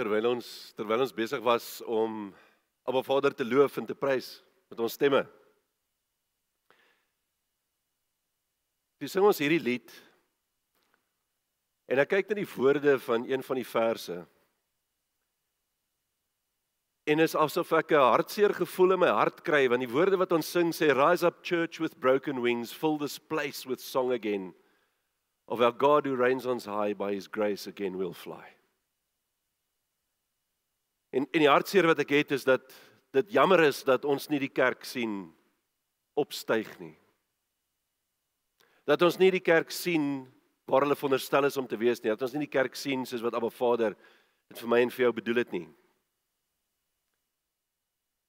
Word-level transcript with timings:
terwyl 0.00 0.32
ons 0.32 0.48
terwyl 0.78 1.04
ons 1.04 1.12
besig 1.12 1.42
was 1.44 1.80
om 1.84 2.30
Abba 2.88 3.02
Vader 3.04 3.34
te 3.36 3.44
loof 3.44 3.76
en 3.76 3.88
te 3.88 3.96
prys 3.96 4.38
met 4.72 4.80
ons 4.80 4.96
stemme. 4.96 5.20
Dis 9.00 9.12
sing 9.12 9.24
ons 9.24 9.40
hierdie 9.40 9.60
lied. 9.60 9.92
En 11.90 12.00
ek 12.00 12.12
kyk 12.14 12.30
na 12.30 12.38
die 12.38 12.48
woorde 12.48 12.96
van 13.02 13.26
een 13.28 13.44
van 13.44 13.58
die 13.60 13.66
verse. 13.66 14.20
En 17.10 17.24
is 17.24 17.34
asof 17.34 17.72
ek 17.74 17.92
'n 17.92 18.12
hartseer 18.12 18.54
gevoel 18.54 18.92
in 18.92 19.00
my 19.00 19.10
hart 19.10 19.42
kry 19.42 19.66
want 19.68 19.82
die 19.82 19.94
woorde 19.94 20.16
wat 20.16 20.32
ons 20.32 20.46
sing 20.46 20.72
sê 20.72 20.94
rise 20.94 21.26
up 21.26 21.42
church 21.42 21.80
with 21.80 21.98
broken 22.00 22.40
wings 22.40 22.72
fill 22.72 22.98
this 22.98 23.18
place 23.18 23.66
with 23.66 23.80
song 23.80 24.12
again 24.12 24.54
of 25.48 25.60
our 25.60 25.72
God 25.72 26.06
who 26.06 26.14
reigns 26.14 26.46
on 26.46 26.60
high 26.60 26.94
by 26.94 27.12
his 27.14 27.26
grace 27.26 27.66
again 27.66 27.98
will 27.98 28.14
fly. 28.14 28.59
En 31.10 31.26
en 31.26 31.42
die 31.42 31.50
hartseer 31.50 31.86
wat 31.90 31.98
ek 31.98 32.14
het 32.14 32.32
is 32.32 32.44
dat 32.44 32.66
dit 33.12 33.32
jammer 33.34 33.64
is 33.66 33.82
dat 33.84 34.04
ons 34.04 34.28
nie 34.30 34.38
die 34.38 34.52
kerk 34.52 34.84
sien 34.86 35.32
opstyg 36.14 36.70
nie. 36.78 36.94
Dat 38.86 39.02
ons 39.02 39.18
nie 39.18 39.30
die 39.30 39.42
kerk 39.42 39.70
sien 39.74 40.28
waar 40.70 40.86
hulle 40.86 40.98
veronderstel 40.98 41.48
is 41.48 41.58
om 41.58 41.66
te 41.66 41.78
wees 41.78 42.02
nie. 42.02 42.12
Dat 42.12 42.22
ons 42.22 42.34
nie 42.36 42.46
die 42.46 42.54
kerk 42.54 42.78
sien 42.78 43.04
soos 43.06 43.22
wat 43.22 43.34
Abba 43.34 43.50
Vader 43.50 43.96
dit 44.50 44.58
vir 44.58 44.70
my 44.70 44.80
en 44.84 44.90
vir 44.94 45.06
jou 45.08 45.12
bedoel 45.18 45.42
het 45.42 45.52
nie. 45.54 45.66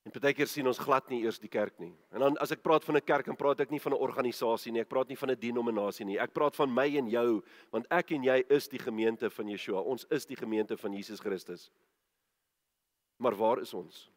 En 0.02 0.14
baie 0.18 0.34
keer 0.34 0.50
sien 0.50 0.66
ons 0.66 0.80
glad 0.82 1.12
nie 1.14 1.20
eers 1.22 1.38
die 1.40 1.52
kerk 1.52 1.76
nie. 1.80 1.92
En 2.10 2.24
dan 2.26 2.38
as 2.42 2.52
ek 2.56 2.64
praat 2.66 2.84
van 2.84 2.98
'n 2.98 3.06
kerk, 3.06 3.26
dan 3.26 3.38
praat 3.38 3.60
ek 3.62 3.70
nie 3.70 3.80
van 3.80 3.94
'n 3.94 4.02
organisasie 4.02 4.72
nie. 4.72 4.82
Ek 4.82 4.90
praat 4.90 5.10
nie 5.10 5.16
van 5.16 5.30
'n 5.30 5.40
denominasie 5.40 6.06
nie. 6.06 6.18
Ek 6.18 6.34
praat 6.34 6.56
van 6.56 6.74
my 6.74 6.98
en 6.98 7.08
jou, 7.08 7.44
want 7.72 7.86
ek 7.92 8.12
en 8.12 8.24
jy 8.24 8.44
is 8.50 8.68
die 8.68 8.80
gemeente 8.80 9.30
van 9.30 9.48
Yeshua. 9.48 9.80
Ons 9.80 10.06
is 10.10 10.26
die 10.26 10.36
gemeente 10.36 10.76
van 10.78 10.94
Jesus 10.94 11.20
Christus. 11.20 11.70
Maar 13.22 13.36
waar 13.38 13.60
is 13.62 13.74
ons? 13.74 14.08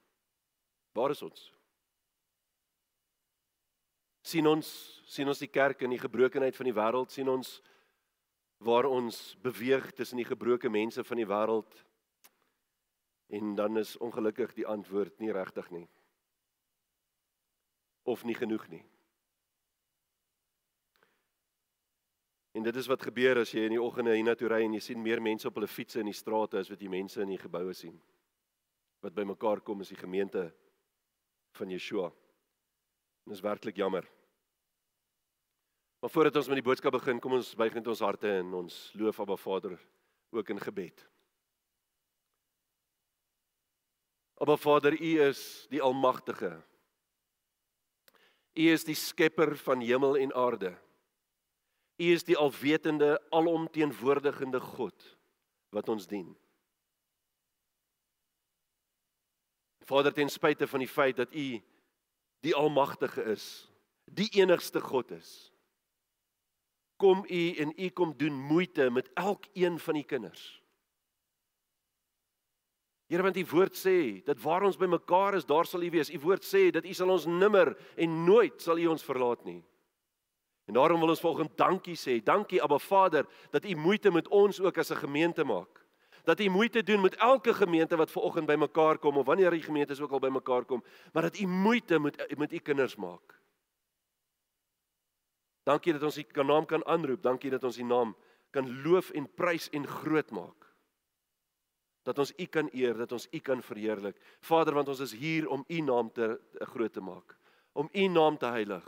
Waar 0.92 1.10
is 1.12 1.22
ons? 1.22 1.52
sien 4.24 4.46
ons 4.48 4.68
sien 5.04 5.28
ons 5.28 5.38
die 5.38 5.50
kerk 5.52 5.84
in 5.84 5.92
die 5.92 6.00
gebrokenheid 6.00 6.56
van 6.56 6.66
die 6.66 6.74
wêreld? 6.74 7.12
Sien 7.12 7.28
ons 7.28 7.58
waar 8.64 8.88
ons 8.88 9.18
beweeg 9.44 9.90
tussen 9.92 10.18
die 10.18 10.26
gebroke 10.26 10.70
mense 10.72 11.04
van 11.04 11.20
die 11.20 11.28
wêreld? 11.28 11.76
En 13.28 13.52
dan 13.58 13.76
is 13.76 13.96
ongelukkig 14.00 14.56
die 14.56 14.66
antwoord 14.66 15.20
nie 15.20 15.32
regtig 15.32 15.68
nie. 15.70 15.86
Of 18.08 18.24
nie 18.24 18.36
genoeg 18.36 18.66
nie. 18.72 18.82
En 22.54 22.62
dit 22.62 22.76
is 22.76 22.88
wat 22.88 23.02
gebeur 23.02 23.42
as 23.42 23.52
jy 23.52 23.66
in 23.68 23.76
die 23.76 23.82
oggende 23.82 24.16
hiernatoe 24.16 24.50
ry 24.50 24.64
en 24.64 24.76
jy 24.78 24.82
sien 24.88 25.02
meer 25.02 25.22
mense 25.22 25.48
op 25.48 25.60
hulle 25.60 25.68
fietsse 25.68 26.00
in 26.00 26.10
die 26.10 26.16
strate 26.16 26.58
as 26.58 26.70
wat 26.72 26.80
jy 26.80 26.90
mense 26.90 27.20
in 27.22 27.34
die 27.34 27.40
geboue 27.40 27.74
sien 27.76 27.96
wat 29.04 29.12
bymekaar 29.12 29.60
kom 29.60 29.82
is 29.84 29.92
die 29.92 30.00
gemeente 30.00 30.48
van 31.58 31.68
Yeshua. 31.68 32.08
En 32.08 33.32
dit 33.32 33.36
is 33.36 33.44
werklik 33.44 33.76
jammer. 33.76 34.06
Maar 36.00 36.12
voordat 36.12 36.36
ons 36.36 36.48
met 36.48 36.60
die 36.60 36.64
boodskap 36.64 36.92
begin, 36.96 37.20
kom 37.20 37.36
ons 37.36 37.54
buig 37.56 37.74
net 37.76 37.88
ons 37.88 38.00
harte 38.04 38.30
en 38.40 38.54
ons 38.64 38.76
loof 38.96 39.20
Abba 39.20 39.36
Vader 39.40 39.76
ook 40.32 40.52
in 40.52 40.60
gebed. 40.60 41.04
Abba 44.40 44.56
Vader, 44.56 44.96
U 44.96 45.12
is 45.28 45.42
die 45.72 45.82
almagtige. 45.84 46.56
U 48.56 48.68
is 48.72 48.86
die 48.88 48.96
skepper 48.96 49.52
van 49.66 49.84
hemel 49.84 50.16
en 50.16 50.32
aarde. 50.32 50.72
U 52.00 52.08
is 52.08 52.24
die 52.24 52.36
alwetende, 52.40 53.18
alomteenwoordigende 53.30 54.60
God 54.60 55.12
wat 55.76 55.92
ons 55.92 56.08
dien. 56.08 56.32
Vader 59.84 60.12
ten 60.12 60.30
spyte 60.32 60.66
van 60.66 60.80
die 60.80 60.88
feit 60.88 61.16
dat 61.16 61.34
U 61.34 61.60
die 62.44 62.54
almagtige 62.54 63.24
is, 63.32 63.70
die 64.04 64.28
enigste 64.40 64.80
God 64.80 65.10
is. 65.10 65.52
Kom 66.96 67.24
U 67.28 67.42
en 67.60 67.72
U 67.76 67.88
kom 67.88 68.14
doen 68.16 68.32
moeite 68.32 68.90
met 68.90 69.10
elkeen 69.14 69.78
van 69.78 69.96
U 69.96 70.02
kinders. 70.02 70.44
Here 73.06 73.22
want 73.22 73.36
U 73.36 73.44
woord 73.52 73.76
sê 73.76 74.24
dat 74.24 74.40
waar 74.40 74.64
ons 74.64 74.80
bymekaar 74.80 75.36
is, 75.36 75.44
daar 75.44 75.68
sal 75.68 75.84
U 75.84 75.90
wees. 75.92 76.10
U 76.10 76.18
woord 76.24 76.44
sê 76.44 76.70
dat 76.72 76.84
U 76.84 76.92
sal 76.96 77.12
ons 77.12 77.28
nimmer 77.28 77.74
en 77.96 78.24
nooit 78.24 78.60
sal 78.62 78.80
U 78.80 78.86
ons 78.94 79.04
verlaat 79.04 79.44
nie. 79.44 79.60
En 80.64 80.78
daarom 80.78 81.00
wil 81.00 81.12
ons 81.12 81.20
volgens 81.20 81.52
dankie 81.60 81.96
sê. 81.96 82.22
Dankie 82.24 82.62
Abba 82.62 82.78
Vader 82.80 83.28
dat 83.52 83.64
U 83.68 83.76
moeite 83.76 84.10
met 84.10 84.28
ons 84.28 84.60
ook 84.60 84.78
as 84.78 84.90
'n 84.90 85.04
gemeente 85.04 85.44
maak 85.44 85.83
dat 86.24 86.40
u 86.40 86.48
moeite 86.48 86.82
doen 86.82 87.00
met 87.00 87.14
elke 87.14 87.54
gemeente 87.54 87.96
wat 87.96 88.10
ver 88.10 88.22
oggend 88.22 88.46
bymekaar 88.46 88.98
kom 88.98 89.16
of 89.16 89.26
wanneer 89.26 89.50
die 89.50 89.62
gemeentes 89.62 90.00
ook 90.00 90.10
al 90.10 90.18
bymekaar 90.18 90.64
kom, 90.64 90.84
maar 91.12 91.22
dat 91.22 91.38
u 91.38 91.46
moeite 91.46 91.98
met 91.98 92.38
met 92.38 92.52
u 92.52 92.58
kinders 92.58 92.96
maak. 92.96 93.42
Dankie 95.64 95.92
dat 95.92 96.02
ons 96.02 96.18
u 96.18 96.42
naam 96.44 96.66
kan 96.66 96.84
aanroep. 96.86 97.22
Dankie 97.22 97.50
dat 97.50 97.64
ons 97.64 97.78
u 97.78 97.82
naam 97.82 98.16
kan 98.50 98.82
loof 98.82 99.10
en 99.10 99.28
prys 99.34 99.70
en 99.70 99.86
groot 99.86 100.30
maak. 100.30 100.68
Dat 102.02 102.18
ons 102.18 102.32
u 102.36 102.44
kan 102.44 102.68
eer, 102.72 102.96
dat 102.96 103.12
ons 103.12 103.26
u 103.30 103.38
kan 103.38 103.62
verheerlik. 103.62 104.20
Vader, 104.40 104.74
want 104.74 104.88
ons 104.88 105.00
is 105.00 105.14
hier 105.16 105.48
om 105.48 105.64
u 105.66 105.80
naam 105.80 106.12
te 106.12 106.40
groot 106.52 106.92
te 106.92 107.00
maak, 107.00 107.36
om 107.72 107.88
u 107.92 108.06
naam 108.06 108.36
te 108.38 108.46
heilig. 108.46 108.84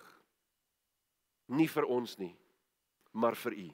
Nie 1.47 1.69
vir 1.71 1.85
ons 1.85 2.17
nie, 2.21 2.35
maar 3.11 3.37
vir 3.37 3.57
u. 3.57 3.67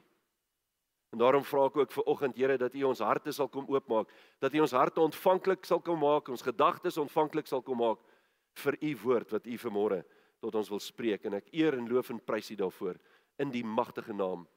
En 1.13 1.21
daarom 1.21 1.43
vra 1.45 1.67
ek 1.69 1.75
ook 1.77 1.91
vir 1.93 2.07
oggend 2.09 2.37
Here 2.41 2.57
dat 2.57 2.73
U 2.73 2.87
ons 2.89 3.01
harte 3.05 3.31
sal 3.31 3.47
kom 3.47 3.67
oopmaak, 3.69 4.09
dat 4.41 4.53
U 4.57 4.63
ons 4.65 4.73
harte 4.73 5.01
ontvanklik 5.01 5.65
sal 5.69 5.77
kom 5.79 6.01
maak, 6.01 6.31
ons 6.33 6.41
gedagtes 6.41 6.97
ontvanklik 6.97 7.45
sal 7.45 7.61
kom 7.61 7.77
maak 7.83 8.01
vir 8.63 8.77
U 8.81 8.95
woord 9.03 9.35
wat 9.35 9.45
U 9.45 9.57
vanmôre 9.61 10.01
tot 10.41 10.57
ons 10.57 10.71
wil 10.73 10.81
spreek 10.81 11.29
en 11.29 11.37
ek 11.37 11.53
eer 11.53 11.77
en 11.77 11.85
loof 11.85 12.09
en 12.09 12.17
prys 12.17 12.49
U 12.49 12.57
daarvoor 12.63 12.97
in 13.45 13.53
die 13.53 13.61
magtige 13.61 14.13
naam 14.13 14.47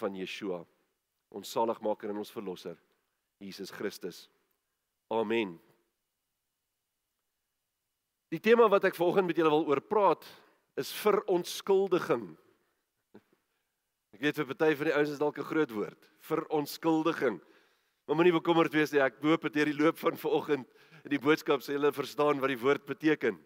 van 0.00 0.16
Yeshua, 0.16 0.62
ons 1.28 1.52
saligmaker 1.52 2.08
en 2.08 2.24
ons 2.24 2.32
verlosser, 2.32 2.80
Jesus 3.40 3.70
Christus. 3.70 4.24
Amen. 5.12 5.58
Die 8.32 8.40
tema 8.40 8.64
wat 8.72 8.88
ek 8.88 8.96
vanoggend 8.96 9.28
met 9.28 9.36
julle 9.36 9.52
wil 9.52 9.68
oor 9.68 9.84
praat 9.84 10.24
is 10.80 10.88
verontskuldiging. 11.04 12.30
Ek 14.16 14.22
weet 14.24 14.38
vir 14.40 14.48
party 14.48 14.74
van 14.78 14.88
die 14.88 14.94
ouens 14.96 15.10
is 15.12 15.20
dalk 15.20 15.38
'n 15.38 15.50
groot 15.50 15.70
woord, 15.70 16.10
verontskuldiging. 16.20 17.40
Maar 18.06 18.16
moenie 18.16 18.32
bekommerd 18.32 18.72
wees 18.72 18.92
nie, 18.92 19.00
ek 19.00 19.20
hoop 19.20 19.42
dit 19.42 19.52
deur 19.52 19.68
die 19.68 19.82
loop 19.82 19.98
van 19.98 20.16
vanoggend 20.16 20.66
in 21.04 21.10
die 21.10 21.20
boodskap 21.20 21.60
sê 21.60 21.76
hulle 21.76 21.92
verstaan 21.92 22.40
wat 22.40 22.48
die 22.48 22.58
woord 22.58 22.86
beteken. 22.86 23.36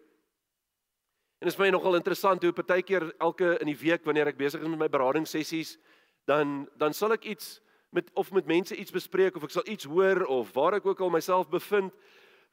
En 1.43 1.47
dit 1.47 1.51
is 1.51 1.59
my 1.59 1.69
nogal 1.69 1.95
interessant 1.95 2.43
hoe 2.43 2.53
partykeer 2.53 3.13
elke 3.19 3.57
in 3.59 3.67
die 3.67 3.77
week 3.77 4.05
wanneer 4.05 4.27
ek 4.27 4.37
besig 4.37 4.61
is 4.61 4.67
met 4.67 4.79
my 4.79 4.87
beradingssessies, 4.87 5.77
dan 6.25 6.69
dan 6.77 6.93
sal 6.93 7.11
ek 7.11 7.25
iets 7.25 7.59
met 7.91 8.09
of 8.13 8.31
met 8.31 8.47
mense 8.47 8.75
iets 8.75 8.91
bespreek 8.91 9.35
of 9.35 9.43
ek 9.43 9.51
sal 9.51 9.67
iets 9.67 9.85
hoor 9.85 10.25
of 10.25 10.53
waar 10.55 10.79
ek 10.79 10.85
ook 10.85 11.01
al 11.01 11.11
myself 11.13 11.49
bevind 11.49 11.93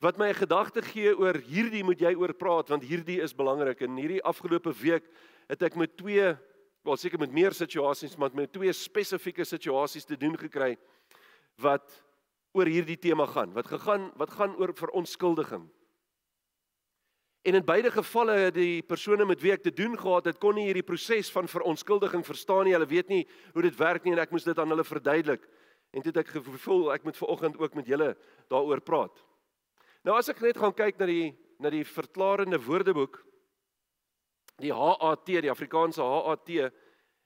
wat 0.01 0.19
my 0.19 0.29
'n 0.29 0.43
gedagte 0.43 0.83
gee 0.83 1.17
oor 1.17 1.35
hierdie 1.35 1.85
moet 1.85 2.01
jy 2.01 2.15
oor 2.15 2.35
praat 2.35 2.69
want 2.69 2.83
hierdie 2.83 3.21
is 3.23 3.35
belangrik 3.35 3.81
en 3.81 3.97
hierdie 3.97 4.23
afgelope 4.23 4.73
week 4.83 5.05
het 5.49 5.63
ek 5.63 5.77
met 5.77 5.97
twee 5.97 6.37
wel 6.83 6.97
seker 6.97 7.21
met 7.21 7.33
meer 7.33 7.53
situasies 7.57 8.17
maar 8.17 8.33
met 8.35 8.53
twee 8.53 8.73
spesifieke 8.73 9.45
situasies 9.45 10.09
te 10.09 10.17
doen 10.17 10.37
gekry 10.39 10.77
wat 11.61 11.93
oor 12.57 12.67
hierdie 12.71 12.99
tema 12.99 13.27
gaan 13.31 13.53
wat 13.57 13.69
gegaan 13.71 14.11
wat 14.19 14.33
gaan 14.35 14.57
oor 14.57 14.73
verontskuldiging. 14.75 15.69
En 17.43 17.57
in 17.57 17.65
beide 17.65 17.91
gevalle 17.91 18.35
het 18.37 18.55
die 18.55 18.83
persone 18.85 19.25
met 19.25 19.41
wie 19.41 19.53
ek 19.55 19.63
te 19.65 19.73
doen 19.73 19.97
gehad 19.97 20.27
het 20.29 20.41
kon 20.41 20.59
nie 20.59 20.67
hierdie 20.69 20.85
proses 20.85 21.31
van 21.33 21.49
verontskuldiging 21.49 22.25
verstaan 22.27 22.67
nie. 22.69 22.75
Hulle 22.77 22.89
weet 22.89 23.09
nie 23.09 23.23
hoe 23.55 23.65
dit 23.65 23.77
werk 23.81 24.05
nie 24.05 24.13
en 24.13 24.21
ek 24.21 24.33
moes 24.35 24.45
dit 24.45 24.59
aan 24.59 24.69
hulle 24.69 24.85
verduidelik. 24.85 25.47
En 25.91 26.05
toe 26.05 26.13
het 26.13 26.21
ek 26.21 26.35
gevoel 26.37 26.91
ek 26.93 27.07
moet 27.09 27.17
vanoggend 27.17 27.57
ook 27.59 27.79
met 27.79 27.89
julle 27.89 28.13
daaroor 28.53 28.85
praat. 28.85 29.25
Nou 30.05 30.19
as 30.19 30.29
ek 30.33 30.43
net 30.45 30.61
gaan 30.61 30.77
kyk 30.77 31.01
na 31.01 31.09
die 31.09 31.33
na 31.61 31.69
die 31.73 31.85
verklarende 31.85 32.57
woordeboek 32.61 33.19
die 34.61 34.73
HAT, 34.73 35.27
die 35.27 35.51
Afrikaanse 35.51 36.03
HAT 36.03 36.51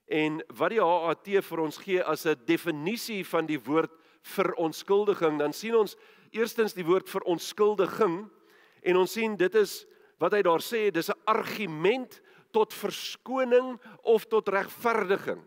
en 0.07 0.41
wat 0.59 0.71
die 0.71 0.83
HAT 0.83 1.31
vir 1.49 1.61
ons 1.61 1.79
gee 1.79 2.03
as 2.03 2.27
'n 2.27 2.45
definisie 2.47 3.25
van 3.25 3.47
die 3.47 3.59
woord 3.59 3.91
verontskuldiging, 4.23 5.39
dan 5.39 5.53
sien 5.53 5.77
ons 5.77 5.97
eerstens 6.33 6.75
die 6.75 6.85
woord 6.85 7.09
verontskuldiging 7.09 8.31
en 8.83 8.97
ons 8.97 9.13
sien 9.13 9.37
dit 9.37 9.55
is 9.55 9.87
wat 10.19 10.33
hy 10.33 10.43
daar 10.43 10.63
sê, 10.63 10.91
dis 10.91 11.11
'n 11.11 11.21
argument 11.27 12.21
tot 12.53 12.73
verskoning 12.73 13.81
of 14.03 14.25
tot 14.27 14.49
regverdiging. 14.49 15.43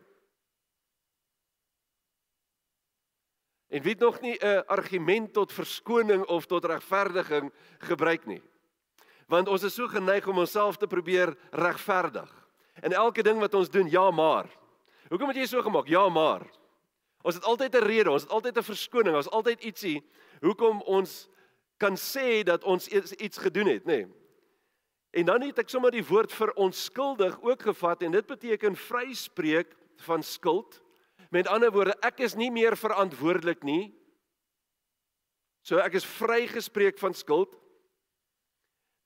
En 3.68 3.84
wie 3.84 3.92
het 3.92 4.00
nog 4.00 4.22
nie 4.22 4.38
'n 4.40 4.66
argument 4.68 5.34
tot 5.34 5.54
verskoning 5.54 6.26
of 6.26 6.46
tot 6.46 6.66
regverdiging 6.66 7.52
gebruik 7.80 8.26
nie? 8.26 8.42
Want 9.28 9.48
ons 9.48 9.64
is 9.64 9.76
so 9.76 9.88
geneig 9.92 10.28
om 10.28 10.40
onsself 10.40 10.78
te 10.78 10.88
probeer 10.88 11.36
regverdig. 11.52 12.30
En 12.82 12.94
elke 12.94 13.24
ding 13.24 13.40
wat 13.40 13.54
ons 13.54 13.70
doen, 13.70 13.90
ja 13.90 14.12
maar. 14.12 14.48
Hoekom 15.10 15.28
het 15.28 15.38
jy 15.38 15.46
so 15.46 15.62
gemaak? 15.62 15.88
Ja 15.88 16.10
maar. 16.10 16.46
Ons 17.24 17.36
het 17.36 17.44
altyd 17.44 17.76
'n 17.76 17.84
rede, 17.84 18.12
ons 18.12 18.24
het 18.24 18.32
altyd 18.32 18.58
'n 18.58 18.64
verskoning, 18.64 19.16
ons 19.16 19.30
altyd 19.30 19.64
ietsie 19.64 20.04
hoekom 20.42 20.82
ons 20.82 21.30
kan 21.78 21.96
sê 21.96 22.44
dat 22.44 22.64
ons 22.64 22.88
iets 22.88 23.38
gedoen 23.38 23.68
het, 23.68 23.86
nê. 23.86 24.06
Nee. 24.06 24.08
En 25.12 25.26
dan 25.26 25.42
het 25.42 25.60
ek 25.60 25.70
sommer 25.70 25.92
die 25.92 26.06
woord 26.06 26.34
vir 26.34 26.52
onskuldig 26.54 27.40
ook 27.42 27.62
gevat 27.62 28.04
en 28.06 28.12
dit 28.12 28.28
beteken 28.28 28.76
vryspreek 28.76 29.72
van 30.06 30.24
skuld. 30.24 30.82
Met 31.32 31.48
ander 31.48 31.72
woorde, 31.72 31.96
ek 32.06 32.20
is 32.20 32.36
nie 32.36 32.52
meer 32.52 32.78
verantwoordelik 32.78 33.64
nie. 33.64 33.96
So 35.66 35.82
ek 35.82 35.98
is 36.00 36.06
vrygespreek 36.06 37.00
van 37.00 37.14
skuld. 37.18 37.56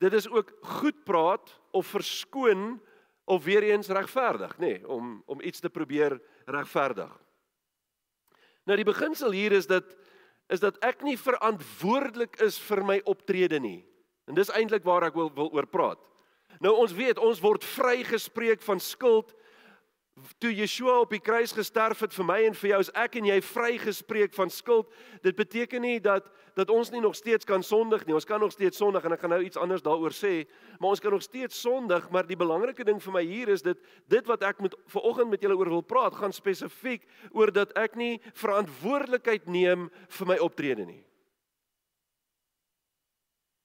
Dit 0.01 0.13
is 0.17 0.29
ook 0.29 0.53
goed 0.61 1.03
praat 1.03 1.59
of 1.71 1.87
verskoon 1.87 2.81
of 3.23 3.43
weer 3.43 3.63
eens 3.63 3.87
regverdig, 3.87 4.57
nê, 4.57 4.65
nee, 4.65 4.87
om 4.87 5.21
om 5.25 5.41
iets 5.41 5.59
te 5.59 5.69
probeer 5.69 6.17
regverdig. 6.45 7.11
Nou 8.65 8.77
die 8.77 8.87
beginsel 8.87 9.31
hier 9.31 9.51
is 9.51 9.67
dat 9.69 9.95
is 10.51 10.59
dat 10.59 10.79
ek 10.83 11.05
nie 11.05 11.15
verantwoordelik 11.17 12.35
is 12.43 12.57
vir 12.59 12.81
my 12.83 12.97
optrede 13.07 13.59
nie. 13.61 13.85
En 14.27 14.35
dis 14.35 14.51
eintlik 14.51 14.83
waar 14.83 15.05
ek 15.07 15.15
wil 15.15 15.29
wil 15.37 15.53
oor 15.53 15.69
praat. 15.69 16.01
Nou 16.59 16.73
ons 16.81 16.93
weet 16.97 17.21
ons 17.21 17.39
word 17.39 17.63
vrygespreek 17.63 18.61
van 18.65 18.81
skuld 18.81 19.31
toe 20.37 20.51
Yeshua 20.55 20.99
op 21.01 21.11
die 21.13 21.21
kruis 21.21 21.53
gesterf 21.55 21.99
het 22.05 22.13
vir 22.13 22.25
my 22.27 22.37
en 22.47 22.55
vir 22.57 22.69
jou 22.73 22.79
is 22.83 22.91
ek 22.97 23.17
en 23.19 23.27
jy 23.29 23.37
vrygespreek 23.45 24.33
van 24.37 24.49
skuld. 24.53 24.89
Dit 25.25 25.35
beteken 25.39 25.81
nie 25.81 25.99
dat 26.03 26.29
dat 26.55 26.69
ons 26.69 26.89
nie 26.91 26.99
nog 26.99 27.15
steeds 27.15 27.47
kan 27.47 27.63
sondig 27.63 28.03
nie. 28.05 28.13
Ons 28.13 28.27
kan 28.27 28.39
nog 28.39 28.51
steeds 28.51 28.77
sondig 28.77 29.05
en 29.07 29.15
ek 29.15 29.21
gaan 29.23 29.31
nou 29.31 29.41
iets 29.43 29.59
anders 29.59 29.83
daaroor 29.85 30.11
sê, 30.11 30.45
maar 30.79 30.91
ons 30.91 30.99
kan 30.99 31.15
nog 31.15 31.23
steeds 31.23 31.61
sondig, 31.61 32.09
maar 32.11 32.27
die 32.27 32.35
belangrike 32.35 32.83
ding 32.83 32.99
vir 32.99 33.15
my 33.15 33.23
hier 33.23 33.53
is 33.53 33.63
dit 33.63 33.79
dit 34.11 34.27
wat 34.27 34.43
ek 34.43 34.59
met 34.59 34.75
vanoggend 34.91 35.31
met 35.31 35.41
julle 35.41 35.55
oor 35.55 35.71
wil 35.77 35.85
praat, 35.85 36.17
gaan 36.19 36.35
spesifiek 36.35 37.07
oor 37.31 37.53
dat 37.55 37.71
ek 37.79 37.95
nie 37.95 38.19
verantwoordelikheid 38.33 39.47
neem 39.47 39.87
vir 40.19 40.27
my 40.27 40.37
optrede 40.43 40.85
nie. 40.85 41.01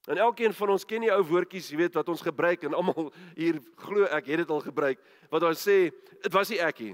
En 0.07 0.17
elkeen 0.17 0.53
van 0.55 0.69
ons 0.71 0.85
ken 0.87 1.03
die 1.03 1.11
ou 1.11 1.23
woordjies, 1.27 1.67
jy 1.67 1.81
weet 1.81 1.95
wat 1.99 2.07
ons 2.07 2.23
gebruik 2.23 2.61
en 2.63 2.75
almal 2.77 3.09
hier 3.35 3.57
glo 3.83 4.07
ek 4.07 4.29
het 4.31 4.45
dit 4.45 4.51
al 4.55 4.61
gebruik 4.63 5.01
wat 5.33 5.43
ons 5.43 5.63
sê, 5.67 5.89
dit 6.23 6.33
was 6.33 6.51
nie 6.53 6.61
ek 6.63 6.79
nie. 6.85 6.93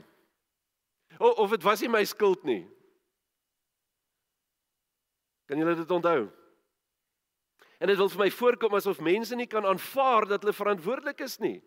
O, 1.20 1.30
of 1.44 1.52
dit 1.54 1.66
was 1.66 1.84
nie 1.84 1.92
my 1.94 2.02
skuld 2.10 2.42
nie. 2.50 2.64
Kan 5.46 5.62
julle 5.62 5.76
dit 5.78 5.92
onthou? 5.94 6.24
En 7.78 7.92
dit 7.92 8.00
wil 8.00 8.10
vir 8.16 8.24
my 8.24 8.30
voorkom 8.34 8.78
asof 8.80 9.04
mense 9.04 9.38
nie 9.38 9.46
kan 9.52 9.68
aanvaar 9.70 10.26
dat 10.32 10.42
hulle 10.42 10.56
verantwoordelik 10.58 11.22
is 11.22 11.38
nie. 11.44 11.60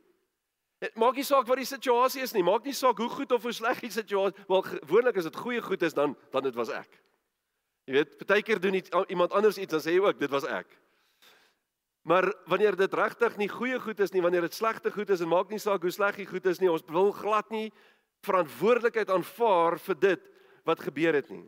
Dit 0.83 0.99
maak 0.99 1.15
nie 1.15 1.25
saak 1.25 1.47
wat 1.47 1.61
die 1.63 1.69
situasie 1.69 2.25
is 2.25 2.35
nie, 2.35 2.43
maak 2.45 2.67
nie 2.67 2.75
saak 2.75 2.99
hoe 3.01 3.09
goed 3.13 3.31
of 3.33 3.47
hoe 3.47 3.55
sleg 3.55 3.79
die 3.85 3.93
situasie, 3.93 4.35
wel 4.51 4.65
gewoonlik 4.67 5.21
as 5.21 5.29
dit 5.29 5.39
goeie 5.45 5.63
goed 5.63 5.87
is 5.87 5.95
dan 5.95 6.17
dan 6.35 6.45
dit 6.49 6.59
was 6.59 6.75
ek. 6.75 6.91
Jy 7.87 8.01
weet, 8.01 8.19
baie 8.27 8.43
keer 8.43 8.59
doen 8.59 8.75
iemand 8.83 9.31
anders 9.31 9.61
iets 9.63 9.77
dan 9.77 9.85
sê 9.85 9.95
jy 9.95 10.03
ook 10.03 10.19
dit 10.19 10.33
was 10.35 10.49
ek. 10.51 10.75
Maar 12.07 12.29
wanneer 12.47 12.77
dit 12.79 12.95
regtig 12.95 13.35
nie 13.37 13.49
goeie 13.51 13.81
goed 13.83 13.99
is 14.01 14.13
nie, 14.15 14.23
wanneer 14.23 14.45
dit 14.47 14.55
slegte 14.55 14.93
goed 14.95 15.11
is 15.11 15.25
en 15.25 15.31
maak 15.33 15.51
nie 15.51 15.59
saak 15.59 15.83
hoe 15.83 15.91
sleg 15.91 16.21
die 16.21 16.29
goed 16.29 16.45
is 16.47 16.61
nie, 16.63 16.71
ons 16.71 16.85
wil 16.95 17.11
glad 17.11 17.51
nie 17.51 17.73
verantwoordelikheid 18.27 19.11
aanvaar 19.11 19.75
vir 19.89 19.99
dit 20.05 20.29
wat 20.67 20.85
gebeur 20.87 21.19
het 21.19 21.33
nie. 21.35 21.43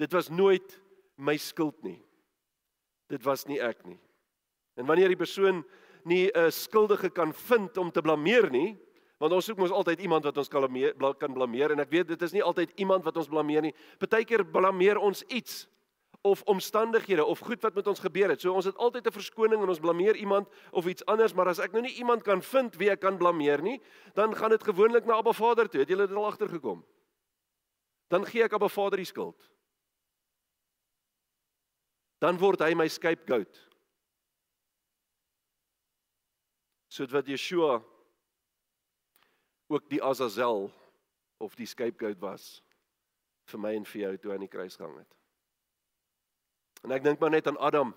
Dit 0.00 0.16
was 0.16 0.30
nooit 0.32 0.78
my 1.20 1.36
skuld 1.36 1.76
nie. 1.84 1.98
Dit 3.12 3.24
was 3.28 3.44
nie 3.50 3.60
ek 3.60 3.84
nie. 3.84 3.98
En 4.80 4.88
wanneer 4.88 5.12
die 5.12 5.20
persoon 5.20 5.60
nie 6.08 6.30
'n 6.32 6.50
skuldige 6.50 7.10
kan 7.10 7.32
vind 7.32 7.76
om 7.76 7.90
te 7.92 8.00
blameer 8.00 8.50
nie, 8.50 8.78
want 9.18 9.32
ons 9.32 9.44
soek 9.44 9.58
mos 9.58 9.70
altyd 9.70 10.00
iemand 10.00 10.24
wat 10.24 10.38
ons 10.38 10.48
kan 10.48 10.60
blameer, 10.60 10.94
kan 11.18 11.34
blameer 11.34 11.72
en 11.72 11.80
ek 11.80 11.90
weet 11.90 12.08
dit 12.08 12.22
is 12.22 12.32
nie 12.32 12.42
altyd 12.42 12.72
iemand 12.76 13.04
wat 13.04 13.16
ons 13.16 13.28
blameer 13.28 13.62
nie. 13.62 13.74
Partykeer 13.98 14.44
blameer 14.44 14.98
ons 14.98 15.22
iets 15.28 15.68
of 16.20 16.42
omstandighede 16.42 17.24
of 17.24 17.38
goed 17.38 17.62
wat 17.62 17.74
met 17.74 17.86
ons 17.86 18.00
gebeur 18.00 18.28
het. 18.28 18.40
So 18.40 18.52
ons 18.52 18.64
het 18.64 18.76
altyd 18.76 19.06
'n 19.06 19.12
verskoning 19.12 19.62
en 19.62 19.68
ons 19.68 19.78
blameer 19.78 20.16
iemand 20.16 20.48
of 20.70 20.86
iets 20.86 21.04
anders, 21.04 21.34
maar 21.34 21.48
as 21.48 21.58
ek 21.58 21.72
nou 21.72 21.82
nie 21.82 21.94
iemand 21.94 22.22
kan 22.22 22.42
vind 22.42 22.76
wie 22.76 22.90
ek 22.90 23.00
kan 23.00 23.16
blameer 23.16 23.62
nie, 23.62 23.80
dan 24.14 24.36
gaan 24.36 24.50
dit 24.50 24.62
gewoonlik 24.62 25.04
na 25.04 25.14
Abba 25.14 25.32
Vader 25.32 25.68
toe. 25.68 25.80
Het 25.80 25.88
julle 25.88 26.06
dit 26.06 26.16
al 26.16 26.26
agtergekom? 26.26 26.86
Dan 28.08 28.26
gee 28.26 28.42
ek 28.42 28.52
Abba 28.52 28.68
Vader 28.68 28.96
die 28.96 29.06
skuld. 29.06 29.50
Dan 32.18 32.38
word 32.38 32.60
hy 32.60 32.74
my 32.74 32.88
scapegoat. 32.88 33.68
Soos 36.88 37.10
wat 37.10 37.26
Yeshua 37.26 37.84
ook 39.66 39.88
die 39.88 40.02
Azazel 40.02 40.72
of 41.38 41.54
die 41.54 41.66
scapegoat 41.66 42.18
was 42.18 42.62
vir 43.44 43.60
my 43.60 43.74
en 43.74 43.84
vir 43.84 44.00
jou 44.00 44.16
toe 44.18 44.32
aan 44.32 44.44
die 44.44 44.48
kruis 44.48 44.76
gehang 44.76 44.98
het. 44.98 45.19
En 46.86 46.94
ek 46.96 47.04
dink 47.04 47.20
maar 47.20 47.32
net 47.34 47.46
aan 47.46 47.58
Adam. 47.58 47.92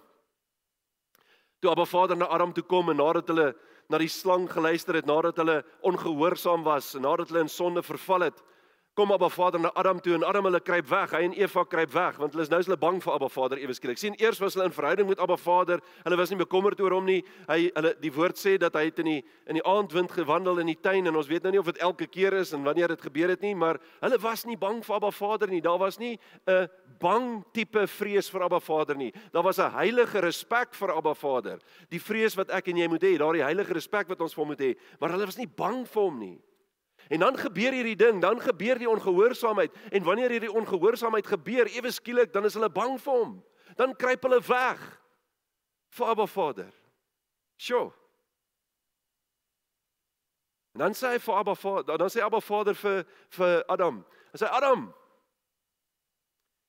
Toe 1.63 1.71
Abba 1.71 1.85
Vader 1.87 2.17
na 2.19 2.27
Adam 2.27 2.53
toe 2.53 2.63
kom 2.67 2.89
en 2.91 2.99
nadat 2.99 3.29
hulle 3.31 3.53
na 3.89 3.99
die 4.01 4.11
slang 4.11 4.49
geluister 4.51 4.97
het, 4.99 5.07
nadat 5.07 5.37
hulle 5.39 5.61
ongehoorsaam 5.87 6.63
was 6.67 6.93
en 6.95 7.05
nadat 7.07 7.31
hulle 7.31 7.45
in 7.45 7.51
sonde 7.51 7.83
verval 7.83 8.27
het, 8.27 8.43
kom 8.93 9.11
Abba 9.11 9.29
Vader 9.29 9.59
na 9.59 9.71
Adam 9.73 9.99
toe 10.01 10.13
en 10.13 10.23
Adam 10.23 10.45
hulle 10.45 10.59
kruip 10.61 10.85
weg. 10.89 11.13
Hy 11.15 11.23
en 11.25 11.33
Eva 11.33 11.63
kruip 11.65 11.93
weg 11.95 12.17
want 12.21 12.35
hulle 12.35 12.45
is 12.45 12.51
nou 12.51 12.59
is 12.61 12.67
hulle 12.69 12.77
bang 12.77 12.99
vir 13.01 13.15
Abba 13.15 13.29
Vader 13.33 13.61
ewe 13.61 13.73
skielik. 13.73 13.97
sien 13.97 14.13
eers 14.21 14.37
was 14.41 14.53
hulle 14.53 14.67
in 14.69 14.75
verhouding 14.75 15.07
met 15.09 15.21
Abba 15.23 15.37
Vader. 15.37 15.81
Hulle 16.03 16.17
was 16.19 16.29
nie 16.29 16.37
bekommerd 16.37 16.81
oor 16.81 16.93
hom 16.93 17.07
nie. 17.09 17.23
Hy 17.49 17.71
hulle 17.73 17.95
die 18.03 18.11
woord 18.13 18.37
sê 18.37 18.53
dat 18.61 18.77
hy 18.77 18.85
het 18.91 19.01
in 19.01 19.09
die 19.09 19.17
in 19.49 19.57
die 19.57 19.65
aandwind 19.65 20.13
gewandel 20.13 20.61
in 20.61 20.69
die 20.69 20.77
tuin 20.77 21.09
en 21.09 21.17
ons 21.17 21.31
weet 21.31 21.43
nou 21.43 21.55
nie 21.55 21.63
of 21.63 21.71
dit 21.71 21.81
elke 21.81 22.05
keer 22.05 22.37
is 22.37 22.53
en 22.53 22.63
wanneer 22.67 22.93
dit 22.93 23.01
gebeur 23.01 23.33
het 23.33 23.41
nie, 23.41 23.55
maar 23.57 23.81
hulle 24.03 24.21
was 24.21 24.45
nie 24.45 24.59
bang 24.61 24.83
vir 24.85 24.99
Abba 24.99 25.11
Vader 25.11 25.49
nie. 25.49 25.61
Daar 25.61 25.81
was 25.81 25.97
nie 25.97 26.19
'n 26.47 26.69
bang 26.99 27.43
tipe 27.51 27.87
vrees 27.87 28.29
vir 28.29 28.43
Abba 28.43 28.59
Vader 28.59 28.95
nie. 28.95 29.11
Daar 29.33 29.43
was 29.43 29.57
'n 29.57 29.73
heilige 29.73 30.21
respek 30.21 30.75
vir 30.75 30.93
Abba 30.93 31.15
Vader. 31.15 31.57
Die 31.89 31.99
vrees 31.99 32.35
wat 32.35 32.51
ek 32.51 32.67
en 32.67 32.77
jy 32.77 32.87
moet 32.87 33.01
hê, 33.01 33.17
daardie 33.17 33.43
heilige 33.43 33.73
respek 33.73 34.07
wat 34.07 34.21
ons 34.21 34.33
vir 34.33 34.41
hom 34.41 34.49
moet 34.49 34.59
hê, 34.59 34.77
maar 34.99 35.09
hulle 35.09 35.25
was 35.25 35.37
nie 35.37 35.47
bang 35.47 35.87
vir 35.87 36.01
hom 36.01 36.19
nie. 36.19 36.39
En 37.13 37.19
dan 37.19 37.37
gebeur 37.37 37.71
hierdie 37.71 37.95
ding, 37.95 38.21
dan 38.21 38.41
gebeur 38.41 38.79
die 38.81 38.89
ongehoorsaamheid 38.89 39.75
en 39.89 40.03
wanneer 40.03 40.31
hierdie 40.33 40.51
ongehoorsaamheid 40.51 41.27
gebeur, 41.27 41.69
ewe 41.69 41.91
skielik 41.91 42.33
dan 42.33 42.47
is 42.49 42.55
hulle 42.57 42.71
bang 42.73 42.95
vir 43.01 43.13
hom. 43.13 43.35
Dan 43.77 43.93
kruip 43.95 44.25
hulle 44.25 44.39
weg 44.47 44.81
vir 45.93 46.07
Abba 46.09 46.25
Vader. 46.25 46.71
Sjoe. 47.61 47.91
En 50.73 50.87
dan 50.87 50.97
sê 50.97 51.13
hy 51.13 51.21
vir 51.21 51.37
Abba 51.37 51.53
Vader, 51.53 52.01
dan 52.01 52.09
sê 52.09 52.25
Abba 52.25 52.41
Vader 52.41 52.73
vir 52.81 53.05
vir 53.37 53.61
Adam. 53.69 54.01
Hy 54.33 54.41
sê 54.41 54.49
Adam, 54.49 54.89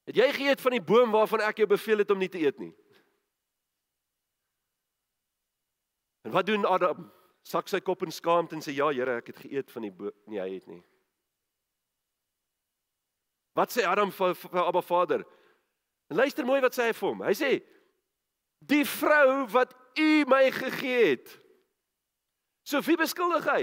het 0.05 0.21
jy 0.21 0.29
geëet 0.43 0.61
van 0.61 0.77
die 0.77 0.85
boom 0.93 1.17
waarvan 1.17 1.49
ek 1.49 1.65
jou 1.65 1.71
beveel 1.73 2.05
het 2.05 2.13
om 2.13 2.21
nie 2.21 2.29
te 2.29 2.45
eet 2.45 2.61
nie? 2.61 2.75
En 6.29 6.37
wat 6.37 6.53
doen 6.53 6.69
Adam? 6.69 7.09
Sak 7.45 7.69
sy 7.69 7.81
kop 7.85 8.03
in 8.07 8.13
skaamte 8.13 8.57
en 8.57 8.65
sê 8.65 8.73
ja 8.75 8.89
Here, 8.93 9.19
ek 9.21 9.33
het 9.33 9.45
geëet 9.45 9.73
van 9.75 9.87
die 9.87 9.93
nee 10.33 10.41
hy 10.41 10.51
het 10.57 10.67
nie. 10.71 10.83
Wat 13.55 13.71
sê 13.71 13.85
Adam 13.87 14.11
vir, 14.13 14.35
vir 14.35 14.61
Abba 14.65 14.83
Vader? 14.83 15.25
En 16.11 16.17
luister 16.17 16.47
mooi 16.47 16.61
wat 16.65 16.75
sê 16.75 16.89
hy 16.89 16.97
vir 16.97 17.09
hom. 17.09 17.23
Hy 17.23 17.35
sê 17.39 17.51
die 18.65 18.85
vrou 18.89 19.45
wat 19.53 19.75
u 20.01 20.25
my 20.29 20.49
gegee 20.51 21.11
het. 21.13 21.31
So 22.65 22.81
wie 22.83 22.97
beskuldig 22.97 23.47
hy? 23.47 23.63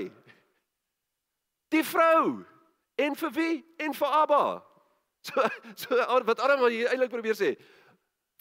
Die 1.73 1.83
vrou. 1.83 2.45
En 3.01 3.17
vir 3.17 3.31
wie? 3.33 3.55
En 3.81 3.97
vir 3.97 4.19
Abba. 4.23 4.43
So 5.21 5.38
so 5.77 5.97
wat 6.25 6.39
Adam 6.41 6.63
hier 6.69 6.89
eintlik 6.89 7.11
probeer 7.11 7.35
sê. 7.38 7.51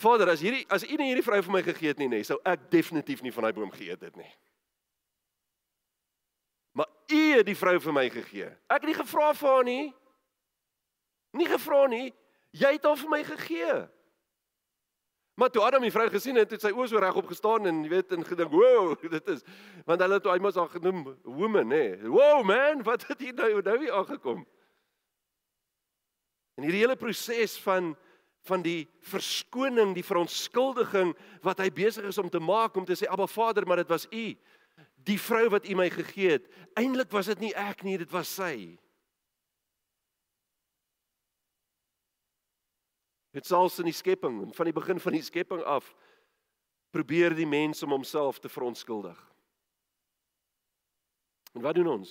Vader, 0.00 0.30
as 0.32 0.40
hierdie 0.40 0.62
as 0.72 0.86
u 0.86 0.96
nie 0.96 1.10
hierdie 1.10 1.24
vrou 1.26 1.42
vir 1.44 1.52
my 1.52 1.60
gegee 1.66 1.92
het 1.92 1.98
nie, 2.00 2.08
nê, 2.08 2.22
sou 2.24 2.38
ek 2.48 2.70
definitief 2.72 3.20
nie 3.20 3.32
van 3.34 3.44
daai 3.44 3.56
boom 3.58 3.72
geëet 3.74 4.06
het 4.06 4.16
nie. 4.16 4.30
U 7.12 7.22
het 7.36 7.46
die 7.46 7.56
vrou 7.56 7.76
vir 7.80 7.94
my 7.96 8.08
gegee. 8.10 8.50
Ek 8.70 8.82
het 8.82 8.90
nie 8.90 8.98
gevra 8.98 9.32
vir 9.34 9.48
haar 9.48 9.64
nie. 9.64 9.86
Nie 11.38 11.46
gevra 11.46 11.86
nie. 11.90 12.10
Jy 12.56 12.74
het 12.76 12.86
haar 12.86 12.98
vir 12.98 13.10
my 13.10 13.22
gegee. 13.24 13.74
Maar 15.40 15.50
toe 15.50 15.62
Adam 15.64 15.82
die 15.86 15.92
vrou 15.92 16.08
gesien 16.12 16.36
het, 16.36 16.50
het 16.52 16.60
sy 16.60 16.72
oë 16.74 16.88
so 16.90 17.00
regop 17.00 17.30
gestaan 17.30 17.68
en 17.70 17.78
jy 17.86 17.90
weet 17.94 18.10
en 18.12 18.26
gedink, 18.26 18.52
"Wow, 18.52 18.92
dit 19.16 19.28
is 19.28 19.40
want 19.86 20.00
hulle 20.00 20.18
het 20.18 20.22
toe 20.22 20.34
eendag 20.34 20.54
haar 20.54 20.68
genoem 20.68 21.16
woman, 21.24 21.70
hè. 21.70 22.08
Wow 22.08 22.44
man, 22.44 22.82
wat 22.82 23.06
het 23.08 23.20
hier 23.20 23.34
nou 23.34 23.62
nou 23.62 23.78
weer 23.78 23.92
aangekom?" 23.92 24.46
En 26.56 26.62
hierdie 26.62 26.84
hele 26.84 26.96
proses 26.96 27.58
van 27.64 27.96
van 28.48 28.62
die 28.62 28.88
verskoning, 29.04 29.94
die 29.94 30.04
verontskuldiging 30.04 31.16
wat 31.44 31.58
hy 31.60 31.68
besig 31.72 32.04
is 32.08 32.18
om 32.18 32.30
te 32.32 32.40
maak 32.40 32.76
om 32.76 32.84
te 32.84 32.96
sê, 32.96 33.08
"Abba 33.08 33.26
Vader, 33.26 33.66
maar 33.66 33.76
dit 33.76 33.88
was 33.88 34.06
U." 34.12 34.36
die 35.06 35.18
vrou 35.20 35.48
wat 35.54 35.66
U 35.68 35.74
my 35.78 35.88
gegee 35.90 36.36
het. 36.36 36.46
Eintlik 36.78 37.10
was 37.14 37.30
dit 37.32 37.46
nie 37.46 37.54
ek 37.56 37.84
nie, 37.86 37.96
dit 38.00 38.10
was 38.12 38.30
sy. 38.34 38.76
Dit 43.30 43.46
sals 43.46 43.78
in 43.78 43.86
die 43.86 43.94
skepping, 43.94 44.42
van 44.54 44.66
die 44.66 44.74
begin 44.74 44.98
van 45.00 45.14
die 45.14 45.22
skepping 45.22 45.62
af 45.62 45.92
probeer 46.90 47.34
die 47.38 47.46
mens 47.46 47.82
om 47.86 47.94
homself 47.94 48.40
te 48.42 48.50
verontskuldig. 48.50 49.18
En 51.54 51.62
wat 51.62 51.78
doen 51.78 51.86
ons? 51.86 52.10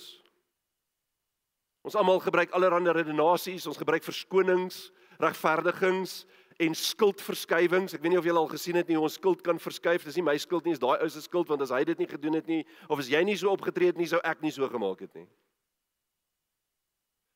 Ons 1.84 1.96
almal 1.96 2.20
gebruik 2.20 2.52
allerlei 2.56 2.92
redenasies, 2.96 3.66
ons 3.68 3.80
gebruik 3.80 4.04
verskonings, 4.04 4.88
regverdigings 5.20 6.24
en 6.60 6.74
skuldverskywings. 6.76 7.94
Ek 7.96 8.02
weet 8.04 8.14
nie 8.14 8.20
of 8.20 8.26
julle 8.28 8.42
al 8.42 8.50
gesien 8.52 8.76
het 8.76 8.88
nie 8.90 8.98
hoe 8.98 9.06
ons 9.08 9.16
skuld 9.16 9.42
kan 9.46 9.58
verskuif. 9.60 10.04
Dis 10.04 10.18
nie 10.20 10.26
my 10.26 10.36
skuld 10.40 10.66
nie, 10.66 10.74
dis 10.76 10.82
daai 10.82 11.00
ou 11.00 11.08
se 11.08 11.22
skuld 11.24 11.48
want 11.48 11.64
as 11.64 11.72
hy 11.74 11.82
dit 11.88 12.02
nie 12.02 12.08
gedoen 12.10 12.36
het 12.36 12.50
nie 12.50 12.64
of 12.88 13.00
as 13.00 13.08
jy 13.10 13.22
nie 13.24 13.36
so 13.40 13.52
opgetree 13.52 13.92
het 13.92 14.00
nie, 14.00 14.08
sou 14.10 14.20
ek 14.26 14.42
nie 14.44 14.52
so 14.54 14.68
gemaak 14.68 15.00
het 15.06 15.14
nie. 15.16 15.28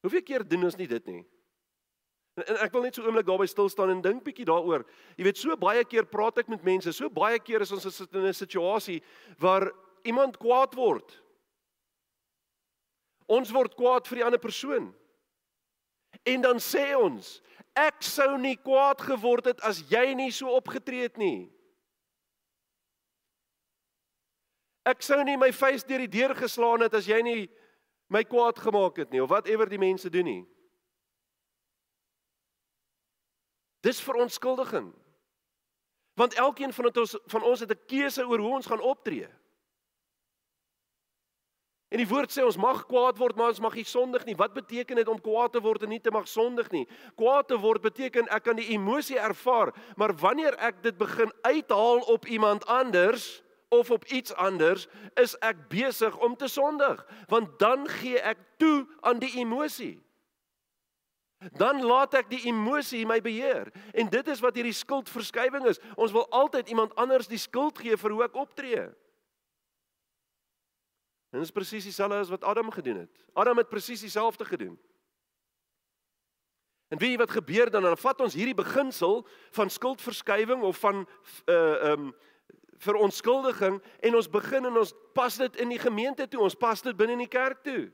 Hoeveel 0.04 0.26
keer 0.26 0.44
doen 0.44 0.68
ons 0.68 0.76
nie 0.76 0.88
dit 0.90 1.06
nie? 1.08 1.22
En 2.44 2.58
ek 2.64 2.72
wil 2.74 2.82
net 2.84 2.96
so 2.98 3.04
oomblik 3.06 3.28
daarby 3.28 3.46
stil 3.48 3.70
staan 3.70 3.92
en 3.94 4.02
dink 4.02 4.24
bietjie 4.26 4.46
daaroor. 4.48 4.82
Jy 5.16 5.28
weet 5.28 5.38
so 5.38 5.54
baie 5.56 5.84
keer 5.86 6.04
praat 6.10 6.42
ek 6.42 6.50
met 6.50 6.66
mense, 6.66 6.92
so 6.92 7.08
baie 7.08 7.38
keer 7.38 7.62
is 7.62 7.72
ons 7.72 7.86
in 8.04 8.26
'n 8.26 8.34
situasie 8.34 9.00
waar 9.38 9.70
iemand 10.04 10.36
kwaad 10.36 10.74
word. 10.74 11.14
Ons 13.26 13.52
word 13.54 13.74
kwaad 13.78 14.06
vir 14.08 14.16
die 14.16 14.24
ander 14.24 14.42
persoon. 14.42 14.92
En 16.24 16.40
dan 16.40 16.60
sê 16.60 16.94
ons, 16.96 17.42
ek 17.76 18.00
sou 18.04 18.38
nie 18.40 18.56
kwaad 18.56 19.02
geword 19.04 19.50
het 19.52 19.60
as 19.66 19.82
jy 19.90 20.14
nie 20.16 20.30
so 20.32 20.48
opgetree 20.56 21.04
het 21.04 21.18
nie. 21.20 21.50
Ek 24.84 25.04
sou 25.04 25.20
nie 25.24 25.36
my 25.40 25.50
vuis 25.52 25.84
deur 25.84 26.04
die 26.04 26.12
deur 26.12 26.34
geslaan 26.36 26.84
het 26.84 26.96
as 26.96 27.08
jy 27.08 27.20
nie 27.24 27.38
my 28.12 28.24
kwaad 28.28 28.58
gemaak 28.60 29.00
het 29.00 29.12
nie 29.12 29.22
of 29.24 29.30
whatever 29.32 29.68
die 29.68 29.80
mense 29.80 30.10
doen 30.12 30.28
nie. 30.28 30.42
Dis 33.84 34.00
verontskuldiging. 34.00 34.92
Want 36.16 36.36
elkeen 36.40 36.72
van 36.72 36.88
ons 36.88 37.16
van 37.32 37.42
ons 37.42 37.60
het 37.60 37.72
'n 37.72 37.86
keuse 37.86 38.24
oor 38.24 38.38
hoe 38.38 38.54
ons 38.54 38.66
gaan 38.66 38.80
optree. 38.80 39.28
En 41.94 42.00
die 42.02 42.08
woord 42.10 42.32
sê 42.34 42.42
ons 42.42 42.56
mag 42.58 42.80
kwaad 42.90 43.20
word, 43.22 43.36
maar 43.38 43.52
ons 43.52 43.62
mag 43.62 43.76
nie 43.78 43.86
sondig 43.86 44.24
nie. 44.26 44.34
Wat 44.34 44.50
beteken 44.50 44.98
dit 44.98 45.08
om 45.10 45.20
kwaad 45.22 45.52
te 45.54 45.60
word 45.62 45.84
en 45.86 45.92
nie 45.94 46.00
te 46.02 46.10
mag 46.10 46.26
sondig 46.26 46.66
nie? 46.74 46.88
Kwaad 47.14 47.52
te 47.52 47.58
word 47.62 47.84
beteken 47.84 48.26
ek 48.34 48.48
kan 48.48 48.58
die 48.58 48.72
emosie 48.74 49.20
ervaar, 49.22 49.70
maar 49.94 50.10
wanneer 50.18 50.58
ek 50.58 50.80
dit 50.82 50.98
begin 50.98 51.30
uithaal 51.46 52.02
op 52.10 52.26
iemand 52.26 52.66
anders 52.66 53.44
of 53.70 53.92
op 53.94 54.08
iets 54.10 54.34
anders, 54.34 54.88
is 55.22 55.36
ek 55.38 55.68
besig 55.70 56.18
om 56.18 56.34
te 56.38 56.50
sondig, 56.50 56.98
want 57.30 57.54
dan 57.62 57.86
gee 58.00 58.18
ek 58.18 58.42
toe 58.58 58.82
aan 59.06 59.22
die 59.22 59.30
emosie. 59.38 59.94
Dan 61.58 61.82
laat 61.86 62.18
ek 62.18 62.30
die 62.30 62.42
emosie 62.50 63.04
my 63.06 63.20
beheer. 63.22 63.70
En 63.94 64.10
dit 64.10 64.34
is 64.34 64.42
wat 64.42 64.58
hierdie 64.58 64.74
skuldverskywing 64.74 65.66
is. 65.70 65.78
Ons 65.94 66.14
wil 66.14 66.26
altyd 66.34 66.74
iemand 66.74 66.94
anders 66.98 67.30
die 67.30 67.38
skuld 67.38 67.78
gee 67.78 67.98
vir 68.00 68.14
hoe 68.16 68.22
ek 68.26 68.38
optree. 68.38 68.86
En 71.34 71.40
dit 71.40 71.48
is 71.48 71.54
presies 71.54 71.82
dieselfde 71.82 72.14
as 72.14 72.28
wat 72.28 72.44
Adam 72.44 72.70
gedoen 72.70 72.96
het. 72.96 73.10
Adam 73.32 73.56
het 73.56 73.68
presies 73.68 74.00
dieselfde 74.00 74.44
gedoen. 74.44 74.78
En 76.88 76.98
weet 76.98 77.10
jy 77.10 77.16
wat 77.16 77.30
gebeur 77.30 77.70
dan? 77.70 77.82
Dan 77.82 77.96
vat 77.98 78.20
ons 78.20 78.36
hierdie 78.38 78.54
beginsel 78.54 79.26
van 79.50 79.70
skuldverskywing 79.70 80.62
of 80.62 80.78
van 80.78 81.08
uh 81.50 81.90
um 81.90 82.14
veronskuldiging 82.84 83.82
en 84.00 84.14
ons 84.14 84.28
begin 84.30 84.66
en 84.66 84.78
ons 84.78 84.94
pas 85.14 85.36
dit 85.36 85.56
in 85.56 85.68
die 85.74 85.78
gemeente 85.78 86.28
toe. 86.28 86.40
Ons 86.40 86.54
pas 86.54 86.82
dit 86.82 86.96
binne 86.96 87.18
in 87.18 87.24
die 87.24 87.30
kerk 87.30 87.66
toe. 87.66 87.90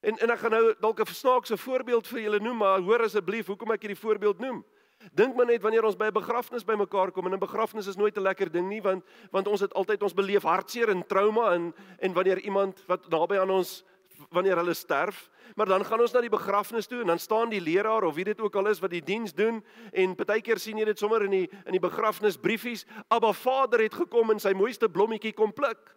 En 0.00 0.18
en 0.18 0.34
ek 0.34 0.42
gaan 0.42 0.56
nou 0.58 0.74
dalk 0.80 1.00
'n 1.00 1.14
snaakse 1.14 1.56
voorbeeld 1.56 2.06
vir 2.06 2.20
julle 2.20 2.40
noem, 2.40 2.56
maar 2.56 2.80
hoor 2.80 3.06
asseblief 3.06 3.46
hoekom 3.46 3.70
ek 3.70 3.86
hierdie 3.86 4.02
voorbeeld 4.02 4.38
noem. 4.38 4.64
Dink 5.12 5.34
maar 5.36 5.46
net 5.46 5.62
wanneer 5.62 5.84
ons 5.84 5.96
by 5.96 6.06
'n 6.06 6.12
begrafnis 6.12 6.64
bymekaar 6.64 7.12
kom 7.12 7.26
en 7.26 7.34
'n 7.34 7.38
begrafnis 7.38 7.86
is 7.86 7.96
nooit 7.96 8.16
'n 8.16 8.22
lekker 8.22 8.50
ding 8.50 8.68
nie 8.68 8.82
want 8.82 9.04
want 9.30 9.48
ons 9.48 9.60
het 9.60 9.74
altyd 9.74 10.02
ons 10.02 10.14
beleef 10.14 10.42
hartseer 10.42 10.88
en 10.88 11.06
trauma 11.06 11.54
en 11.54 11.74
en 11.98 12.12
wanneer 12.12 12.38
iemand 12.38 12.84
wat 12.86 13.08
naby 13.08 13.38
aan 13.38 13.50
ons 13.50 13.84
wanneer 14.30 14.56
hulle 14.56 14.74
sterf, 14.74 15.30
maar 15.56 15.66
dan 15.66 15.84
gaan 15.84 16.00
ons 16.00 16.12
na 16.12 16.20
die 16.20 16.32
begrafnis 16.32 16.86
toe 16.86 17.00
en 17.00 17.06
dan 17.12 17.18
staan 17.18 17.50
die 17.50 17.60
leraar 17.60 18.04
of 18.04 18.14
wie 18.14 18.24
dit 18.24 18.40
ook 18.40 18.54
al 18.56 18.66
is 18.66 18.80
wat 18.80 18.90
die 18.90 19.02
diens 19.04 19.34
doen 19.34 19.64
en 19.92 20.14
partykeer 20.14 20.58
sien 20.58 20.78
jy 20.78 20.84
dit 20.84 20.98
sommer 20.98 21.24
in 21.26 21.30
die 21.30 21.48
in 21.66 21.72
die 21.72 21.82
begrafnisbriefies, 21.82 22.86
Abba 23.08 23.32
Vader 23.32 23.82
het 23.82 23.94
gekom 23.94 24.30
en 24.30 24.40
sy 24.40 24.52
mooiste 24.52 24.88
blommetjie 24.88 25.32
kom 25.32 25.52
pluk. 25.52 25.96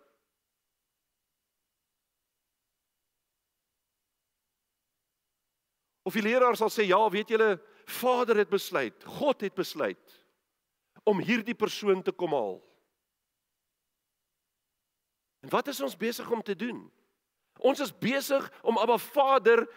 Of 6.06 6.14
die 6.14 6.22
leraar 6.22 6.56
sal 6.58 6.70
sê 6.70 6.86
ja, 6.86 7.00
weet 7.10 7.32
julle, 7.34 7.56
Vader 7.86 8.38
het 8.38 8.50
besluit, 8.50 9.04
God 9.04 9.42
het 9.42 9.54
besluit 9.54 10.22
om 11.06 11.20
hierdie 11.22 11.56
persoon 11.56 12.01
te 12.01 12.12
kom 12.12 12.34
haal. 12.34 12.58
En 15.46 15.51
wat 15.54 15.68
is 15.70 15.82
ons 15.82 15.98
besig 15.98 16.30
om 16.32 16.42
te 16.42 16.56
doen? 16.58 16.80
Ons 17.62 17.80
is 17.80 17.94
besig 17.94 18.48
om 18.65 18.80
Abba 18.82 18.98
Vader 18.98 19.68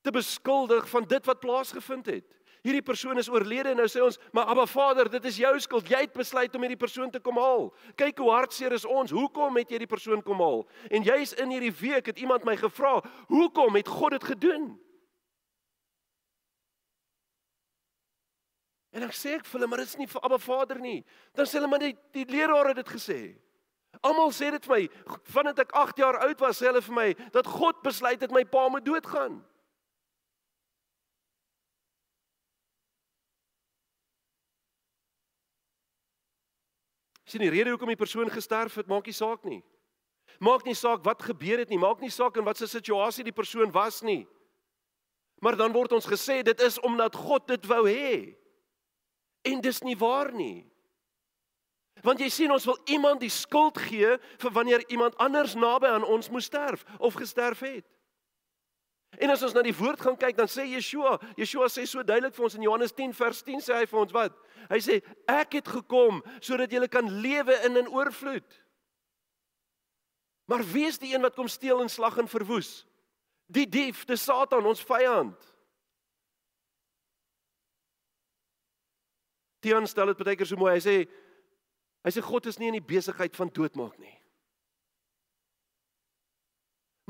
te 0.00 0.12
beskuldig 0.14 0.86
van 0.88 1.08
dit 1.10 1.26
wat 1.26 1.40
plaasgevind 1.42 2.06
het. 2.06 2.28
Hierdie 2.60 2.84
persoon 2.84 3.18
is 3.18 3.28
oorlede 3.32 3.72
en 3.72 3.78
nou 3.80 3.88
sê 3.88 4.02
ons, 4.04 4.18
maar 4.36 4.50
Abba 4.52 4.66
Vader, 4.68 5.08
dit 5.10 5.24
is 5.24 5.40
jou 5.40 5.52
skuld. 5.64 5.88
Jy 5.88 6.02
het 6.04 6.14
besluit 6.16 6.54
om 6.54 6.64
hierdie 6.64 6.80
persoon 6.80 7.10
te 7.10 7.20
kom 7.24 7.40
haal. 7.40 7.70
Kyk 7.98 8.20
hoe 8.20 8.30
hartseer 8.34 8.76
is 8.76 8.84
ons. 8.84 9.14
Hoekom 9.16 9.56
het 9.56 9.72
jy 9.72 9.80
die 9.82 9.90
persoon 9.90 10.22
kom 10.22 10.42
haal? 10.44 10.66
En 10.92 11.04
jy's 11.06 11.32
in 11.40 11.50
hierdie 11.54 11.72
week 11.80 12.12
het 12.12 12.20
iemand 12.20 12.44
my 12.44 12.56
gevra, 12.60 13.00
"Hoekom 13.28 13.74
het 13.74 13.88
God 13.88 14.10
dit 14.10 14.24
gedoen?" 14.24 14.78
En 18.90 19.04
dan 19.04 19.12
sê 19.14 19.36
ek 19.38 19.46
vir 19.46 19.58
hulle, 19.58 19.68
maar 19.70 19.82
dit 19.82 19.90
is 19.92 19.98
nie 20.00 20.08
vir 20.10 20.24
Abba 20.26 20.38
Vader 20.42 20.80
nie. 20.82 20.98
Dan 21.38 21.46
sê 21.46 21.60
hulle 21.60 21.70
maar 21.70 21.82
die, 21.82 21.94
die 22.16 22.26
leraar 22.30 22.72
het 22.72 22.80
dit 22.82 22.90
gesê. 22.90 23.20
Almal 24.06 24.32
sê 24.34 24.50
dit 24.54 24.66
vir 24.66 24.76
my, 24.76 25.18
vandat 25.34 25.62
ek 25.66 25.74
8 25.76 26.02
jaar 26.02 26.18
oud 26.24 26.42
was, 26.42 26.58
sê 26.58 26.70
hulle 26.70 26.82
vir 26.82 26.96
my 26.96 27.06
dat 27.34 27.46
God 27.46 27.82
besluit 27.84 28.22
het 28.22 28.34
my 28.34 28.42
pa 28.48 28.66
moet 28.72 28.86
doodgaan. 28.86 29.38
Sien 37.30 37.44
die 37.44 37.52
rede 37.52 37.70
hoekom 37.70 37.92
die 37.92 37.98
persoon 37.98 38.30
gesterf 38.32 38.80
het, 38.80 38.88
maak 38.90 39.06
nie 39.06 39.14
saak 39.14 39.44
nie. 39.46 39.60
Maak 40.42 40.64
nie 40.66 40.74
saak 40.74 41.04
wat 41.06 41.22
gebeur 41.22 41.62
het 41.62 41.70
nie, 41.70 41.78
maak 41.78 42.00
nie 42.02 42.10
saak 42.10 42.38
in 42.40 42.46
watter 42.46 42.66
situasie 42.70 43.22
die 43.26 43.34
persoon 43.34 43.70
was 43.74 44.00
nie. 44.02 44.24
Maar 45.40 45.56
dan 45.56 45.72
word 45.72 45.92
ons 45.94 46.08
gesê 46.10 46.40
dit 46.42 46.60
is 46.66 46.78
omdat 46.82 47.14
God 47.14 47.46
dit 47.52 47.68
wou 47.70 47.84
hê. 47.86 48.39
En 49.42 49.60
dis 49.60 49.80
nie 49.82 49.96
waar 49.96 50.32
nie. 50.32 50.66
Want 52.04 52.20
jy 52.20 52.28
sien 52.32 52.52
ons 52.52 52.64
wil 52.64 52.78
iemand 52.88 53.20
die 53.20 53.32
skuld 53.32 53.78
gee 53.78 54.16
vir 54.40 54.52
wanneer 54.52 54.84
iemand 54.88 55.16
anders 55.20 55.54
naby 55.54 55.88
aan 55.88 56.04
ons 56.04 56.30
moes 56.32 56.48
sterf 56.48 56.84
of 56.98 57.14
gesterf 57.14 57.60
het. 57.60 57.86
En 59.18 59.32
as 59.32 59.42
ons 59.42 59.56
na 59.56 59.62
die 59.66 59.74
woord 59.74 60.00
gaan 60.00 60.16
kyk, 60.16 60.36
dan 60.38 60.48
sê 60.48 60.64
Yeshua, 60.70 61.16
Yeshua 61.36 61.66
sê 61.68 61.82
so 61.88 62.04
duidelik 62.06 62.34
vir 62.36 62.46
ons 62.46 62.56
in 62.56 62.64
Johannes 62.64 62.94
10 62.94 63.12
vers 63.18 63.42
10 63.42 63.64
sê 63.66 63.80
hy 63.80 63.86
vir 63.90 64.00
ons 64.00 64.14
wat? 64.14 64.36
Hy 64.70 64.78
sê 64.84 65.00
ek 65.28 65.58
het 65.58 65.68
gekom 65.68 66.22
sodat 66.38 66.72
julle 66.72 66.88
kan 66.88 67.08
lewe 67.20 67.56
in 67.66 67.76
'n 67.76 67.90
oorvloed. 67.90 68.48
Maar 70.46 70.64
wie 70.72 70.86
is 70.86 70.98
die 70.98 71.14
een 71.14 71.22
wat 71.22 71.34
kom 71.34 71.48
steel 71.48 71.80
en 71.80 71.88
slag 71.88 72.18
en 72.18 72.28
verwoes? 72.28 72.86
Die 73.46 73.66
dief, 73.68 74.04
die 74.04 74.16
Satan, 74.16 74.66
ons 74.66 74.82
vyand. 74.82 75.38
Tian 79.60 79.86
stel 79.88 80.12
dit 80.12 80.24
baie 80.24 80.38
keer 80.38 80.48
so 80.48 80.60
mooi. 80.60 80.74
Hy 80.78 80.84
sê 80.84 80.96
hy 82.00 82.10
sê 82.14 82.24
God 82.24 82.48
is 82.48 82.58
nie 82.58 82.70
in 82.72 82.78
die 82.78 82.88
besigheid 82.94 83.36
van 83.36 83.52
doodmaak 83.52 83.98
nie. 84.00 84.16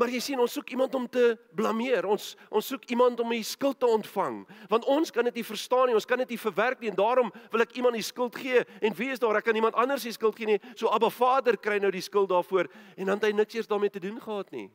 Maar 0.00 0.08
jy 0.14 0.20
sien 0.24 0.40
ons 0.40 0.54
soek 0.56 0.70
iemand 0.72 0.94
om 0.96 1.04
te 1.12 1.34
blameer. 1.56 2.06
Ons 2.08 2.32
ons 2.48 2.70
soek 2.72 2.86
iemand 2.94 3.20
om 3.20 3.34
die 3.34 3.44
skuld 3.44 3.76
te 3.82 3.88
ontvang. 3.90 4.38
Want 4.72 4.86
ons 4.88 5.12
kan 5.12 5.26
dit 5.28 5.40
nie 5.42 5.44
verstaan 5.44 5.90
nie. 5.90 5.96
Ons 5.98 6.08
kan 6.08 6.22
dit 6.22 6.32
nie 6.32 6.40
verwerk 6.40 6.80
nie 6.80 6.88
en 6.88 6.96
daarom 6.96 7.28
wil 7.52 7.64
ek 7.66 7.74
iemand 7.76 7.98
die 7.98 8.06
skuld 8.06 8.38
gee. 8.40 8.62
En 8.80 8.96
wie 8.96 9.10
is 9.12 9.20
daar? 9.20 9.36
Ek 9.36 9.44
kan 9.50 9.58
iemand 9.60 9.76
anders 9.76 10.06
die 10.08 10.14
skuld 10.16 10.38
gee 10.40 10.48
nie. 10.48 10.60
So 10.72 10.88
Abba 10.88 11.10
Vader 11.12 11.58
kry 11.60 11.76
nou 11.84 11.92
die 11.92 12.04
skuld 12.04 12.32
daarvoor 12.32 12.70
en 12.96 13.12
dan 13.12 13.20
het 13.20 13.28
hy 13.28 13.34
niks 13.36 13.58
eers 13.58 13.68
daarmee 13.68 13.92
te 13.92 14.00
doen 14.00 14.16
gehad 14.22 14.48
nie. 14.56 14.70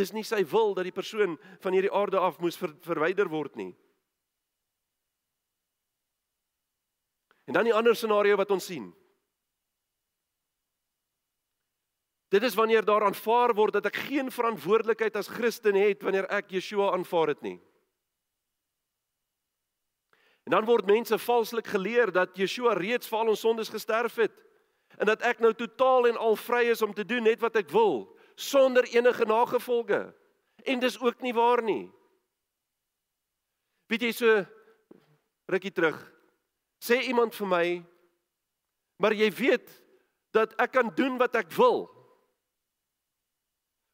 Dis 0.00 0.14
nie 0.16 0.24
sy 0.24 0.40
wil 0.48 0.72
dat 0.78 0.88
die 0.88 0.96
persoon 0.96 1.36
van 1.60 1.76
hierdie 1.76 1.92
aarde 1.92 2.16
af 2.16 2.40
moes 2.40 2.56
ver, 2.56 2.72
verwyder 2.86 3.28
word 3.28 3.60
nie. 3.60 3.74
En 7.50 7.56
dan 7.56 7.66
die 7.66 7.74
ander 7.74 7.96
scenario 7.98 8.36
wat 8.38 8.50
ons 8.54 8.64
sien. 8.70 8.84
Dit 12.30 12.44
is 12.46 12.54
wanneer 12.54 12.84
daar 12.86 13.02
aanvaar 13.02 13.50
word 13.58 13.74
dat 13.74 13.88
ek 13.90 13.96
geen 14.06 14.28
verantwoordelikheid 14.30 15.16
as 15.18 15.26
Christen 15.34 15.74
het 15.74 16.04
wanneer 16.06 16.28
ek 16.30 16.52
Yeshua 16.54 16.92
aanvaar 16.94 17.32
het 17.32 17.40
nie. 17.42 17.56
En 20.46 20.54
dan 20.54 20.68
word 20.68 20.86
mense 20.86 21.18
valslik 21.18 21.72
geleer 21.74 22.12
dat 22.14 22.38
Yeshua 22.38 22.76
reeds 22.78 23.10
vir 23.10 23.18
al 23.18 23.32
ons 23.34 23.42
sondes 23.42 23.74
gesterf 23.74 24.20
het 24.22 24.38
en 25.02 25.10
dat 25.10 25.26
ek 25.26 25.42
nou 25.42 25.50
totaal 25.50 26.06
en 26.12 26.22
al 26.22 26.38
vry 26.38 26.62
is 26.70 26.84
om 26.86 26.94
te 26.94 27.02
doen 27.02 27.26
net 27.26 27.42
wat 27.42 27.58
ek 27.58 27.74
wil 27.74 28.04
sonder 28.38 28.86
enige 28.94 29.26
nagevolge. 29.26 30.04
En 30.70 30.86
dis 30.86 31.00
ook 31.02 31.18
nie 31.26 31.34
waar 31.34 31.66
nie. 31.66 31.90
Weet 33.90 34.06
jy 34.06 34.14
so 34.14 34.38
rukkie 35.50 35.74
terug 35.74 35.98
Sê 36.80 37.02
iemand 37.06 37.34
vir 37.36 37.48
my, 37.48 37.64
maar 39.00 39.16
jy 39.16 39.28
weet 39.36 39.68
dat 40.32 40.54
ek 40.60 40.72
kan 40.78 40.92
doen 40.96 41.18
wat 41.20 41.36
ek 41.36 41.52
wil. 41.56 41.84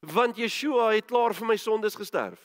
Want 0.07 0.37
Yeshua 0.39 0.93
het 0.95 1.09
klaar 1.09 1.35
vir 1.35 1.49
my 1.49 1.57
sondes 1.59 1.97
gesterf. 1.97 2.39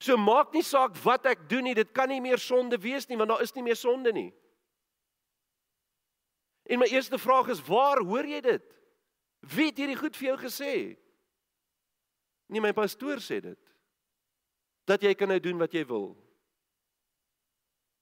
So 0.00 0.16
maak 0.16 0.54
nie 0.56 0.64
saak 0.64 0.94
wat 1.04 1.26
ek 1.28 1.44
doen 1.50 1.66
nie, 1.68 1.76
dit 1.76 1.90
kan 1.92 2.08
nie 2.08 2.22
meer 2.24 2.40
sonde 2.40 2.78
wees 2.80 3.08
nie, 3.08 3.18
want 3.20 3.34
daar 3.34 3.44
is 3.44 3.52
nie 3.52 3.66
meer 3.66 3.76
sonde 3.76 4.14
nie. 4.16 4.30
En 6.70 6.80
my 6.80 6.88
eerste 6.88 7.18
vraag 7.20 7.50
is, 7.52 7.60
waar 7.66 8.00
hoor 8.06 8.24
jy 8.24 8.40
dit? 8.46 8.66
Wie 9.40 9.68
het 9.68 9.80
hierdie 9.80 9.98
goed 9.98 10.16
vir 10.16 10.30
jou 10.30 10.38
gesê? 10.40 10.74
Nie 12.48 12.62
my 12.64 12.72
pastoor 12.76 13.20
sê 13.24 13.40
dit. 13.44 13.60
Dat 14.88 15.02
jy 15.04 15.12
kan 15.18 15.28
nou 15.32 15.40
doen 15.42 15.60
wat 15.60 15.74
jy 15.74 15.84
wil. 15.88 16.14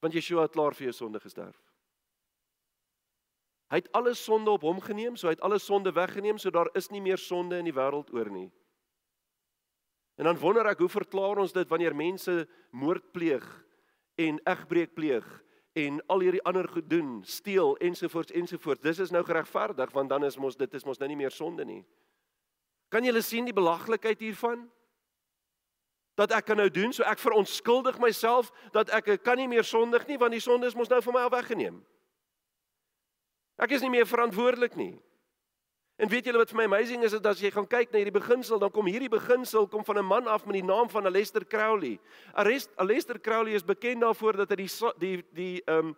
Want 0.00 0.14
Yeshua 0.14 0.46
het 0.46 0.54
klaar 0.54 0.76
vir 0.76 0.88
jou 0.88 0.94
sonde 0.94 1.20
gesterf. 1.20 1.56
Hy 3.68 3.82
het 3.82 3.90
alle 3.92 4.14
sonde 4.16 4.50
op 4.50 4.64
hom 4.64 4.80
geneem, 4.80 5.16
so 5.16 5.28
hy 5.28 5.34
het 5.36 5.44
alle 5.44 5.58
sonde 5.60 5.92
weggeneem, 5.92 6.38
so 6.40 6.50
daar 6.50 6.70
is 6.78 6.88
nie 6.90 7.02
meer 7.04 7.20
sonde 7.20 7.58
in 7.60 7.66
die 7.68 7.76
wêreld 7.76 8.12
oor 8.16 8.30
nie. 8.32 8.48
En 10.18 10.24
dan 10.24 10.38
wonder 10.40 10.66
ek 10.66 10.80
hoe 10.82 10.90
verklaar 10.90 11.38
ons 11.38 11.52
dit 11.54 11.68
wanneer 11.68 11.94
mense 11.94 12.40
moord 12.74 13.12
pleeg 13.12 13.44
en 14.18 14.40
egbreek 14.50 14.96
pleeg 14.96 15.26
en 15.78 16.00
al 16.10 16.24
hierdie 16.24 16.42
ander 16.48 16.66
goed 16.68 16.88
doen, 16.90 17.20
steel 17.22 17.76
ensovoorts 17.84 18.34
ensovoorts. 18.34 18.82
Dis 18.82 18.98
is 19.04 19.12
nou 19.14 19.22
geregverdig 19.26 19.92
want 19.94 20.10
dan 20.10 20.24
is 20.26 20.38
mos 20.40 20.56
dit 20.58 20.74
is 20.74 20.86
mos 20.88 20.98
nou 20.98 21.10
nie 21.12 21.20
meer 21.20 21.34
sonde 21.34 21.64
nie. 21.68 21.84
Kan 22.90 23.04
julle 23.04 23.22
sien 23.22 23.46
die 23.46 23.54
belaglikheid 23.54 24.20
hiervan? 24.24 24.64
Dat 26.18 26.32
ek 26.34 26.48
kan 26.50 26.58
nou 26.58 26.66
doen, 26.70 26.92
so 26.92 27.06
ek 27.06 27.20
verontskuldig 27.22 28.00
myself 28.02 28.50
dat 28.74 28.90
ek 28.90 29.20
kan 29.22 29.38
nie 29.38 29.48
meer 29.48 29.66
sondig 29.66 30.06
nie 30.08 30.18
want 30.18 30.34
die 30.34 30.42
sonde 30.42 30.66
is 30.66 30.74
mos 30.74 30.90
nou 30.90 30.98
van 31.04 31.14
my 31.14 31.26
af 31.28 31.36
weggeneem. 31.36 31.78
Ek 33.58 33.74
is 33.74 33.82
nie 33.82 33.92
meer 33.92 34.06
verantwoordelik 34.06 34.74
nie. 34.78 34.96
En 35.98 36.10
weet 36.10 36.28
julle 36.28 36.38
wat 36.38 36.50
vir 36.50 36.60
my 36.60 36.66
amazing 36.68 37.02
is, 37.02 37.14
is 37.14 37.22
dat 37.22 37.32
as 37.34 37.40
jy 37.42 37.50
gaan 37.50 37.66
kyk 37.66 37.90
na 37.90 37.98
hierdie 37.98 38.14
beginsel, 38.14 38.58
dan 38.62 38.70
kom 38.70 38.86
hierdie 38.86 39.10
beginsel 39.10 39.66
kom 39.66 39.82
van 39.86 39.98
'n 39.98 40.06
man 40.06 40.26
af 40.30 40.46
met 40.46 40.54
die 40.54 40.66
naam 40.66 40.90
van 40.90 41.06
Aleister 41.06 41.46
Crowley. 41.46 41.98
Aleister 42.34 43.18
Crowley 43.18 43.54
is 43.54 43.64
bekend 43.64 44.00
daarvoor 44.00 44.36
dat 44.36 44.50
hy 44.50 44.56
die 44.56 44.70
die 44.98 45.24
die 45.34 45.62
ehm 45.66 45.78
um, 45.78 45.96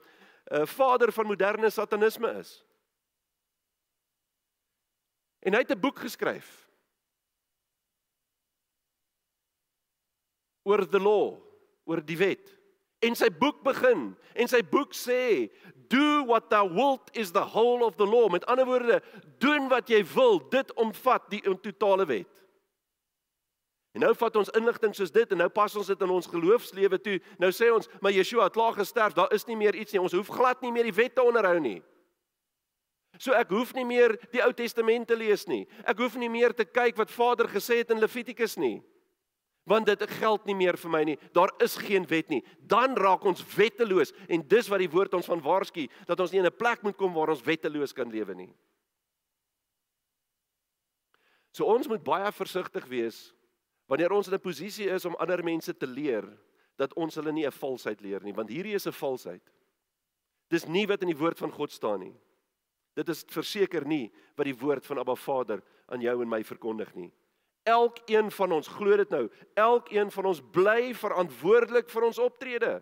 uh, 0.52 0.66
vader 0.66 1.12
van 1.12 1.26
moderne 1.26 1.70
satanisme 1.70 2.32
is. 2.38 2.64
En 5.40 5.52
hy 5.52 5.58
het 5.58 5.70
'n 5.70 5.80
boek 5.80 5.98
geskryf 5.98 6.69
oor 10.62 10.84
the 10.88 11.00
law, 11.00 11.38
oor 11.84 12.02
die 12.04 12.18
wet. 12.20 12.50
En 13.00 13.16
sy 13.16 13.30
boek 13.32 13.62
begin 13.64 14.10
en 14.36 14.50
sy 14.50 14.60
boek 14.66 14.92
sê 14.96 15.48
do 15.90 16.22
what 16.28 16.50
thou 16.52 16.66
wilt 16.68 17.08
is 17.16 17.32
the 17.32 17.42
whole 17.42 17.84
of 17.86 17.96
the 17.96 18.06
law. 18.06 18.28
Met 18.30 18.44
ander 18.46 18.68
woorde, 18.68 19.00
doen 19.42 19.68
wat 19.72 19.88
jy 19.90 20.02
wil, 20.14 20.38
dit 20.52 20.72
omvat 20.78 21.30
die 21.32 21.42
totale 21.64 22.06
wet. 22.06 22.30
En 23.96 24.04
nou 24.04 24.12
vat 24.14 24.36
ons 24.38 24.52
inligting 24.54 24.92
soos 24.94 25.10
dit 25.10 25.32
en 25.34 25.40
nou 25.42 25.48
pas 25.50 25.72
ons 25.76 25.88
dit 25.90 26.02
in 26.06 26.12
ons 26.14 26.28
geloofslewe 26.30 27.00
toe. 27.02 27.16
Nou 27.42 27.50
sê 27.50 27.72
ons, 27.74 27.88
maar 28.04 28.14
Yeshua 28.14 28.46
het 28.46 28.54
klaar 28.54 28.76
gesterf, 28.76 29.16
daar 29.16 29.32
is 29.34 29.48
nie 29.48 29.58
meer 29.58 29.74
iets 29.74 29.96
nie. 29.96 30.02
Ons 30.02 30.14
hoef 30.14 30.30
glad 30.30 30.62
nie 30.62 30.70
meer 30.70 30.86
die 30.86 30.94
wet 30.94 31.16
te 31.16 31.24
onderhou 31.26 31.56
nie. 31.58 31.80
So 33.18 33.34
ek 33.34 33.50
hoef 33.50 33.72
nie 33.74 33.88
meer 33.88 34.14
die 34.30 34.44
Ou 34.44 34.52
Testament 34.54 35.08
te 35.10 35.18
lees 35.18 35.42
nie. 35.50 35.64
Ek 35.88 35.98
hoef 35.98 36.14
nie 36.20 36.30
meer 36.30 36.54
te 36.54 36.68
kyk 36.68 37.00
wat 37.00 37.10
Vader 37.10 37.50
gesê 37.50 37.80
het 37.80 37.90
in 37.90 37.98
Levitikus 37.98 38.54
nie 38.60 38.78
want 39.70 39.86
dit 39.86 40.02
geld 40.18 40.48
nie 40.48 40.56
meer 40.58 40.78
vir 40.80 40.90
my 40.90 41.02
nie. 41.06 41.16
Daar 41.36 41.52
is 41.62 41.76
geen 41.78 42.06
wet 42.10 42.30
nie. 42.32 42.40
Dan 42.66 42.96
raak 42.98 43.22
ons 43.28 43.44
wetteloos 43.54 44.10
en 44.26 44.42
dis 44.50 44.68
wat 44.70 44.82
die 44.82 44.90
woord 44.90 45.14
ons 45.14 45.30
van 45.30 45.42
waarsku 45.44 45.86
dat 46.08 46.20
ons 46.20 46.32
nie 46.32 46.42
in 46.42 46.46
'n 46.46 46.56
plek 46.58 46.82
moet 46.82 46.96
kom 46.96 47.14
waar 47.14 47.30
ons 47.30 47.46
wetteloos 47.46 47.94
kan 47.94 48.10
lewe 48.10 48.34
nie. 48.34 48.52
So 51.52 51.64
ons 51.64 51.88
moet 51.88 52.02
baie 52.02 52.32
versigtig 52.32 52.86
wees 52.86 53.32
wanneer 53.86 54.12
ons 54.12 54.28
in 54.28 54.34
'n 54.34 54.40
posisie 54.40 54.88
is 54.90 55.04
om 55.04 55.16
ander 55.18 55.42
mense 55.44 55.72
te 55.72 55.86
leer 55.86 56.26
dat 56.76 56.94
ons 56.94 57.14
hulle 57.14 57.32
nie 57.32 57.46
'n 57.46 57.52
valsheid 57.52 58.00
leer 58.00 58.22
nie, 58.22 58.32
want 58.32 58.48
hierdie 58.48 58.74
is 58.74 58.86
'n 58.86 58.92
valsheid. 58.92 59.42
Dis 60.48 60.66
nie 60.66 60.86
wat 60.86 61.02
in 61.02 61.08
die 61.08 61.18
woord 61.18 61.38
van 61.38 61.52
God 61.52 61.70
staan 61.70 62.00
nie. 62.00 62.14
Dit 62.94 63.08
is 63.08 63.24
verseker 63.28 63.86
nie 63.86 64.10
wat 64.36 64.44
die 64.44 64.56
woord 64.56 64.86
van 64.86 64.98
Abba 64.98 65.14
Vader 65.14 65.62
aan 65.88 66.00
jou 66.00 66.22
en 66.22 66.28
my 66.28 66.42
verkondig 66.42 66.94
nie. 66.94 67.12
Elkeen 67.68 68.30
van 68.30 68.52
ons 68.52 68.68
glo 68.68 68.96
dit 68.96 69.10
nou. 69.10 69.28
Elkeen 69.54 70.10
van 70.10 70.30
ons 70.30 70.40
bly 70.52 70.94
verantwoordelik 70.96 71.90
vir 71.90 72.06
ons 72.08 72.18
optrede. 72.18 72.78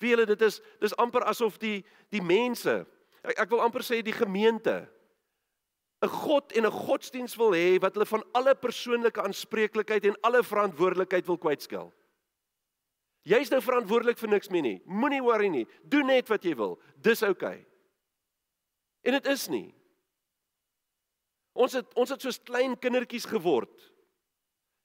Wie 0.00 0.12
hulle 0.12 0.26
dit 0.28 0.42
is 0.44 0.60
dis 0.82 0.96
amper 1.00 1.24
asof 1.24 1.56
die 1.58 1.80
die 2.12 2.20
mense 2.20 2.82
ek, 3.24 3.38
ek 3.46 3.50
wil 3.50 3.62
amper 3.64 3.84
sê 3.84 4.02
die 4.04 4.14
gemeente 4.14 4.84
'n 6.04 6.08
God 6.12 6.52
en 6.52 6.66
'n 6.66 6.78
godsdiens 6.84 7.36
wil 7.36 7.54
hê 7.56 7.80
wat 7.80 7.94
hulle 7.94 8.06
van 8.06 8.24
alle 8.32 8.54
persoonlike 8.54 9.22
aanspreeklikheid 9.22 10.04
en 10.04 10.20
alle 10.20 10.42
verantwoordelikheid 10.44 11.26
wil 11.26 11.38
kwytskel. 11.38 11.92
Jy's 13.24 13.50
nou 13.50 13.60
verantwoordelik 13.60 14.18
vir 14.18 14.28
niks 14.28 14.48
meer 14.48 14.62
nie. 14.62 14.82
Moenie 14.84 15.22
worry 15.22 15.48
nie. 15.48 15.66
Doen 15.82 16.06
net 16.06 16.28
wat 16.28 16.44
jy 16.44 16.54
wil. 16.54 16.78
Dis 17.00 17.22
oukei. 17.22 17.56
Okay. 17.58 17.66
En 19.02 19.12
dit 19.12 19.26
is 19.26 19.48
nie. 19.48 19.74
Ons 21.56 21.76
het 21.78 21.94
ons 21.96 22.10
het 22.12 22.22
soos 22.22 22.38
klein 22.44 22.76
kindertjies 22.78 23.28
geword. 23.32 23.72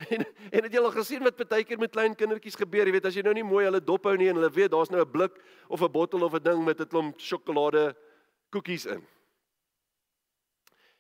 En 0.10 0.24
en 0.50 0.64
het 0.66 0.74
jy 0.74 0.80
al 0.82 0.94
gesien 0.96 1.22
wat 1.22 1.38
baie 1.46 1.66
keer 1.68 1.78
met 1.78 1.92
klein 1.94 2.16
kindertjies 2.18 2.58
gebeur? 2.58 2.88
Jy 2.90 2.94
weet 2.96 3.06
as 3.06 3.18
jy 3.18 3.22
nou 3.22 3.36
nie 3.38 3.46
mooi 3.46 3.68
hulle 3.68 3.82
dop 3.86 4.08
hou 4.10 4.16
nie 4.18 4.32
en 4.32 4.40
hulle 4.40 4.50
weet 4.50 4.72
daar's 4.74 4.90
nou 4.90 5.04
'n 5.04 5.12
blik 5.12 5.36
of 5.70 5.84
'n 5.84 5.92
bottel 5.92 6.24
of 6.26 6.34
'n 6.34 6.44
ding 6.44 6.64
met 6.66 6.82
'n 6.82 6.88
klomp 6.88 7.20
sjokolade 7.20 7.94
koekies 8.50 8.86
in. 8.86 9.04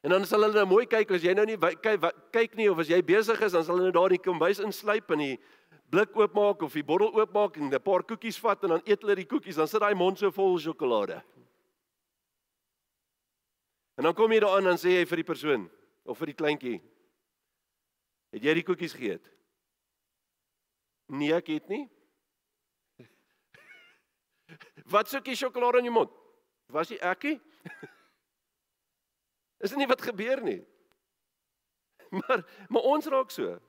En 0.01 0.09
dan 0.09 0.25
sal 0.25 0.41
hulle 0.41 0.53
nou 0.53 0.65
mooi 0.65 0.85
kyk 0.85 1.11
as 1.11 1.23
jy 1.23 1.33
nou 1.33 1.45
nie 1.45 1.57
kyk 1.57 2.05
kyk 2.31 2.55
nie 2.55 2.69
of 2.69 2.79
as 2.79 2.89
jy 2.89 3.01
besig 3.01 3.41
is 3.41 3.51
dan 3.51 3.63
sal 3.63 3.75
hulle 3.75 3.91
nou 3.91 3.99
daar 3.99 4.09
die 4.09 4.21
kombuis 4.21 4.59
insluip 4.59 5.11
en 5.11 5.17
die 5.17 5.39
blik 5.91 6.15
oopmaak 6.15 6.61
of 6.61 6.73
die 6.73 6.83
bottel 6.83 7.13
oopmaak 7.13 7.57
en 7.57 7.73
'n 7.73 7.81
paar 7.81 8.03
koekies 8.03 8.39
vat 8.39 8.63
en 8.63 8.69
dan 8.69 8.81
eet 8.85 9.01
hulle 9.01 9.15
die 9.15 9.29
koekies 9.29 9.55
dan 9.55 9.67
sit 9.67 9.81
daai 9.81 9.95
mond 9.95 10.17
so 10.17 10.31
vol 10.31 10.57
sjokolade. 10.57 11.21
En 14.01 14.07
dan 14.07 14.15
kom 14.17 14.31
jy 14.33 14.39
daar 14.41 14.55
aan 14.57 14.65
en 14.71 14.79
sê 14.81 14.95
jy 14.95 15.05
vir 15.05 15.19
die 15.21 15.27
persoon 15.27 15.67
of 16.09 16.17
vir 16.17 16.31
die 16.31 16.37
kleintjie: 16.39 16.77
"Het 18.33 18.47
jy 18.47 18.53
die 18.57 18.63
koekies 18.65 18.95
geëet?" 18.97 19.27
"Nee, 21.13 21.35
ek 21.37 21.51
het 21.53 21.67
nie." 21.69 21.85
"Wat 24.93 25.05
soek 25.05 25.29
jy 25.29 25.35
sjokolade 25.37 25.77
in 25.77 25.91
jou 25.91 25.93
mond?" 25.93 26.09
"Was 26.73 26.89
jy 26.89 26.97
ekkie?" 26.97 27.37
Is 29.61 29.69
dit 29.69 29.77
nie 29.77 29.87
wat 29.87 30.01
gebeur 30.01 30.41
nie? 30.41 30.65
Maar 32.17 32.41
maar 32.69 32.81
ons 32.81 33.05
raak 33.05 33.29
so. 33.31 33.59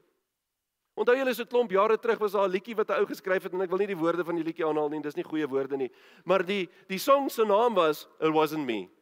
Onthou 0.96 1.16
julle 1.16 1.34
so 1.34 1.42
'n 1.42 1.48
klomp 1.52 1.70
jare 1.70 1.98
terug 1.98 2.18
was 2.18 2.32
daar 2.32 2.48
'n 2.48 2.52
liedjie 2.56 2.74
wat 2.74 2.88
'n 2.88 3.04
ou 3.04 3.06
geskryf 3.06 3.42
het 3.42 3.52
en 3.52 3.60
ek 3.60 3.68
wil 3.68 3.78
nie 3.78 3.92
die 3.92 4.00
woorde 4.00 4.24
van 4.24 4.34
die 4.34 4.44
liedjie 4.44 4.64
aanhaal 4.64 4.88
nie, 4.88 5.02
dis 5.02 5.14
nie 5.14 5.28
goeie 5.28 5.46
woorde 5.46 5.76
nie. 5.76 5.92
Maar 6.24 6.46
die 6.46 6.70
die 6.88 6.98
song 6.98 7.28
se 7.28 7.44
naam 7.44 7.74
was 7.74 8.08
It 8.18 8.32
wasn't 8.32 8.64
me. 8.64 9.01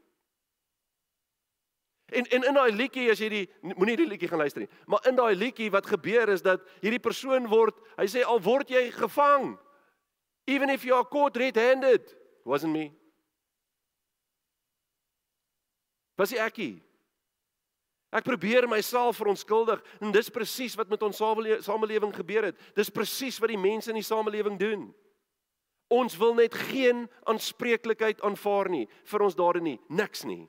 En 2.10 2.26
en 2.26 2.44
in 2.50 2.54
daai 2.54 2.72
liedjie 2.72 3.10
as 3.12 3.20
jy 3.22 3.28
die 3.28 3.44
moenie 3.74 3.96
die 3.96 4.08
liedjie 4.08 4.28
gaan 4.28 4.42
luister 4.42 4.64
nie. 4.64 4.70
Maar 4.86 5.08
in 5.08 5.18
daai 5.18 5.34
liedjie 5.34 5.70
wat 5.70 5.86
gebeur 5.86 6.28
is 6.32 6.42
dat 6.42 6.64
hierdie 6.82 7.02
persoon 7.02 7.48
word, 7.50 7.76
hy 7.96 8.06
sê 8.10 8.24
al 8.26 8.42
word 8.42 8.70
jy 8.70 8.88
gevang. 8.94 9.54
Even 10.46 10.70
if 10.70 10.84
you 10.84 10.96
are 10.96 11.04
caught 11.04 11.36
red-handed, 11.36 12.16
wasn't 12.44 12.72
me. 12.72 12.90
Was 16.18 16.34
ek 16.34 16.50
ekkie? 16.50 16.74
Ek 18.10 18.26
probeer 18.26 18.66
myself 18.66 19.20
verontskuldig 19.20 19.78
en 20.02 20.10
dis 20.12 20.32
presies 20.34 20.74
wat 20.76 20.90
met 20.90 21.02
ons 21.06 21.20
samelewing 21.62 22.10
gebeur 22.14 22.48
het. 22.50 22.58
Dis 22.74 22.90
presies 22.90 23.38
wat 23.38 23.52
die 23.52 23.60
mense 23.60 23.92
in 23.92 24.00
die 24.00 24.06
samelewing 24.06 24.58
doen. 24.58 24.88
Ons 25.90 26.16
wil 26.18 26.34
net 26.38 26.54
geen 26.70 27.06
aanspreeklikheid 27.30 28.20
aanvaar 28.26 28.70
nie 28.70 28.84
vir 29.10 29.24
ons 29.26 29.38
daarin 29.38 29.64
nie, 29.72 29.78
niks 29.88 30.26
nie. 30.26 30.44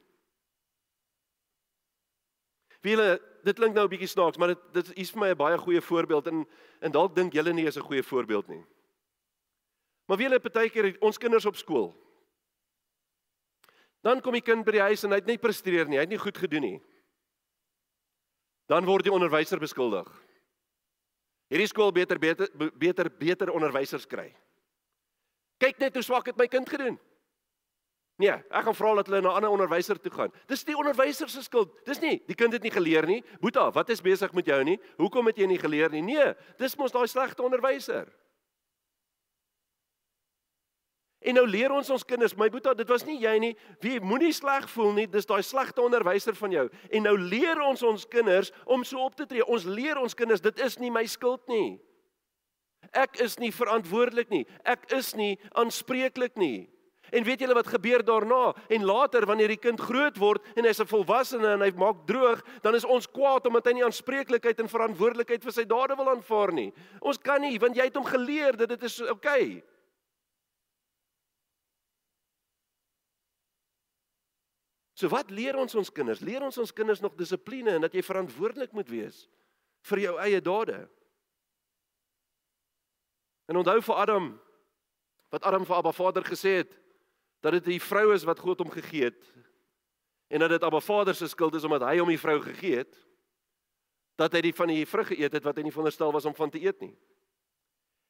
Wie 2.81 2.95
hulle 2.95 3.21
dit 3.45 3.55
klink 3.55 3.75
nou 3.75 3.85
'n 3.85 3.89
bietjie 3.89 4.07
snaaks, 4.07 4.37
maar 4.37 4.53
dit 4.53 4.73
dit 4.73 4.97
is 4.97 5.11
vir 5.11 5.19
my 5.19 5.29
'n 5.29 5.37
baie 5.37 5.57
goeie 5.57 5.81
voorbeeld 5.81 6.27
en 6.27 6.47
en 6.81 6.91
dalk 6.91 7.15
dink 7.15 7.33
julle 7.33 7.53
nie 7.53 7.65
is 7.65 7.77
'n 7.77 7.87
goeie 7.87 8.03
voorbeeld 8.03 8.47
nie. 8.47 8.65
Maar 10.07 10.17
wie 10.17 10.27
hulle 10.27 10.39
partykeer 10.39 10.97
ons 10.99 11.17
kinders 11.17 11.45
op 11.45 11.55
skool. 11.55 11.93
Dan 14.01 14.21
kom 14.21 14.33
die 14.33 14.41
kind 14.41 14.65
by 14.65 14.71
die 14.71 14.81
huis 14.81 15.03
en 15.03 15.11
hy 15.11 15.15
het 15.21 15.25
nie 15.25 15.37
presteer 15.37 15.87
nie, 15.87 15.97
hy 15.97 16.01
het 16.01 16.09
nie 16.09 16.17
goed 16.17 16.37
gedoen 16.37 16.61
nie. 16.61 16.81
Dan 18.65 18.85
word 18.85 19.03
die 19.03 19.13
onderwyser 19.13 19.59
beskuldig. 19.59 20.07
Hierdie 21.51 21.67
skool 21.67 21.91
beter 21.91 22.19
beter 22.19 22.49
beter 22.79 23.09
beter 23.09 23.51
onderwysers 23.51 24.07
kry. 24.07 24.29
Kyk 25.59 25.79
net 25.79 25.93
hoe 25.93 26.03
swak 26.03 26.31
het 26.31 26.37
my 26.37 26.47
kind 26.47 26.69
gedoen. 26.69 26.99
Nee, 28.21 28.37
ek 28.53 28.65
gaan 28.67 28.77
vra 28.77 28.93
dat 28.99 29.07
hulle 29.09 29.21
na 29.21 29.29
'n 29.31 29.35
ander 29.39 29.49
onderwyser 29.49 29.99
toe 29.99 30.11
gaan. 30.11 30.31
Dis 30.47 30.63
die 30.63 30.77
onderwyser 30.77 31.29
se 31.29 31.41
skuld. 31.41 31.85
Dis 31.85 31.99
nie 31.99 32.21
die 32.27 32.35
kind 32.35 32.53
het 32.53 32.61
nie 32.61 32.71
geleer 32.71 33.05
nie. 33.05 33.23
Boeta, 33.41 33.71
wat 33.71 33.89
is 33.89 34.01
besig 34.01 34.33
met 34.33 34.45
jou 34.45 34.63
nie? 34.63 34.79
Hoekom 34.97 35.25
het 35.25 35.37
jy 35.37 35.47
nie 35.47 35.57
geleer 35.57 35.89
nie? 35.89 36.01
Nee, 36.01 36.33
dis 36.57 36.75
mos 36.77 36.91
daai 36.91 37.07
slegte 37.07 37.41
onderwyser. 37.41 38.07
En 41.21 41.33
nou 41.33 41.47
leer 41.47 41.71
ons 41.71 41.89
ons 41.89 42.03
kinders, 42.03 42.33
my 42.35 42.49
boetie, 42.49 42.73
dit 42.75 42.87
was 42.87 43.05
nie 43.05 43.19
jy 43.21 43.37
nie. 43.39 43.55
Wie 43.79 43.99
moenie 43.99 44.33
sleg 44.33 44.65
voel 44.69 44.91
nie, 44.93 45.07
dis 45.07 45.25
daai 45.25 45.43
slegte 45.43 45.81
onderwyser 45.81 46.33
van 46.35 46.51
jou. 46.51 46.69
En 46.89 47.03
nou 47.03 47.17
leer 47.17 47.61
ons 47.61 47.83
ons 47.83 48.07
kinders 48.07 48.51
om 48.65 48.83
so 48.83 48.97
op 49.05 49.15
te 49.15 49.25
tree. 49.25 49.45
Ons 49.45 49.65
leer 49.65 49.97
ons 50.01 50.13
kinders 50.13 50.41
dit 50.41 50.59
is 50.59 50.79
nie 50.79 50.89
my 50.89 51.05
skuld 51.05 51.47
nie. 51.47 51.79
Ek 52.91 53.19
is 53.21 53.37
nie 53.37 53.51
verantwoordelik 53.53 54.29
nie. 54.29 54.47
Ek 54.65 54.89
is 54.91 55.13
nie 55.15 55.37
aanspreeklik 55.53 56.35
nie. 56.41 56.70
En 57.11 57.23
weet 57.27 57.43
julle 57.43 57.57
wat 57.57 57.67
gebeur 57.67 58.03
daarna? 58.07 58.53
En 58.71 58.85
later 58.87 59.25
wanneer 59.27 59.51
die 59.51 59.59
kind 59.59 59.79
groot 59.79 60.17
word 60.17 60.45
en 60.55 60.65
hy's 60.65 60.79
'n 60.79 60.87
volwassene 60.87 61.53
en 61.53 61.61
hy 61.61 61.71
maak 61.75 62.07
droog, 62.07 62.39
dan 62.61 62.75
is 62.75 62.85
ons 62.85 63.07
kwaad 63.07 63.45
omdat 63.47 63.65
hy 63.65 63.73
nie 63.73 63.83
aanspreeklikheid 63.83 64.59
en 64.59 64.69
verantwoordelikheid 64.69 65.43
vir 65.43 65.51
sy 65.51 65.65
dade 65.65 65.95
wil 65.95 66.09
aanvaar 66.09 66.53
nie. 66.53 66.73
Ons 67.01 67.17
kan 67.17 67.41
nie 67.41 67.59
want 67.59 67.75
jy 67.75 67.83
het 67.83 67.95
hom 67.95 68.05
geleer 68.05 68.57
dat 68.57 68.69
dit 68.69 68.83
is 68.83 69.01
oukei. 69.01 69.11
Okay. 69.11 69.63
So 75.01 75.09
wat 75.09 75.31
leer 75.33 75.57
ons 75.57 75.73
ons 75.75 75.89
kinders? 75.89 76.21
Leer 76.21 76.43
ons 76.45 76.57
ons 76.61 76.73
kinders 76.77 77.01
nog 77.01 77.15
dissipline 77.17 77.73
en 77.73 77.81
dat 77.81 77.95
jy 77.97 78.03
verantwoordelik 78.05 78.73
moet 78.77 78.89
wees 78.91 79.23
vir 79.89 80.03
jou 80.03 80.17
eie 80.21 80.41
dade. 80.45 80.77
En 83.49 83.57
onthou 83.57 83.79
vir 83.81 84.01
Adam 84.03 84.27
wat 85.33 85.47
Adam 85.47 85.65
vir 85.65 85.75
Abba 85.79 85.93
Vader 85.95 86.27
gesê 86.27 86.59
het 86.59 86.77
dat 87.41 87.57
dit 87.57 87.73
die 87.75 87.81
vrou 87.81 88.11
is 88.13 88.25
wat 88.27 88.39
God 88.39 88.61
hom 88.61 88.71
gegee 88.71 89.09
het 89.09 89.21
en 90.31 90.39
dat 90.39 90.53
dit 90.53 90.63
Abba 90.63 90.79
Vader 90.79 91.15
se 91.15 91.27
skuld 91.27 91.55
is 91.55 91.65
omdat 91.67 91.83
hy 91.89 91.97
hom 91.99 92.11
die 92.11 92.21
vrou 92.21 92.37
gegee 92.41 92.83
het 92.83 92.99
dat 94.21 94.35
hy 94.37 94.43
die 94.45 94.55
van 94.55 94.69
die 94.69 94.85
vrug 94.85 95.09
geëet 95.11 95.33
het 95.39 95.47
wat 95.47 95.57
hy 95.57 95.65
nie 95.65 95.73
veronderstel 95.73 96.13
was 96.13 96.27
om 96.29 96.35
van 96.37 96.51
te 96.53 96.61
eet 96.61 96.77
nie. 96.83 96.93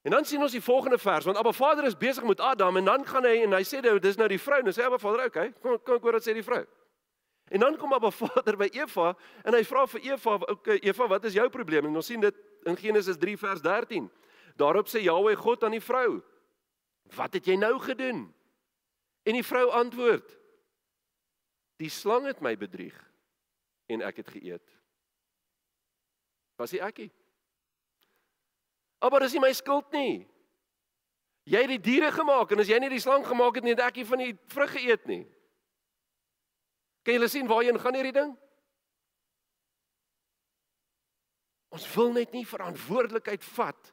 En 0.02 0.16
dan 0.16 0.26
sien 0.26 0.42
ons 0.42 0.52
die 0.52 0.64
volgende 0.64 0.98
vers 0.98 1.26
want 1.30 1.40
Abba 1.40 1.54
Vader 1.56 1.88
is 1.88 1.98
besig 1.98 2.26
met 2.28 2.42
Adam 2.42 2.78
en 2.78 2.86
dan 2.86 3.06
gaan 3.08 3.26
hy 3.26 3.42
en 3.46 3.56
hy 3.56 3.64
sê 3.68 3.82
nou 3.86 3.98
dis 4.02 4.20
nou 4.20 4.28
die 4.32 4.42
vrou 4.42 4.60
en 4.60 4.74
sê 4.74 4.86
Abba 4.86 5.00
Vader, 5.02 5.26
okay, 5.30 5.52
kom 5.62 5.78
kom 5.80 6.00
ek 6.00 6.08
hoor 6.08 6.20
wat 6.20 6.28
sê 6.28 6.36
die 6.36 6.46
vrou. 6.46 6.64
En 7.52 7.60
dan 7.60 7.78
kom 7.78 7.94
Abba 7.94 8.12
Vader 8.22 8.58
by 8.60 8.70
Eva 8.74 9.14
en 9.46 9.56
hy 9.56 9.64
vra 9.68 9.86
vir 9.94 10.12
Eva, 10.12 10.36
okay, 10.52 10.80
Eva, 10.84 11.08
wat 11.16 11.30
is 11.30 11.38
jou 11.38 11.48
probleem? 11.54 11.88
En 11.88 12.02
ons 12.02 12.12
sien 12.14 12.22
dit 12.22 12.44
in 12.68 12.78
Genesis 12.78 13.18
3 13.22 13.38
vers 13.38 13.64
13. 13.64 14.10
Daarop 14.60 14.90
sê 14.92 15.02
Jahweh 15.06 15.38
God 15.40 15.64
aan 15.64 15.78
die 15.78 15.84
vrou: 15.84 16.22
"Wat 17.16 17.34
het 17.34 17.48
jy 17.48 17.56
nou 17.56 17.78
gedoen?" 17.80 18.28
En 19.24 19.38
die 19.38 19.46
vrou 19.46 19.70
antwoord: 19.78 20.38
Die 21.82 21.90
slang 21.90 22.26
het 22.30 22.42
my 22.42 22.56
bedrieg 22.58 22.98
en 23.92 24.04
ek 24.06 24.22
het 24.24 24.30
geëet. 24.34 24.78
Was 26.62 26.74
dit 26.74 26.82
ekie? 26.82 27.10
Maar 29.02 29.26
dis 29.26 29.34
nie 29.34 29.42
my 29.44 29.52
skuld 29.58 29.90
nie. 29.98 30.28
Jy 31.50 31.64
het 31.64 31.72
die 31.74 31.82
diere 31.82 32.12
gemaak 32.14 32.54
en 32.54 32.62
as 32.62 32.70
jy 32.70 32.78
nie 32.80 32.92
die 32.94 33.02
slang 33.02 33.26
gemaak 33.26 33.58
het 33.58 33.66
nie, 33.66 33.74
het 33.74 33.82
ek 33.88 33.98
nie 33.98 34.06
van 34.06 34.22
die 34.22 34.34
vrug 34.54 34.76
geëet 34.76 35.08
nie. 35.10 35.24
Kan 37.02 37.18
julle 37.18 37.30
sien 37.34 37.50
waarheen 37.50 37.80
gaan 37.82 37.98
hierdie 37.98 38.14
ding? 38.14 38.36
Ons 41.74 41.88
wil 41.96 42.12
net 42.14 42.36
nie 42.36 42.46
verantwoordelikheid 42.46 43.44
vat 43.56 43.90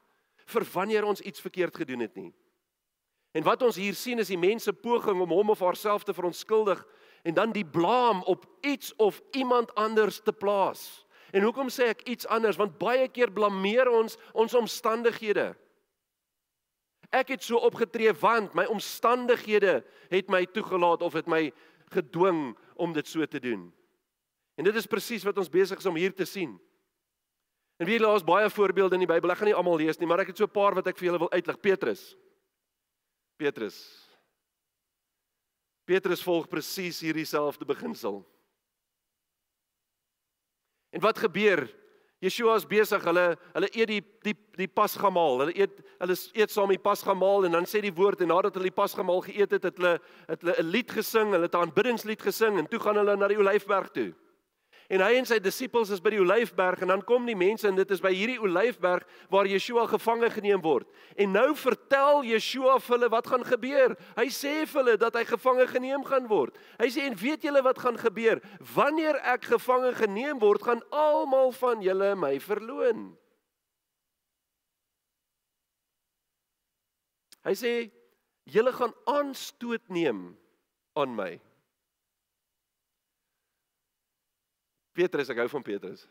vir 0.49 0.67
wanneer 0.75 1.07
ons 1.09 1.23
iets 1.25 1.41
verkeerd 1.41 1.77
gedoen 1.77 2.05
het 2.05 2.17
nie. 2.19 2.33
En 3.39 3.45
wat 3.47 3.63
ons 3.63 3.77
hier 3.79 3.95
sien 3.95 4.19
is 4.19 4.33
die 4.33 4.41
mense 4.41 4.73
poging 4.75 5.21
om 5.23 5.31
hom 5.31 5.53
of 5.55 5.61
haarself 5.63 6.03
te 6.03 6.15
verontskuldig 6.15 6.81
en 7.23 7.37
dan 7.37 7.53
die 7.55 7.67
blame 7.67 8.25
op 8.27 8.49
iets 8.67 8.91
of 8.97 9.21
iemand 9.31 9.71
anders 9.79 10.19
te 10.27 10.33
plaas. 10.33 11.07
En 11.31 11.45
hoekom 11.47 11.71
sê 11.71 11.93
ek 11.93 12.03
iets 12.11 12.27
anders? 12.27 12.59
Want 12.59 12.81
baie 12.81 13.07
keer 13.13 13.31
blameer 13.31 13.87
ons 13.93 14.19
ons 14.33 14.59
omstandighede. 14.59 15.53
Ek 17.15 17.31
het 17.37 17.47
so 17.47 17.63
opgetree 17.63 18.11
want 18.19 18.59
my 18.59 18.67
omstandighede 18.67 19.85
het 20.11 20.33
my 20.33 20.43
toegelaat 20.51 21.05
of 21.07 21.15
het 21.15 21.31
my 21.31 21.53
gedwing 21.95 22.57
om 22.75 22.93
dit 22.93 23.07
so 23.07 23.23
te 23.27 23.39
doen. 23.41 23.69
En 24.59 24.67
dit 24.67 24.75
is 24.75 24.91
presies 24.91 25.23
wat 25.23 25.39
ons 25.39 25.53
besig 25.53 25.79
is 25.79 25.87
om 25.87 25.97
hier 25.97 26.15
te 26.15 26.27
sien. 26.27 26.59
En 27.79 27.87
wie 27.87 28.01
laas 28.03 28.27
baie 28.27 28.51
voorbeelde 28.51 28.99
in 28.99 29.07
die 29.07 29.15
Bybel. 29.15 29.31
Ek 29.31 29.39
gaan 29.39 29.53
nie 29.53 29.61
almal 29.61 29.79
lees 29.79 30.01
nie, 30.01 30.09
maar 30.11 30.27
ek 30.27 30.35
het 30.35 30.41
so 30.43 30.51
'n 30.51 30.59
paar 30.59 30.75
wat 30.75 30.89
ek 30.91 30.99
vir 30.99 31.07
julle 31.07 31.23
wil 31.23 31.31
uitlig. 31.31 31.61
Petrus. 31.61 32.17
Petrus. 33.39 33.79
Petrus 35.89 36.23
volg 36.27 36.49
presies 36.51 36.99
hierdie 37.01 37.27
selfde 37.29 37.65
beginsel. 37.65 38.21
En 40.93 41.01
wat 41.05 41.21
gebeur? 41.23 41.69
Yeshua 42.19 42.57
is 42.59 42.67
besig, 42.67 43.05
hulle 43.07 43.25
hulle 43.55 43.69
eet 43.71 43.91
die 43.93 44.01
die 44.27 44.35
die 44.59 44.67
pasgamaal. 44.67 45.45
Hulle 45.45 45.55
eet 45.55 45.77
hulle 46.01 46.17
eet 46.35 46.51
saam 46.51 46.73
die 46.75 46.81
pasgamaal 46.83 47.47
en 47.47 47.55
dan 47.55 47.69
sê 47.71 47.81
die 47.85 47.95
woord 47.95 48.25
en 48.25 48.33
nadat 48.33 48.59
hulle 48.59 48.73
die 48.73 48.75
pasgamaal 48.75 49.23
geëet 49.29 49.55
het, 49.55 49.69
het 49.71 49.79
hulle 49.79 49.93
het 50.27 50.43
hulle 50.43 50.57
'n 50.59 50.73
lied 50.73 50.91
gesing, 50.91 51.31
hulle 51.31 51.47
het 51.47 51.55
'n 51.55 51.63
aanbiddingslied 51.63 52.23
gesing 52.23 52.59
en 52.59 52.67
toe 52.67 52.81
gaan 52.83 52.99
hulle 52.99 53.17
na 53.17 53.29
die 53.29 53.39
Olyfberg 53.39 53.93
toe. 53.95 54.11
En 54.89 55.03
hy 55.05 55.19
en 55.19 55.27
sy 55.29 55.37
disippels 55.45 55.91
is 55.93 56.01
by 56.01 56.15
die 56.15 56.21
Olyfberg 56.23 56.81
en 56.81 56.89
dan 56.95 57.03
kom 57.05 57.27
die 57.29 57.37
mense 57.37 57.67
en 57.69 57.77
dit 57.77 57.91
is 57.93 58.01
by 58.01 58.09
hierdie 58.17 58.39
Olyfberg 58.41 59.05
waar 59.29 59.49
Yeshua 59.49 59.85
gevange 59.91 60.31
geneem 60.33 60.63
word. 60.65 60.89
En 61.21 61.35
nou 61.37 61.51
vertel 61.61 62.23
Yeshua 62.31 62.79
vir 62.81 62.95
hulle 62.97 63.11
wat 63.13 63.29
gaan 63.29 63.45
gebeur. 63.45 63.93
Hy 64.17 64.25
sê 64.33 64.55
vir 64.65 64.81
hulle 64.81 64.97
dat 65.01 65.19
hy 65.21 65.27
gevange 65.29 65.67
geneem 65.69 66.07
gaan 66.09 66.25
word. 66.31 66.57
Hy 66.81 66.89
sê 66.95 67.05
en 67.05 67.19
weet 67.21 67.45
julle 67.45 67.61
wat 67.67 67.83
gaan 67.85 68.01
gebeur? 68.01 68.41
Wanneer 68.75 69.21
ek 69.35 69.51
gevange 69.53 69.93
geneem 69.99 70.41
word, 70.41 70.65
gaan 70.65 70.81
almal 70.89 71.53
van 71.61 71.85
julle 71.85 72.15
my 72.17 72.39
verloon. 72.41 73.11
Hy 77.45 77.55
sê 77.61 77.75
julle 78.49 78.73
gaan 78.73 78.97
aanstoot 79.05 79.85
neem 79.93 80.33
aan 80.97 81.13
my. 81.13 81.35
Petrus, 84.99 85.31
ek 85.31 85.45
hou 85.45 85.49
van 85.53 85.67
Petrus. 85.67 86.03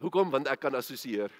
Hoekom? 0.00 0.32
Want 0.32 0.48
ek 0.50 0.62
kan 0.64 0.74
assosieer. 0.74 1.30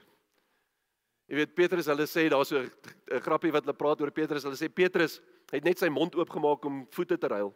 Jy 1.31 1.39
weet 1.39 1.55
Petrus, 1.55 1.89
hulle 1.91 2.07
sê 2.11 2.29
daar 2.31 2.45
so 2.47 2.59
'n 2.59 3.21
grappie 3.23 3.53
wat 3.55 3.65
hulle 3.65 3.77
praat 3.79 4.01
oor 4.01 4.11
Petrus. 4.11 4.45
Hulle 4.45 4.59
sê 4.59 4.69
Petrus 4.69 5.21
het 5.53 5.65
net 5.65 5.79
sy 5.79 5.89
mond 5.89 6.15
oopgemaak 6.15 6.65
om 6.65 6.87
voete 6.91 7.19
te 7.19 7.29
ruil. 7.29 7.55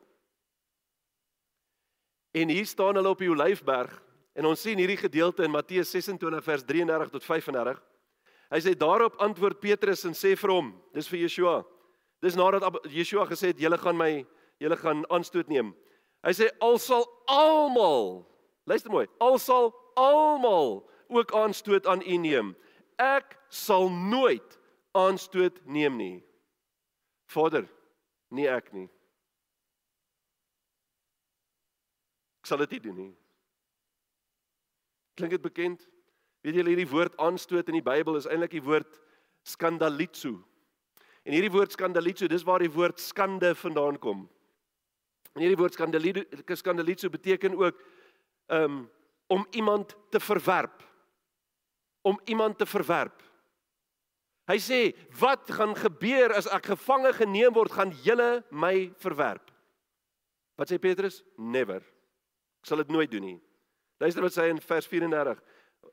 En 2.34 2.48
hier 2.48 2.66
staan 2.66 2.96
hulle 2.96 3.08
op 3.08 3.18
die 3.18 3.30
Olyfberg 3.30 4.02
en 4.34 4.46
ons 4.46 4.60
sien 4.60 4.78
hierdie 4.78 4.98
gedeelte 4.98 5.44
in 5.44 5.50
Matteus 5.50 5.90
26 5.90 6.42
vers 6.44 6.64
33 6.64 7.10
tot 7.10 7.24
35. 7.24 7.82
Hy 8.50 8.60
sê 8.60 8.74
daarop 8.74 9.20
antwoord 9.22 9.60
Petrus 9.60 10.04
en 10.04 10.14
sê 10.14 10.36
vir 10.36 10.50
hom, 10.50 10.72
dis 10.94 11.08
vir 11.08 11.20
Yeshua. 11.20 11.64
Dis 12.22 12.34
nadat 12.34 12.62
Yeshua 12.90 13.26
gesê 13.26 13.52
het 13.52 13.58
julle 13.58 13.78
gaan 13.78 13.96
my 13.96 14.26
julle 14.58 14.76
gaan 14.76 15.04
aanstoot 15.10 15.48
neem. 15.48 15.74
Hy 16.24 16.32
sê 16.32 16.48
al 16.64 16.78
sal 16.80 17.04
almal 17.28 18.24
luister 18.64 18.90
mooi, 18.90 19.06
al 19.20 19.38
sal 19.38 19.72
almal 20.00 20.78
ook 21.12 21.32
aanstoot 21.36 21.86
aan 21.86 22.02
u 22.02 22.16
neem. 22.16 22.54
Ek 22.96 23.36
sal 23.48 23.90
nooit 23.90 24.58
aanstoot 24.96 25.60
neem 25.66 25.96
nie. 25.96 26.24
Vader, 27.26 27.66
nie 28.30 28.46
ek 28.48 28.72
nie. 28.72 28.86
Ek 32.44 32.48
sal 32.48 32.62
dit 32.64 32.76
nie 32.76 32.82
doen 32.86 32.98
nie. 33.02 33.12
Klink 35.18 35.36
dit 35.36 35.44
bekend? 35.44 35.84
Weet 36.44 36.58
julle 36.58 36.74
hierdie 36.74 36.90
woord 36.90 37.14
aanstoot 37.22 37.68
in 37.70 37.78
die 37.78 37.84
Bybel 37.84 38.18
is 38.18 38.28
eintlik 38.28 38.56
die 38.56 38.64
woord 38.64 39.00
skandalitso. 39.48 40.36
En 41.24 41.32
hierdie 41.32 41.52
woord 41.52 41.72
skandalitso, 41.72 42.28
dis 42.28 42.44
waar 42.44 42.60
die 42.60 42.72
woord 42.72 43.00
skande 43.00 43.54
vandaan 43.56 43.96
kom. 44.00 44.26
En 45.34 45.42
hierdie 45.42 45.58
woord 45.58 45.74
skandalitso 46.58 47.10
beteken 47.10 47.56
ook 47.58 47.80
um 48.54 48.84
om 49.26 49.46
iemand 49.50 49.96
te 50.10 50.20
verwerp. 50.20 50.82
Om 52.02 52.20
iemand 52.24 52.58
te 52.58 52.66
verwerp. 52.66 53.22
Hy 54.44 54.58
sê, 54.60 54.94
"Wat 55.18 55.50
gaan 55.50 55.74
gebeur 55.76 56.34
as 56.34 56.46
ek 56.46 56.66
gevange 56.66 57.12
geneem 57.12 57.52
word, 57.52 57.72
gaan 57.72 57.90
julle 57.90 58.44
my 58.50 58.92
verwerp?" 58.96 59.50
Wat 60.56 60.70
sê 60.70 60.78
Petrus? 60.78 61.22
"Never. 61.36 61.80
Ek 62.60 62.66
sal 62.66 62.76
dit 62.76 62.88
nooit 62.88 63.10
doen 63.10 63.22
nie." 63.22 63.40
Luister 63.98 64.22
wat 64.22 64.32
sê 64.32 64.42
hy 64.42 64.48
in 64.48 64.60
vers 64.60 64.86
34. 64.86 65.42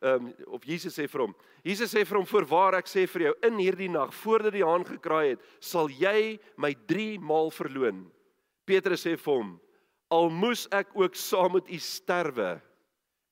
Ehm 0.01 0.25
um, 0.25 0.33
of 0.47 0.63
Jesus 0.65 0.97
sê 0.97 1.07
vir 1.07 1.21
hom. 1.21 1.35
Jesus 1.63 1.93
sê 1.93 2.05
vir 2.05 2.17
hom: 2.17 2.25
"Voorwaar 2.25 2.75
ek 2.75 2.87
sê 2.87 3.07
vir 3.07 3.21
jou, 3.21 3.35
in 3.43 3.57
hierdie 3.57 3.89
nag 3.89 4.13
voordat 4.13 4.53
die 4.53 4.65
haan 4.65 4.85
gekraai 4.85 5.29
het, 5.29 5.41
sal 5.59 5.87
jy 5.87 6.39
my 6.57 6.73
3 6.87 7.19
maal 7.19 7.51
verloon." 7.51 8.11
Petrus 8.65 9.05
sê 9.05 9.15
vir 9.17 9.33
hom: 9.33 9.59
"Al 10.09 10.29
moes 10.29 10.67
ek 10.71 10.95
ook 10.95 11.15
saam 11.15 11.53
met 11.57 11.69
u 11.69 11.77
sterwe, 11.77 12.61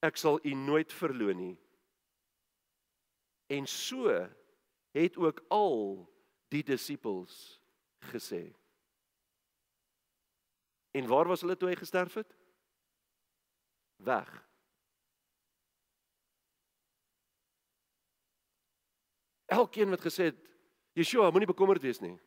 ek 0.02 0.18
sal 0.18 0.40
u 0.44 0.54
nooit 0.54 0.92
verloon 0.94 1.38
nie." 1.38 1.58
En 3.50 3.68
so 3.68 4.30
het 4.92 5.18
ook 5.18 5.42
al 5.50 6.06
die 6.50 6.64
disippels 6.64 7.62
gesê. 8.12 8.54
En 10.92 11.08
waar 11.08 11.28
was 11.28 11.42
hulle 11.42 11.58
toe 11.58 11.70
hy 11.70 11.76
gesterf 11.76 12.14
het? 12.14 12.36
Weg. 14.06 14.30
Elkeen 19.50 19.90
wat 19.90 20.02
gesê 20.06 20.30
het 20.30 20.42
Yeshua 20.98 21.30
moenie 21.32 21.50
bekommerd 21.50 21.82
wees 21.82 22.00
nie. 22.02 22.18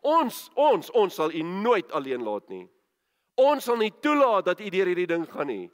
Ons, 0.00 0.48
ons, 0.56 0.90
ons 0.96 1.14
sal 1.14 1.32
u 1.36 1.42
nooit 1.44 1.90
alleen 1.92 2.22
laat 2.24 2.48
nie. 2.48 2.64
Ons 3.40 3.66
sal 3.68 3.76
nie 3.80 3.92
toelaat 4.00 4.46
dat 4.48 4.60
u 4.60 4.68
deur 4.72 4.88
hierdie 4.88 5.08
ding 5.08 5.26
gaan 5.28 5.50
nie. 5.50 5.66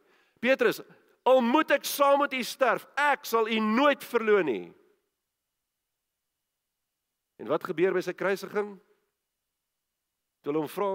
Petrus, 0.43 0.81
al 1.27 1.43
moet 1.43 1.71
ek 1.77 1.87
saam 1.87 2.21
met 2.23 2.35
u 2.35 2.43
sterf, 2.47 2.87
ek 2.99 3.27
sal 3.27 3.49
u 3.51 3.59
nooit 3.63 4.03
verloon 4.05 4.51
nie. 4.51 4.67
En 7.39 7.51
wat 7.51 7.67
gebeur 7.69 7.95
by 7.95 8.03
sy 8.03 8.15
kruisiging? 8.17 8.75
Toe 10.43 10.53
hulle 10.53 10.63
hom 10.63 10.71
vra, 10.71 10.91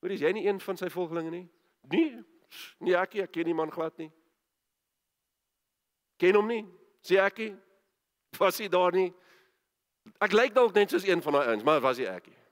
"Hoor, 0.00 0.10
is 0.10 0.20
jy 0.20 0.32
nie 0.32 0.46
een 0.46 0.60
van 0.60 0.76
sy 0.76 0.88
volgelinge 0.88 1.30
nie?" 1.30 1.48
"Nee, 1.82 2.24
nee 2.80 2.96
ek, 2.96 3.14
ek 3.14 3.32
ken 3.32 3.44
die 3.44 3.54
man 3.54 3.70
glad 3.70 3.96
nie." 3.98 4.12
"Ken 6.18 6.34
hom 6.34 6.46
nie?" 6.46 6.66
"Sê 7.02 7.16
ek 7.18 7.38
nie." 7.38 7.56
"Was 8.38 8.58
hy 8.58 8.68
daar 8.68 8.92
nie?" 8.92 9.14
"Ek 10.20 10.32
lyk 10.32 10.54
dalk 10.54 10.74
net 10.74 10.90
soos 10.90 11.04
een 11.04 11.22
van 11.22 11.32
daai 11.32 11.46
ouens, 11.46 11.62
maar 11.64 11.80
was 11.80 11.98
hy 11.98 12.04
ek 12.04 12.26
nie." 12.26 12.47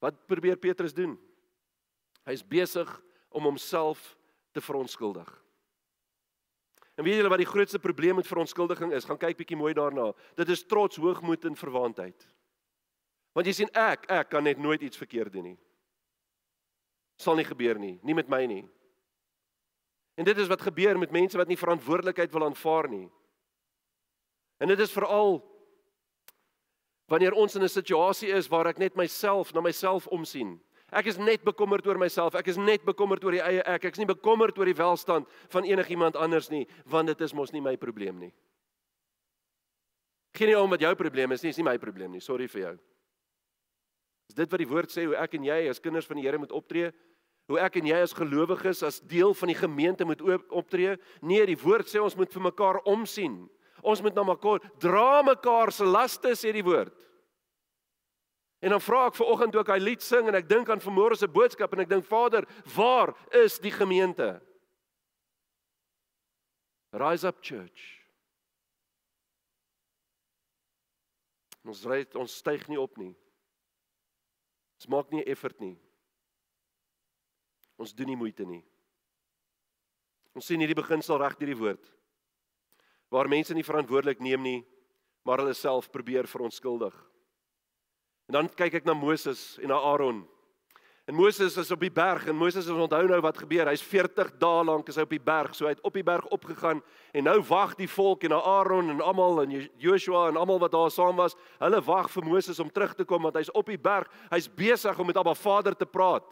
Wat 0.00 0.26
probeer 0.26 0.56
Petrus 0.56 0.94
doen? 0.96 1.14
Hy's 2.28 2.42
besig 2.46 2.88
om 3.28 3.46
homself 3.48 4.16
te 4.52 4.60
verontskuldig. 4.64 5.28
En 6.96 7.04
weet 7.04 7.20
julle 7.20 7.32
wat 7.32 7.40
die 7.40 7.48
grootste 7.48 7.78
probleem 7.78 8.18
met 8.20 8.28
verontskuldiging 8.28 8.92
is? 8.92 9.06
Gaan 9.08 9.20
kyk 9.20 9.38
bietjie 9.38 9.56
mooi 9.56 9.72
daarna. 9.76 10.10
Dit 10.36 10.50
is 10.52 10.66
trots, 10.68 10.98
hoogmoed 11.00 11.44
en 11.48 11.56
verwaandheid. 11.56 12.26
Want 13.32 13.46
jy 13.46 13.54
sien 13.56 13.70
ek, 13.78 14.08
ek 14.10 14.32
kan 14.32 14.44
net 14.44 14.58
nooit 14.60 14.82
iets 14.84 15.00
verkeerd 15.00 15.32
doen 15.32 15.52
nie. 15.52 15.58
Sal 17.20 17.38
nie 17.38 17.46
gebeur 17.46 17.78
nie, 17.80 17.98
nie 18.04 18.16
met 18.16 18.28
my 18.32 18.42
nie. 18.48 18.64
En 20.20 20.26
dit 20.28 20.36
is 20.36 20.50
wat 20.50 20.64
gebeur 20.64 20.98
met 20.98 21.12
mense 21.14 21.38
wat 21.38 21.48
nie 21.48 21.60
verantwoordelikheid 21.60 22.32
wil 22.32 22.44
aanvaar 22.48 22.88
nie. 22.92 23.06
En 24.60 24.68
dit 24.68 24.80
is 24.80 24.92
veral 24.92 25.38
wanneer 27.10 27.34
ons 27.34 27.56
in 27.56 27.62
'n 27.62 27.68
situasie 27.68 28.30
is 28.30 28.48
waar 28.48 28.66
ek 28.66 28.78
net 28.78 28.96
myself 28.96 29.52
na 29.52 29.60
myself 29.60 30.06
omsien. 30.06 30.60
Ek 30.90 31.06
is 31.06 31.18
net 31.18 31.44
bekommerd 31.44 31.86
oor 31.86 31.98
myself. 31.98 32.34
Ek 32.34 32.48
is 32.48 32.56
net 32.56 32.84
bekommerd 32.84 33.24
oor 33.24 33.32
die 33.32 33.42
eie 33.42 33.62
ek. 33.62 33.84
Ek 33.84 33.92
is 33.92 33.98
nie 33.98 34.06
bekommerd 34.06 34.58
oor 34.58 34.66
die 34.66 34.74
welstand 34.74 35.28
van 35.48 35.64
enigiemand 35.64 36.16
anders 36.16 36.50
nie, 36.50 36.66
want 36.86 37.06
dit 37.06 37.20
is 37.20 37.34
mos 37.34 37.52
nie 37.52 37.60
my 37.60 37.76
probleem 37.76 38.18
nie. 38.18 38.32
Geen 40.34 40.56
om 40.56 40.70
wat 40.70 40.80
jou 40.80 40.94
probleem 40.94 41.32
is 41.32 41.42
nie, 41.42 41.50
is 41.50 41.56
nie 41.56 41.64
my 41.64 41.78
probleem 41.78 42.10
nie. 42.10 42.20
Sorry 42.20 42.48
vir 42.48 42.60
jou. 42.60 42.78
Is 44.28 44.34
dit 44.34 44.50
wat 44.50 44.58
die 44.58 44.68
woord 44.70 44.90
sê 44.90 45.04
hoe 45.04 45.16
ek 45.18 45.34
en 45.34 45.44
jy 45.44 45.68
as 45.68 45.80
kinders 45.82 46.06
van 46.06 46.16
die 46.16 46.22
Here 46.22 46.38
moet 46.38 46.52
optree? 46.52 46.92
Hoe 47.50 47.58
ek 47.58 47.80
en 47.80 47.86
jy 47.86 47.96
as 47.98 48.14
gelowiges 48.14 48.82
as 48.86 49.00
deel 49.00 49.34
van 49.34 49.50
die 49.50 49.58
gemeente 49.58 50.06
moet 50.06 50.22
optree? 50.50 50.96
Nee, 51.22 51.46
die 51.46 51.58
woord 51.58 51.90
sê 51.90 51.98
ons 52.02 52.14
moet 52.16 52.30
vir 52.30 52.42
mekaar 52.42 52.78
omsien. 52.86 53.48
Ons 53.82 54.02
moet 54.02 54.14
na 54.14 54.24
mekaar 54.26 54.64
dra 54.82 55.22
mekaar 55.26 55.72
se 55.72 55.84
laste 55.84 56.34
sê 56.38 56.52
die 56.52 56.64
woord. 56.64 56.96
En 58.60 58.74
dan 58.74 58.82
vra 58.84 59.06
ek 59.08 59.16
ver 59.16 59.30
oggend 59.32 59.56
ek 59.56 59.72
hy 59.72 59.78
lied 59.80 60.04
sing 60.04 60.28
en 60.28 60.36
ek 60.36 60.48
dink 60.48 60.68
aan 60.68 60.82
vanmôre 60.84 61.16
se 61.16 61.28
boodskap 61.28 61.72
en 61.72 61.84
ek 61.86 61.92
dink 61.92 62.04
Vader, 62.04 62.44
waar 62.76 63.14
is 63.32 63.56
die 63.62 63.72
gemeente? 63.72 64.34
Rise 66.92 67.24
up 67.28 67.40
church. 67.40 68.00
Ons 71.64 71.84
ry 71.88 72.02
ons 72.18 72.36
styg 72.42 72.66
nie 72.68 72.80
op 72.80 72.98
nie. 73.00 73.14
Ons 74.80 74.90
maak 74.92 75.12
nie 75.12 75.24
effort 75.28 75.56
nie. 75.60 75.76
Ons 77.80 77.94
doen 77.96 78.08
nie 78.12 78.18
moeite 78.18 78.44
nie. 78.44 78.62
Ons 80.36 80.50
sien 80.50 80.60
hierdie 80.60 80.78
beginsel 80.78 81.20
reg 81.20 81.36
deur 81.40 81.52
die 81.52 81.58
woord. 81.58 81.90
Waar 83.10 83.28
mense 83.28 83.54
nie 83.54 83.66
verantwoordelik 83.66 84.20
neem 84.22 84.42
nie, 84.42 84.58
maar 85.26 85.42
hulle 85.42 85.54
self 85.54 85.90
probeer 85.90 86.28
verontskuldig. 86.30 86.94
En 88.30 88.38
dan 88.38 88.48
kyk 88.54 88.78
ek 88.80 88.86
na 88.86 88.94
Moses 88.94 89.58
en 89.58 89.72
na 89.72 89.80
Aaron. 89.82 90.22
En 91.10 91.16
Moses 91.18 91.56
is 91.58 91.70
op 91.74 91.80
die 91.82 91.90
berg 91.90 92.28
en 92.30 92.36
Moses 92.38 92.68
het 92.70 92.76
onthou 92.76 93.02
nou 93.10 93.18
wat 93.24 93.40
gebeur. 93.42 93.66
Hy's 93.66 93.82
40 93.82 94.28
dae 94.38 94.60
lank 94.62 94.92
is 94.92 94.98
hy 95.00 95.02
op 95.02 95.10
die 95.10 95.22
berg. 95.26 95.56
So 95.58 95.66
hy 95.66 95.72
het 95.74 95.82
op 95.82 95.96
die 95.98 96.04
berg 96.06 96.28
opgegaan 96.30 96.84
en 97.10 97.26
nou 97.26 97.40
wag 97.48 97.72
die 97.80 97.88
volk 97.90 98.28
en 98.28 98.36
Aaron 98.36 98.92
en 98.92 99.02
almal 99.02 99.42
en 99.42 99.56
Joshua 99.82 100.28
en 100.30 100.38
almal 100.38 100.60
wat 100.62 100.76
daar 100.76 100.92
saam 100.94 101.18
was. 101.18 101.34
Hulle 101.58 101.80
wag 101.82 102.06
vir 102.14 102.28
Moses 102.28 102.62
om 102.62 102.70
terug 102.70 102.94
te 102.94 103.08
kom 103.08 103.26
want 103.26 103.40
hy's 103.40 103.50
op 103.58 103.66
die 103.72 103.80
berg. 103.80 104.06
Hy's 104.30 104.46
besig 104.46 105.02
om 105.02 105.10
met 105.10 105.18
Abba 105.18 105.34
Vader 105.34 105.74
te 105.74 105.88
praat. 105.90 106.30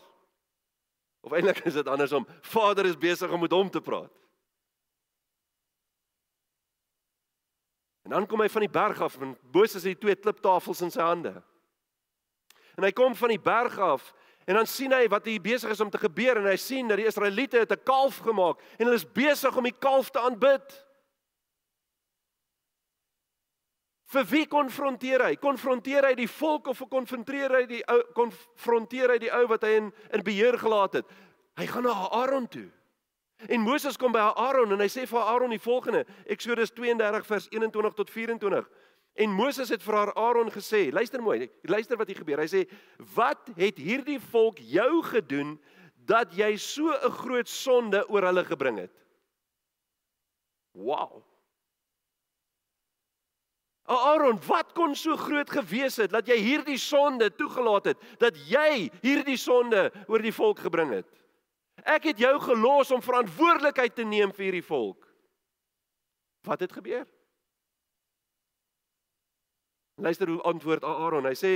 Of 1.26 1.34
eintlik 1.34 1.64
is 1.66 1.74
dit 1.80 1.90
andersom. 1.90 2.28
Vader 2.46 2.86
is 2.86 2.94
besig 2.94 3.34
om 3.34 3.42
met 3.42 3.58
hom 3.58 3.74
te 3.74 3.82
praat. 3.82 4.14
En 8.08 8.14
dan 8.14 8.26
kom 8.26 8.40
hy 8.40 8.48
van 8.48 8.64
die 8.64 8.72
berg 8.72 9.00
af 9.04 9.18
en 9.20 9.34
Moses 9.52 9.82
het 9.84 9.92
die 9.92 10.00
twee 10.00 10.16
kliptafels 10.16 10.80
in 10.80 10.90
sy 10.90 11.04
hande. 11.04 11.34
En 12.78 12.86
hy 12.86 12.92
kom 12.96 13.12
van 13.18 13.34
die 13.34 13.42
berg 13.42 13.74
af 13.84 14.06
en 14.48 14.56
dan 14.56 14.68
sien 14.70 14.94
hy 14.96 15.02
wat 15.12 15.26
hier 15.28 15.42
besig 15.44 15.74
is 15.74 15.82
om 15.84 15.90
te 15.92 16.00
gebeur 16.00 16.40
en 16.40 16.48
hy 16.48 16.56
sien 16.56 16.88
dat 16.88 16.96
die 16.96 17.08
Israeliete 17.10 17.60
het 17.60 17.72
'n 17.72 17.84
kalf 17.84 18.22
gemaak 18.24 18.64
en 18.78 18.86
hulle 18.86 18.96
is 18.96 19.04
besig 19.04 19.56
om 19.56 19.64
die 19.68 19.76
kalf 19.76 20.08
te 20.10 20.20
aanbid. 20.20 20.84
Vir 24.08 24.24
wie 24.24 24.46
konfronteer 24.46 25.26
hy? 25.26 25.36
Konfronteer 25.36 26.06
hy 26.06 26.14
die 26.14 26.30
volk 26.32 26.66
of 26.66 26.80
konfronteer 26.88 27.52
hy 27.52 27.66
die 27.66 27.82
ou 27.84 28.02
konfronteer 28.14 29.10
hy 29.10 29.18
die 29.18 29.32
ou 29.32 29.46
wat 29.46 29.62
hy 29.62 29.74
in 29.82 29.92
in 30.12 30.24
beheer 30.24 30.58
gelaat 30.58 30.92
het? 30.92 31.06
Hy 31.58 31.66
gaan 31.66 31.82
na 31.82 32.08
Aaron 32.08 32.48
toe. 32.48 32.70
En 33.46 33.61
Moses 33.61 33.96
kom 33.96 34.12
by 34.12 34.18
Aaron 34.35 34.72
en 34.74 34.81
hy 34.83 34.88
sê 34.90 35.07
vir 35.07 35.20
Aaron 35.22 35.55
die 35.55 35.62
volgende: 35.62 36.05
Eksodus 36.27 36.72
32 36.74 37.27
vers 37.27 37.46
21 37.55 37.94
tot 37.94 38.11
24. 38.11 38.68
En 39.18 39.31
Moses 39.35 39.70
het 39.70 39.83
vir 39.83 39.94
haar 39.94 40.12
Aaron 40.14 40.51
gesê, 40.51 40.88
luister 40.94 41.22
mooi, 41.22 41.48
luister 41.66 41.98
wat 41.98 42.11
hier 42.11 42.20
gebeur. 42.20 42.38
Hy 42.38 42.46
sê, 42.46 42.68
"Wat 43.14 43.51
het 43.57 43.79
hierdie 43.79 44.20
volk 44.20 44.59
jou 44.59 45.03
gedoen 45.03 45.59
dat 46.07 46.33
jy 46.35 46.57
so 46.57 46.90
'n 46.90 47.11
groot 47.11 47.48
sonde 47.48 48.09
oor 48.09 48.22
hulle 48.22 48.44
gebring 48.44 48.79
het?" 48.79 48.92
Wow. 50.72 51.24
Aaron, 53.88 54.38
wat 54.46 54.74
kon 54.74 54.94
so 54.94 55.16
groot 55.16 55.51
gewees 55.51 55.96
het 55.96 56.11
dat 56.11 56.27
jy 56.27 56.37
hierdie 56.37 56.79
sonde 56.79 57.31
toegelaat 57.31 57.85
het, 57.85 57.96
dat 58.18 58.37
jy 58.51 58.90
hierdie 59.01 59.37
sonde 59.37 59.92
oor 60.07 60.22
die 60.22 60.33
volk 60.33 60.59
gebring 60.59 60.90
het? 60.90 61.07
Ek 61.88 62.11
het 62.11 62.18
jou 62.20 62.35
gelos 62.44 62.90
om 62.92 63.05
verantwoordelikheid 63.05 63.94
te 63.96 64.05
neem 64.05 64.33
vir 64.37 64.48
hierdie 64.51 64.66
volk. 64.66 65.07
Wat 66.44 66.61
het 66.61 66.72
gebeur? 66.72 67.07
Luister 69.98 70.29
hoe 70.29 70.42
antwoord 70.46 70.85
Aaron. 70.85 71.27
Hy 71.27 71.35
sê, 71.35 71.53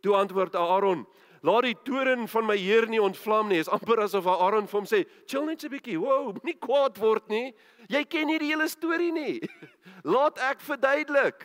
toe 0.00 0.14
antwoord 0.16 0.54
Aaron, 0.56 1.04
laat 1.42 1.66
die 1.66 1.76
toren 1.84 2.28
van 2.30 2.46
my 2.46 2.56
Heer 2.56 2.86
nie 2.88 3.02
ontvlam 3.02 3.50
nie. 3.50 3.58
Is 3.60 3.70
amper 3.70 4.04
asof 4.06 4.28
Aaron 4.30 4.68
vir 4.70 4.78
hom 4.78 4.88
sê, 4.88 5.02
chill 5.26 5.44
net 5.46 5.64
'n 5.64 5.74
bietjie. 5.74 5.98
Wow, 6.00 6.36
nie 6.46 6.56
kwaad 6.56 6.98
word 6.98 7.28
nie. 7.28 7.52
Jy 7.88 8.04
ken 8.04 8.26
nie 8.26 8.38
die 8.38 8.52
hele 8.54 8.68
storie 8.68 9.12
nie. 9.12 9.42
Laat 10.14 10.38
ek 10.38 10.60
verduidelik. 10.60 11.44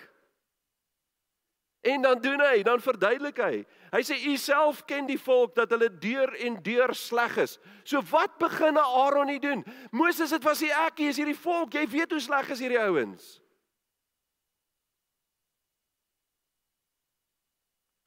En 1.81 2.01
dan 2.01 2.21
doen 2.21 2.41
hy, 2.41 2.63
dan 2.63 2.81
verduidelik 2.81 3.37
hy. 3.37 3.65
Hy 3.91 4.01
sê 4.03 4.17
u 4.27 4.35
self 4.39 4.81
ken 4.87 5.07
die 5.07 5.19
volk 5.19 5.55
dat 5.55 5.71
hulle 5.71 5.87
deur 5.87 6.33
en 6.43 6.57
deur 6.63 6.91
sleg 6.95 7.37
is. 7.45 7.55
So 7.87 8.01
wat 8.11 8.35
begin 8.41 8.77
Aaron 8.77 9.29
nie 9.31 9.39
doen? 9.39 9.63
Moses, 9.95 10.33
dit 10.35 10.43
was 10.43 10.61
nie 10.63 10.73
ek 10.75 10.99
nie, 10.99 11.11
is 11.13 11.19
hierdie 11.21 11.37
volk. 11.39 11.77
Jy 11.77 11.85
weet 11.93 12.11
hoe 12.11 12.23
sleg 12.23 12.51
is 12.51 12.63
hierdie 12.63 12.81
ouens. 12.83 13.37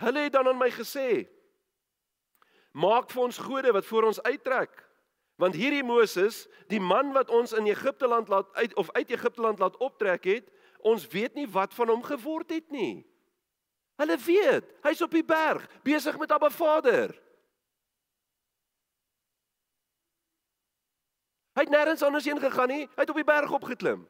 Hulle 0.01 0.27
het 0.27 0.33
dan 0.33 0.49
aan 0.49 0.61
my 0.61 0.71
gesê: 0.73 1.29
"Maak 2.73 3.11
vir 3.11 3.23
ons 3.23 3.39
gode 3.39 3.73
wat 3.73 3.87
voor 3.87 4.09
ons 4.13 4.23
uittrek." 4.23 4.87
Want 5.41 5.57
hierdie 5.57 5.85
Moses, 5.85 6.47
die 6.69 6.81
man 6.81 7.15
wat 7.17 7.31
ons 7.33 7.53
in 7.57 7.67
Egipte 7.67 8.09
land 8.09 8.29
laat 8.29 8.49
uit 8.55 8.75
of 8.77 8.91
uit 8.93 9.11
Egipte 9.11 9.41
land 9.41 9.59
laat 9.59 9.77
optrek 9.81 10.25
het, 10.25 10.51
ons 10.85 11.07
weet 11.09 11.35
nie 11.35 11.47
wat 11.49 11.75
van 11.75 11.89
hom 11.89 12.03
geword 12.05 12.51
het 12.53 12.69
nie. 12.71 13.07
Hulle 14.01 14.17
weet, 14.17 14.69
hy's 14.87 15.03
op 15.05 15.13
die 15.13 15.25
berg 15.27 15.67
besig 15.85 16.17
met 16.21 16.33
Abba 16.33 16.49
Vader. 16.53 17.13
Hy 21.59 21.67
het 21.67 21.73
nêrens 21.75 22.05
anders 22.07 22.25
heen 22.25 22.41
gegaan 22.41 22.73
nie, 22.73 22.87
hy 22.89 23.03
het 23.03 23.13
op 23.13 23.19
die 23.21 23.29
berg 23.29 23.53
opgeklim. 23.53 24.07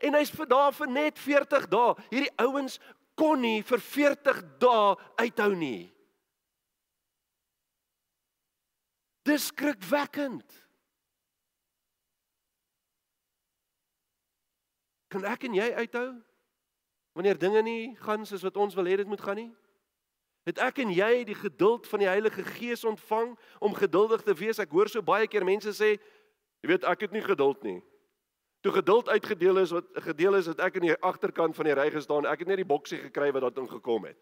En 0.00 0.16
hy's 0.16 0.32
vir 0.32 0.48
daar 0.48 0.72
vir 0.72 0.88
net 0.88 1.20
40 1.20 1.66
dae. 1.68 1.92
Hierdie 2.08 2.32
ouens 2.40 2.78
kon 3.18 3.42
nie 3.44 3.60
vir 3.66 3.82
40 3.84 4.40
dae 4.62 4.94
uithou 5.20 5.52
nie. 5.58 5.92
Dis 9.28 9.50
skrikwekkend. 9.52 10.60
Kan 15.12 15.28
ek 15.28 15.44
en 15.48 15.60
jy 15.60 15.68
uithou 15.84 16.08
Wanneer 17.14 17.38
dinge 17.38 17.62
nie 17.62 17.94
gaan 18.02 18.26
soos 18.26 18.42
wat 18.42 18.56
ons 18.58 18.74
wil 18.74 18.88
hê 18.90 18.98
dit 18.98 19.08
moet 19.08 19.22
gaan 19.22 19.38
nie? 19.38 19.50
Het 20.44 20.60
ek 20.60 20.82
en 20.84 20.90
jy 20.92 21.24
die 21.24 21.38
geduld 21.38 21.86
van 21.88 22.02
die 22.02 22.10
Heilige 22.10 22.42
Gees 22.44 22.84
ontvang 22.84 23.32
om 23.64 23.74
geduldig 23.74 24.22
te 24.26 24.34
wees? 24.36 24.60
Ek 24.60 24.74
hoor 24.74 24.90
so 24.92 25.00
baie 25.02 25.28
keer 25.30 25.46
mense 25.46 25.72
sê, 25.72 25.94
jy 26.60 26.68
weet, 26.68 26.84
ek 26.84 27.06
het 27.06 27.14
nie 27.16 27.24
geduld 27.24 27.62
nie. 27.64 27.78
Toe 28.64 28.72
geduld 28.72 29.08
uitgedeel 29.08 29.62
is 29.62 29.72
wat 29.76 29.88
gedeel 30.04 30.38
is 30.40 30.50
dat 30.50 30.60
ek 30.66 30.76
aan 30.76 30.88
die 30.88 30.98
agterkant 31.04 31.56
van 31.56 31.68
die 31.68 31.76
ry 31.76 31.90
gestaan, 31.92 32.26
ek 32.28 32.44
het 32.44 32.50
net 32.50 32.60
die 32.60 32.68
boksie 32.68 32.98
gekry 33.06 33.30
wat 33.32 33.46
daarin 33.46 33.70
gekom 33.70 34.08
het. 34.08 34.20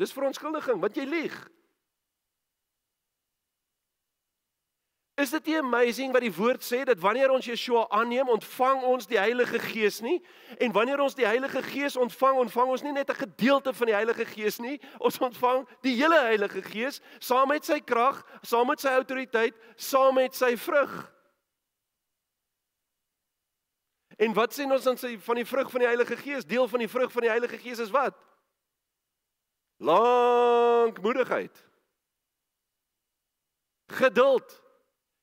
Dis 0.00 0.14
verontskuldiging, 0.16 0.80
want 0.80 0.96
jy 0.96 1.04
lieg. 1.06 1.36
Is 5.22 5.30
dit 5.30 5.52
nie 5.52 5.58
amazing 5.60 6.10
wat 6.10 6.24
die 6.24 6.32
woord 6.34 6.64
sê 6.66 6.80
dat 6.88 6.98
wanneer 6.98 7.30
ons 7.30 7.46
Yeshua 7.46 7.84
aanneem, 7.94 8.26
ontvang 8.32 8.80
ons 8.90 9.06
die 9.06 9.20
Heilige 9.20 9.60
Gees 9.62 10.00
nie? 10.02 10.16
En 10.58 10.72
wanneer 10.74 10.98
ons 11.04 11.14
die 11.14 11.26
Heilige 11.26 11.62
Gees 11.62 11.94
ontvang, 12.00 12.40
ontvang 12.42 12.72
ons 12.74 12.82
nie 12.82 12.94
net 12.96 13.10
'n 13.10 13.20
gedeelte 13.20 13.72
van 13.72 13.86
die 13.86 13.94
Heilige 13.94 14.24
Gees 14.24 14.58
nie, 14.58 14.80
ons 14.98 15.18
ontvang 15.18 15.68
die 15.82 15.94
hele 15.94 16.18
Heilige 16.18 16.62
Gees 16.62 17.00
saam 17.20 17.48
met 17.48 17.64
sy 17.64 17.78
krag, 17.80 18.24
saam 18.42 18.66
met 18.66 18.80
sy 18.80 18.88
autoriteit, 18.88 19.54
saam 19.76 20.14
met 20.14 20.34
sy 20.34 20.56
vrug. 20.56 21.12
En 24.18 24.34
wat 24.34 24.52
sê 24.54 24.64
ons 24.64 24.84
dan 24.84 24.96
sy 24.96 25.18
van 25.18 25.36
die 25.36 25.46
vrug 25.46 25.70
van 25.70 25.80
die 25.80 25.88
Heilige 25.88 26.16
Gees? 26.16 26.44
Deel 26.44 26.68
van 26.68 26.78
die 26.78 26.88
vrug 26.88 27.12
van 27.12 27.22
die 27.22 27.30
Heilige 27.30 27.58
Gees 27.58 27.78
is 27.78 27.90
wat? 27.90 28.18
Lankmoedigheid. 29.78 31.64
Geduld. 33.86 34.62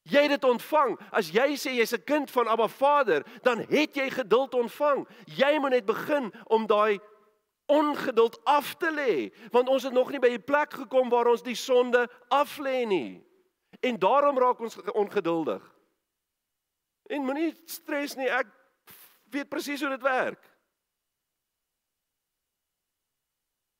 Jy 0.09 0.21
het 0.25 0.35
dit 0.37 0.43
ontvang. 0.49 0.97
As 1.11 1.29
jy 1.33 1.53
sê 1.57 1.75
jy's 1.77 1.93
'n 1.93 2.03
kind 2.03 2.31
van 2.31 2.47
Abba 2.47 2.67
Vader, 2.67 3.23
dan 3.41 3.59
het 3.59 3.95
jy 3.95 4.09
geduld 4.09 4.53
ontvang. 4.53 5.07
Jy 5.25 5.59
moet 5.59 5.71
net 5.71 5.85
begin 5.85 6.33
om 6.47 6.67
daai 6.67 6.99
ongeduld 7.69 8.39
af 8.43 8.73
te 8.73 8.91
lê, 8.91 9.29
want 9.51 9.69
ons 9.69 9.83
het 9.83 9.93
nog 9.93 10.09
nie 10.11 10.19
by 10.19 10.29
die 10.29 10.41
plek 10.41 10.73
gekom 10.73 11.09
waar 11.09 11.27
ons 11.27 11.43
die 11.45 11.55
sonde 11.55 12.09
af 12.27 12.57
lê 12.57 12.85
nie. 12.85 13.21
En 13.79 13.99
daarom 13.99 14.37
raak 14.37 14.59
ons 14.59 14.77
ongeduldig. 14.91 15.75
En 17.09 17.25
moenie 17.25 17.53
stres 17.65 18.15
nie, 18.15 18.29
ek 18.29 18.47
weet 19.29 19.49
presies 19.49 19.81
hoe 19.81 19.89
dit 19.89 20.01
werk. 20.01 20.41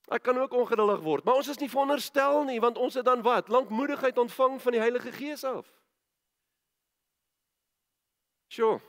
Ek 0.09 0.23
kan 0.25 0.37
ook 0.37 0.53
ongeduldig 0.53 1.01
word, 1.05 1.25
maar 1.25 1.41
ons 1.41 1.49
is 1.49 1.59
nie 1.61 1.69
veronderstel 1.69 2.43
nie, 2.43 2.59
want 2.61 2.77
ons 2.77 2.93
het 2.97 3.05
dan 3.05 3.21
wat? 3.21 3.49
Lankmoedigheid 3.49 4.17
ontvang 4.17 4.61
van 4.61 4.71
die 4.71 4.81
Heilige 4.81 5.11
Gees 5.11 5.43
af. 5.43 5.78
Sjoe. 8.49 8.79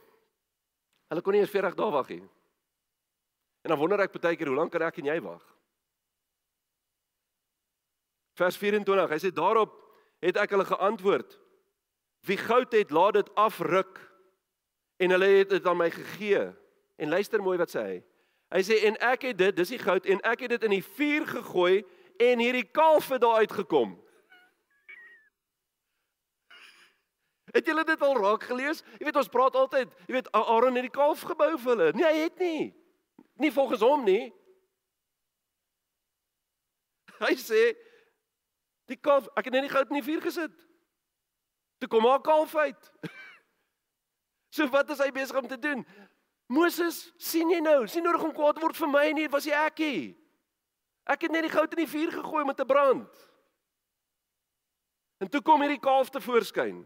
Hulle 1.11 1.23
kon 1.25 1.37
nie 1.37 1.43
eens 1.43 1.53
40 1.53 1.77
dae 1.77 1.91
wag 1.93 2.09
nie. 2.13 2.23
En 3.61 3.73
dan 3.73 3.79
wonder 3.81 4.01
ek 4.01 4.15
baie 4.17 4.39
keer 4.39 4.49
hoe 4.49 4.57
lank 4.57 4.73
kan 4.73 4.87
ek 4.87 5.01
en 5.03 5.11
jy 5.11 5.19
wag? 5.25 5.43
Vers 8.41 8.57
24. 8.57 9.11
Hy 9.11 9.21
sê 9.21 9.33
daarop 9.37 9.75
het 10.25 10.39
ek 10.41 10.55
hulle 10.55 10.65
geantwoord: 10.69 11.37
Wie 12.29 12.39
goud 12.41 12.73
het, 12.73 12.95
laat 12.95 13.21
dit 13.21 13.35
afruk. 13.35 14.01
En 15.01 15.13
hulle 15.17 15.29
het 15.41 15.53
dit 15.53 15.67
aan 15.67 15.81
my 15.81 15.91
gegee. 15.93 16.47
En 17.01 17.13
luister 17.13 17.43
mooi 17.43 17.59
wat 17.61 17.73
sê 17.73 17.85
hy. 17.85 17.99
Hy 18.51 18.61
sê 18.67 18.81
en 18.89 18.97
ek 19.13 19.29
het 19.31 19.39
dit, 19.39 19.57
dis 19.57 19.73
die 19.77 19.81
goud 19.81 20.07
en 20.11 20.21
ek 20.27 20.45
het 20.45 20.57
dit 20.57 20.65
in 20.67 20.75
die 20.75 20.85
vuur 20.85 21.27
gegooi 21.29 21.85
en 22.21 22.43
hierdie 22.43 22.67
kalf 22.67 23.09
het 23.15 23.23
daar 23.23 23.45
uitgekom. 23.45 23.95
Het 27.55 27.67
julle 27.67 27.85
dit 27.85 28.03
al 28.03 28.17
raak 28.17 28.45
gelees? 28.47 28.83
Jy 28.99 29.09
weet 29.09 29.19
ons 29.21 29.31
praat 29.33 29.57
altyd, 29.59 29.93
jy 30.07 30.17
weet 30.19 30.31
Aaron 30.37 30.79
het 30.79 30.87
die 30.87 30.95
kalf 30.95 31.23
gebou 31.27 31.53
vir 31.59 31.71
hulle. 31.73 31.89
Nee, 31.97 32.07
hy 32.07 32.27
het 32.27 32.43
nie. 32.43 32.69
Nie 33.41 33.53
volgens 33.53 33.83
hom 33.85 34.05
nie. 34.07 34.31
Hy 37.21 37.35
sê 37.41 37.63
die 38.91 38.99
kalf, 38.99 39.29
ek 39.39 39.49
het 39.49 39.57
net 39.57 39.67
nie 39.67 39.73
goud 39.73 39.91
in 39.93 40.01
die 40.01 40.07
vuur 40.07 40.23
gesit. 40.25 40.55
Toe 41.81 41.89
kom 41.89 42.07
haar 42.09 42.23
kalf 42.25 42.57
uit. 42.57 42.93
So 44.51 44.67
wat 44.67 44.89
is 44.91 44.99
hy 44.99 45.13
besig 45.15 45.37
om 45.39 45.47
te 45.47 45.55
doen? 45.63 45.85
Moses, 46.51 46.97
sien 47.23 47.53
jy 47.55 47.61
nou, 47.63 47.85
sien 47.87 48.03
nodig 48.03 48.25
om 48.27 48.33
kwaad 48.35 48.59
word 48.59 48.75
vir 48.75 48.89
my 48.91 49.05
nie, 49.15 49.29
was 49.31 49.45
jy 49.47 49.55
ekkie. 49.55 50.01
Ek 51.07 51.23
het 51.23 51.31
net 51.31 51.47
die 51.47 51.53
goud 51.53 51.71
in 51.77 51.85
die 51.85 51.91
vuur 51.93 52.11
gegooi 52.17 52.43
om 52.43 52.51
te 52.59 52.67
brand. 52.67 53.21
En 55.23 55.31
toe 55.31 55.39
kom 55.47 55.63
hierdie 55.63 55.79
kalf 55.79 56.11
te 56.11 56.19
voorskyn. 56.25 56.81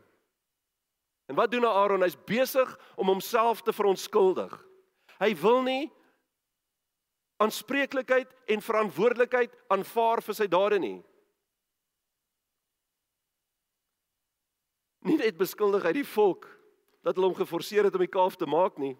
En 1.27 1.35
wat 1.39 1.51
doen 1.51 1.65
Aaron? 1.65 2.05
Hy's 2.05 2.19
besig 2.27 2.69
om 2.97 3.09
homself 3.09 3.63
te 3.63 3.73
verontskuldig. 3.73 4.53
Hy 5.19 5.31
wil 5.41 5.63
nie 5.65 5.85
aanspreeklikheid 7.43 8.31
en 8.47 8.63
verantwoordelikheid 8.63 9.55
aanvaar 9.73 10.23
vir 10.23 10.37
sy 10.37 10.47
dade 10.51 10.79
nie. 10.83 10.99
Nie 15.05 15.19
net 15.21 15.37
beskuldig 15.41 15.85
hy 15.85 15.93
die 15.99 16.09
volk 16.09 16.47
dat 17.05 17.17
hulle 17.17 17.29
hom 17.29 17.37
geforseer 17.37 17.89
het 17.89 17.97
om 17.97 18.05
die 18.05 18.13
kalf 18.13 18.39
te 18.41 18.49
maak 18.49 18.79
nie. 18.81 18.95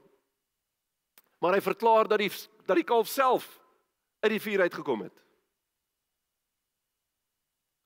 Maar 1.41 1.57
hy 1.57 1.65
verklaar 1.65 2.09
dat 2.09 2.21
die 2.21 2.33
dat 2.65 2.79
die 2.81 2.89
kalf 2.89 3.09
self 3.13 3.45
uit 4.25 4.33
die 4.33 4.41
vuur 4.41 4.65
uitgekom 4.65 5.05
het. 5.05 5.17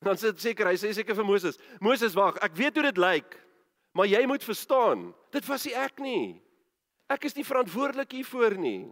Dan 0.07 0.19
sê 0.19 0.31
seker 0.39 0.71
hy 0.71 0.77
sê 0.79 0.93
seker 0.95 1.17
vir 1.19 1.27
Moses, 1.27 1.59
Moses 1.83 2.15
wag, 2.15 2.39
ek 2.47 2.55
weet 2.55 2.79
hoe 2.79 2.85
dit 2.87 3.01
lyk. 3.03 3.35
Maar 3.97 4.07
jy 4.07 4.21
moet 4.27 4.45
verstaan, 4.45 5.09
dit 5.35 5.47
was 5.47 5.65
nie 5.65 5.75
ek 5.75 6.01
nie. 6.03 6.25
Ek 7.09 7.25
is 7.25 7.37
nie 7.39 7.47
verantwoordelik 7.47 8.13
hiervoor 8.19 8.59
nie. 8.61 8.83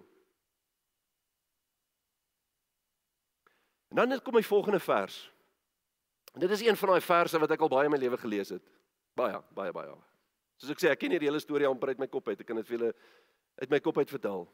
En 3.93 4.01
dan 4.03 4.21
kom 4.25 4.35
my 4.37 4.43
volgende 4.43 4.81
vers. 4.81 5.19
En 6.35 6.41
dit 6.41 6.51
is 6.51 6.65
een 6.67 6.77
van 6.77 6.95
daai 6.95 7.05
verse 7.05 7.39
wat 7.41 7.53
ek 7.55 7.63
al 7.65 7.73
baie 7.73 7.89
in 7.89 7.95
my 7.95 8.01
lewe 8.01 8.19
gelees 8.21 8.53
het. 8.53 8.65
Baie, 9.17 9.39
baie, 9.57 9.73
baie. 9.73 9.95
Soos 10.61 10.73
ek 10.73 10.83
sê, 10.83 10.91
ek 10.93 11.01
ken 11.01 11.15
hierdie 11.15 11.29
hele 11.31 11.41
storie 11.41 11.69
amper 11.69 11.93
uit 11.93 12.01
my 12.01 12.09
kop 12.13 12.29
uit. 12.29 12.41
Ek 12.41 12.49
kan 12.49 12.61
dit 12.61 12.69
vir 12.69 12.79
julle 12.79 12.93
uit 13.63 13.73
my 13.73 13.81
kop 13.85 14.01
uit 14.01 14.13
vertel. 14.13 14.45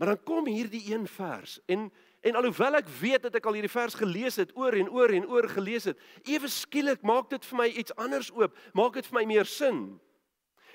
Maar 0.00 0.14
dan 0.14 0.22
kom 0.28 0.48
hierdie 0.48 0.82
een 0.90 1.06
vers 1.08 1.58
en 1.70 1.86
En 2.22 2.38
alhoewel 2.38 2.78
ek 2.78 2.90
weet 3.00 3.24
dat 3.26 3.34
ek 3.34 3.46
al 3.46 3.56
hierdie 3.58 3.72
vers 3.72 3.96
gelees 3.98 4.36
het, 4.38 4.52
oor 4.54 4.76
en 4.78 4.90
oor 4.94 5.10
en 5.10 5.26
oor 5.26 5.48
gelees 5.50 5.88
het, 5.90 5.98
ewe 6.30 6.48
skielik 6.48 7.02
maak 7.02 7.30
dit 7.32 7.44
vir 7.50 7.58
my 7.58 7.66
iets 7.66 7.94
anders 7.98 8.30
oop, 8.30 8.54
maak 8.78 8.94
dit 8.94 9.08
vir 9.10 9.18
my 9.18 9.24
meer 9.26 9.48
sin. 9.50 9.82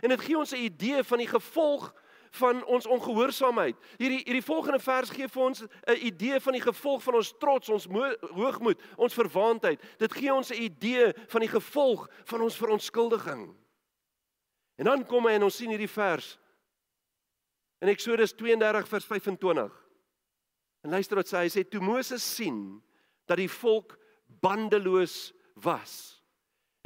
En 0.04 0.12
dit 0.12 0.22
gee 0.22 0.38
ons 0.38 0.52
'n 0.52 0.68
idee 0.68 1.04
van 1.04 1.18
die 1.18 1.32
gevolg 1.32 1.94
van 2.32 2.66
ons 2.66 2.86
ongehoorsaamheid. 2.86 3.76
Hierdie 3.98 4.22
hierdie 4.26 4.44
volgende 4.44 4.80
vers 4.80 5.10
gee 5.10 5.28
vir 5.28 5.44
ons 5.44 5.64
'n 5.64 5.98
idee 6.02 6.40
van 6.40 6.54
die 6.54 6.62
gevolg 6.62 7.04
van 7.04 7.16
ons 7.16 7.34
trots, 7.40 7.70
ons 7.70 7.88
hoogmoed, 8.36 8.82
ons 8.98 9.14
verwaandheid. 9.14 9.82
Dit 9.98 10.14
gee 10.14 10.34
ons 10.34 10.52
'n 10.52 10.62
idee 10.62 11.14
van 11.28 11.42
die 11.42 11.50
gevolg 11.50 12.10
van 12.26 12.42
ons 12.42 12.58
verontskuldiging. 12.58 13.56
En 14.76 14.86
dan 14.86 15.06
kom 15.06 15.26
hy 15.26 15.32
en 15.32 15.44
ons 15.44 15.56
sien 15.56 15.70
hierdie 15.70 15.90
vers 15.90 16.40
in 17.80 17.88
Eksodus 17.88 18.34
32 18.34 18.88
vers 18.88 19.06
25. 19.06 19.87
En 20.86 20.94
luister 20.94 21.20
wat 21.20 21.30
sê 21.30 21.46
hy 21.46 21.50
sê 21.52 21.64
toe 21.66 21.82
Moses 21.84 22.24
sien 22.24 22.82
dat 23.28 23.40
die 23.42 23.52
volk 23.52 23.98
bandeloos 24.44 25.32
was. 25.64 26.18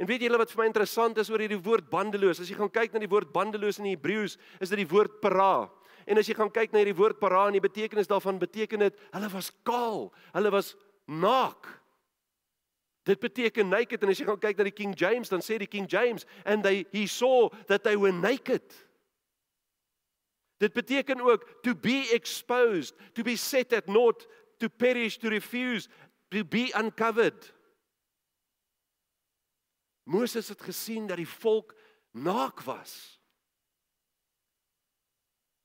En 0.00 0.08
weet 0.08 0.24
julle 0.24 0.40
wat 0.40 0.50
vir 0.50 0.62
my 0.62 0.66
interessant 0.70 1.18
is 1.22 1.30
oor 1.30 1.42
hierdie 1.44 1.60
woord 1.62 1.90
bandeloos? 1.92 2.40
As 2.42 2.48
jy 2.50 2.56
gaan 2.58 2.72
kyk 2.72 2.94
na 2.94 3.02
die 3.04 3.10
woord 3.12 3.30
bandeloos 3.34 3.78
in 3.78 3.86
die 3.86 3.94
Hebreëus, 3.94 4.38
is 4.58 4.72
dit 4.72 4.80
die 4.80 4.88
woord 4.90 5.20
para. 5.22 5.68
En 6.10 6.18
as 6.18 6.26
jy 6.26 6.34
gaan 6.34 6.50
kyk 6.50 6.72
na 6.72 6.82
hierdie 6.82 6.98
woord 6.98 7.20
para 7.20 7.44
en 7.46 7.54
die 7.54 7.62
betekenis 7.62 8.10
daarvan 8.10 8.40
beteken 8.42 8.88
dit 8.88 9.04
hulle 9.12 9.30
was 9.30 9.52
kaal, 9.68 10.08
hulle 10.34 10.50
was 10.54 10.72
naak. 11.06 11.68
Dit 13.06 13.22
beteken 13.22 13.70
naked 13.70 14.02
en 14.02 14.10
as 14.10 14.18
jy 14.18 14.26
gaan 14.26 14.40
kyk 14.42 14.58
na 14.58 14.66
die 14.66 14.74
King 14.74 14.96
James 14.98 15.30
dan 15.30 15.42
sê 15.42 15.58
die 15.62 15.70
King 15.70 15.86
James 15.90 16.26
and 16.46 16.66
they 16.66 16.86
he 16.94 17.06
saw 17.06 17.50
that 17.70 17.86
they 17.86 17.94
were 17.98 18.14
naked. 18.14 18.62
Dit 20.62 20.72
beteken 20.72 21.20
ook 21.20 21.62
to 21.62 21.74
be 21.74 22.10
exposed, 22.14 22.94
to 23.12 23.22
be 23.22 23.36
set 23.36 23.72
at 23.72 23.86
naught, 23.86 24.26
to 24.62 24.68
perish, 24.68 25.16
to 25.18 25.28
refuse, 25.28 25.88
to 26.28 26.44
be 26.44 26.70
uncovered. 26.78 27.54
Moses 30.02 30.48
het 30.48 30.62
gesien 30.62 31.06
dat 31.06 31.18
die 31.18 31.28
volk 31.28 31.74
naak 32.10 32.62
was. 32.66 32.94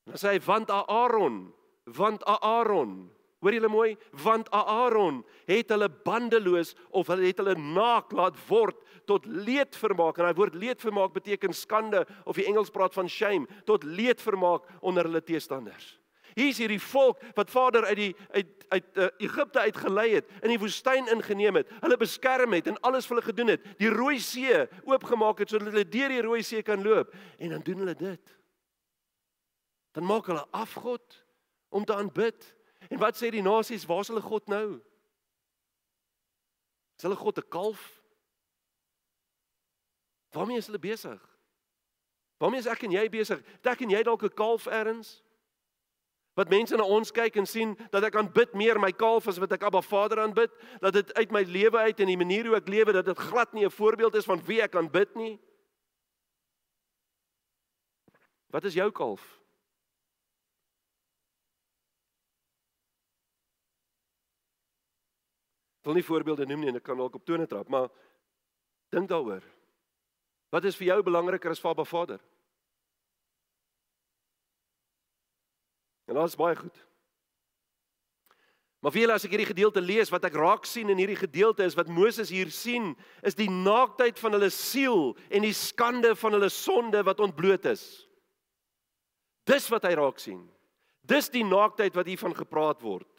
Hy 0.08 0.18
sê 0.18 0.34
want 0.46 0.72
Aaron, 0.72 1.54
want 1.84 2.24
Aaron 2.26 3.12
Hoor 3.40 3.54
julle 3.54 3.70
mooi, 3.70 3.92
want 4.24 4.50
Aaron 4.50 5.22
het 5.46 5.70
hulle 5.70 5.90
bandeloos 5.90 6.74
of 6.90 7.12
hulle 7.12 7.28
het 7.30 7.38
hulle 7.38 7.54
naak 7.60 8.16
laat 8.18 8.38
word 8.48 8.80
tot 9.06 9.28
leedvermaak. 9.30 10.18
En 10.18 10.26
daai 10.26 10.40
woord 10.40 10.58
leedvermaak 10.58 11.14
beteken 11.14 11.54
skande 11.54 12.02
of 12.26 12.40
die 12.40 12.48
Engels 12.50 12.74
praat 12.74 12.98
van 12.98 13.10
shame, 13.10 13.46
tot 13.70 13.86
leedvermaak 13.86 14.66
onder 14.82 15.06
hulle 15.06 15.22
teestanders. 15.22 15.96
Hier 16.38 16.52
is 16.52 16.60
hierdie 16.62 16.82
volk 16.82 17.22
wat 17.38 17.50
Vader 17.50 17.86
uit 17.90 17.98
die 17.98 18.12
uit 18.36 18.54
uit 18.68 18.98
uh, 19.00 19.06
Egipte 19.24 19.62
uitgelei 19.64 20.10
het, 20.18 20.32
in 20.44 20.52
die 20.52 20.60
woestyn 20.60 21.08
ingeneem 21.08 21.56
het, 21.56 21.70
hulle 21.80 21.96
beskerm 22.02 22.52
het 22.52 22.66
en 22.68 22.76
alles 22.84 23.06
vir 23.08 23.16
hulle 23.16 23.28
gedoen 23.30 23.52
het, 23.54 23.70
die 23.80 23.92
Rooi 23.94 24.18
See 24.20 24.66
oopgemaak 24.84 25.40
het 25.40 25.54
sodat 25.54 25.72
hulle 25.72 25.86
deur 25.88 26.12
die 26.12 26.26
Rooi 26.26 26.42
See 26.44 26.66
kan 26.68 26.84
loop 26.84 27.14
en 27.40 27.56
dan 27.56 27.64
doen 27.64 27.86
hulle 27.86 27.96
dit. 27.96 28.34
Dan 29.96 30.04
maak 30.10 30.28
hulle 30.28 30.44
afgod 30.52 31.16
om 31.72 31.88
te 31.88 31.96
aanbid 31.96 32.52
En 32.90 32.98
wat 32.98 33.18
sê 33.18 33.30
die 33.30 33.42
nasies? 33.42 33.86
Waar 33.86 34.00
is 34.00 34.08
hulle 34.08 34.22
God 34.22 34.48
nou? 34.48 34.82
Is 36.98 37.04
hulle 37.04 37.16
God 37.16 37.38
'n 37.38 37.50
kalf? 37.50 38.02
Waarmee 40.32 40.58
is 40.58 40.66
hulle 40.66 40.80
besig? 40.80 41.38
Waarmee 42.38 42.60
is 42.60 42.66
ek 42.66 42.84
en 42.84 42.92
jy 42.92 43.10
besig? 43.10 43.42
Ek 43.64 43.82
en 43.82 43.90
jy 43.90 44.04
dalk 44.04 44.24
'n 44.24 44.34
kalf 44.34 44.66
ergens? 44.66 45.24
Wat 46.38 46.50
mense 46.50 46.76
na 46.76 46.84
ons 46.84 47.12
kyk 47.12 47.36
en 47.36 47.46
sien 47.46 47.78
dat 47.90 48.04
ek 48.04 48.16
aanbid 48.16 48.54
meer 48.54 48.78
my 48.80 48.92
kalf 48.92 49.28
as 49.28 49.40
wat 49.42 49.52
ek 49.52 49.64
Abba 49.64 49.82
Vader 49.82 50.20
aanbid, 50.20 50.52
dat 50.80 50.94
dit 50.94 51.14
uit 51.14 51.32
my 51.32 51.42
lewe 51.42 51.78
uit 51.78 52.00
en 52.00 52.08
die 52.08 52.18
manier 52.18 52.46
hoe 52.46 52.56
ek 52.56 52.68
lewe 52.70 52.94
dat 52.94 53.06
dit 53.06 53.18
glad 53.18 53.54
nie 53.54 53.66
'n 53.66 53.72
voorbeeld 53.72 54.16
is 54.16 54.26
van 54.26 54.46
wie 54.46 54.62
ek 54.62 54.76
aanbid 54.76 55.16
nie. 55.16 55.40
Wat 58.54 58.64
is 58.64 58.74
jou 58.74 58.92
kalf? 58.92 59.38
Ek 65.77 65.77
wil 65.88 65.96
nie 65.96 66.06
voorbeelde 66.06 66.48
noem 66.48 66.66
nie 66.66 66.72
en 66.74 66.80
ek 66.82 66.86
kan 66.90 67.00
dalk 67.00 67.16
op 67.16 67.26
tone 67.26 67.48
trap, 67.48 67.70
maar 67.72 67.88
dink 68.94 69.08
daaroor. 69.10 69.46
Wat 70.52 70.66
is 70.68 70.76
vir 70.80 70.92
jou 70.92 71.00
belangriker 71.08 71.52
as 71.52 71.64
Abba 71.64 71.86
Vader? 71.88 72.20
En 76.08 76.16
dit 76.16 76.24
is 76.24 76.40
baie 76.40 76.56
goed. 76.56 76.84
Maar 78.84 78.94
vir 78.94 79.02
julle 79.02 79.16
as 79.18 79.26
ek 79.26 79.34
hierdie 79.34 79.50
gedeelte 79.50 79.82
lees 79.84 80.12
wat 80.14 80.28
ek 80.30 80.38
raak 80.38 80.68
sien 80.70 80.92
in 80.94 81.00
hierdie 81.02 81.18
gedeelte 81.20 81.66
is 81.66 81.76
wat 81.76 81.90
Moses 81.92 82.30
hier 82.32 82.52
sien, 82.54 82.94
is 83.26 83.36
die 83.36 83.50
naaktheid 83.52 84.20
van 84.22 84.38
hulle 84.38 84.52
siel 84.54 85.16
en 85.28 85.44
die 85.44 85.56
skande 85.56 86.14
van 86.16 86.38
hulle 86.38 86.52
sonde 86.54 87.02
wat 87.08 87.24
ontbloot 87.24 87.66
is. 87.74 87.84
Dis 89.50 89.68
wat 89.74 89.88
hy 89.88 89.96
raak 89.98 90.22
sien. 90.22 90.44
Dis 91.08 91.32
die 91.34 91.44
naaktheid 91.48 91.96
wat 91.98 92.08
hiervan 92.08 92.36
gepraat 92.38 92.84
word. 92.86 93.10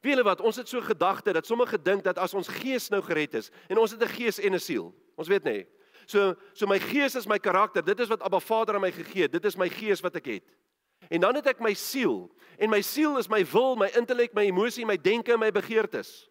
Wie 0.00 0.14
hulle 0.14 0.24
wat 0.24 0.40
ons 0.40 0.56
het 0.56 0.68
so 0.68 0.80
gedagte 0.80 1.32
dat 1.32 1.46
sommige 1.46 1.82
dink 1.82 2.04
dat 2.04 2.18
as 2.18 2.34
ons 2.34 2.48
gees 2.48 2.88
nou 2.88 3.02
gered 3.02 3.34
is 3.34 3.50
en 3.68 3.78
ons 3.78 3.90
het 3.90 4.02
'n 4.02 4.08
gees 4.08 4.38
en 4.38 4.54
'n 4.54 4.58
siel. 4.58 4.94
Ons 5.16 5.28
weet 5.28 5.44
nê. 5.44 5.66
So 6.06 6.34
so 6.52 6.66
my 6.66 6.78
gees 6.78 7.14
is 7.14 7.26
my 7.26 7.38
karakter. 7.38 7.84
Dit 7.84 8.00
is 8.00 8.08
wat 8.08 8.22
Abba 8.22 8.40
Vader 8.40 8.74
aan 8.74 8.80
my 8.80 8.92
gegee 8.92 9.22
het. 9.22 9.32
Dit 9.32 9.44
is 9.44 9.56
my 9.56 9.68
gees 9.68 10.00
wat 10.00 10.16
ek 10.16 10.26
het. 10.26 10.44
En 11.08 11.20
dan 11.20 11.34
het 11.34 11.46
ek 11.46 11.60
my 11.60 11.74
siel. 11.74 12.30
En 12.58 12.70
my 12.70 12.80
siel 12.80 13.18
is 13.18 13.28
my 13.28 13.44
wil, 13.44 13.76
my 13.76 13.90
intellek, 13.96 14.32
my 14.32 14.44
emosie, 14.44 14.86
my 14.86 14.96
denke 14.96 15.32
en 15.32 15.38
my 15.38 15.50
begeertes. 15.50 16.29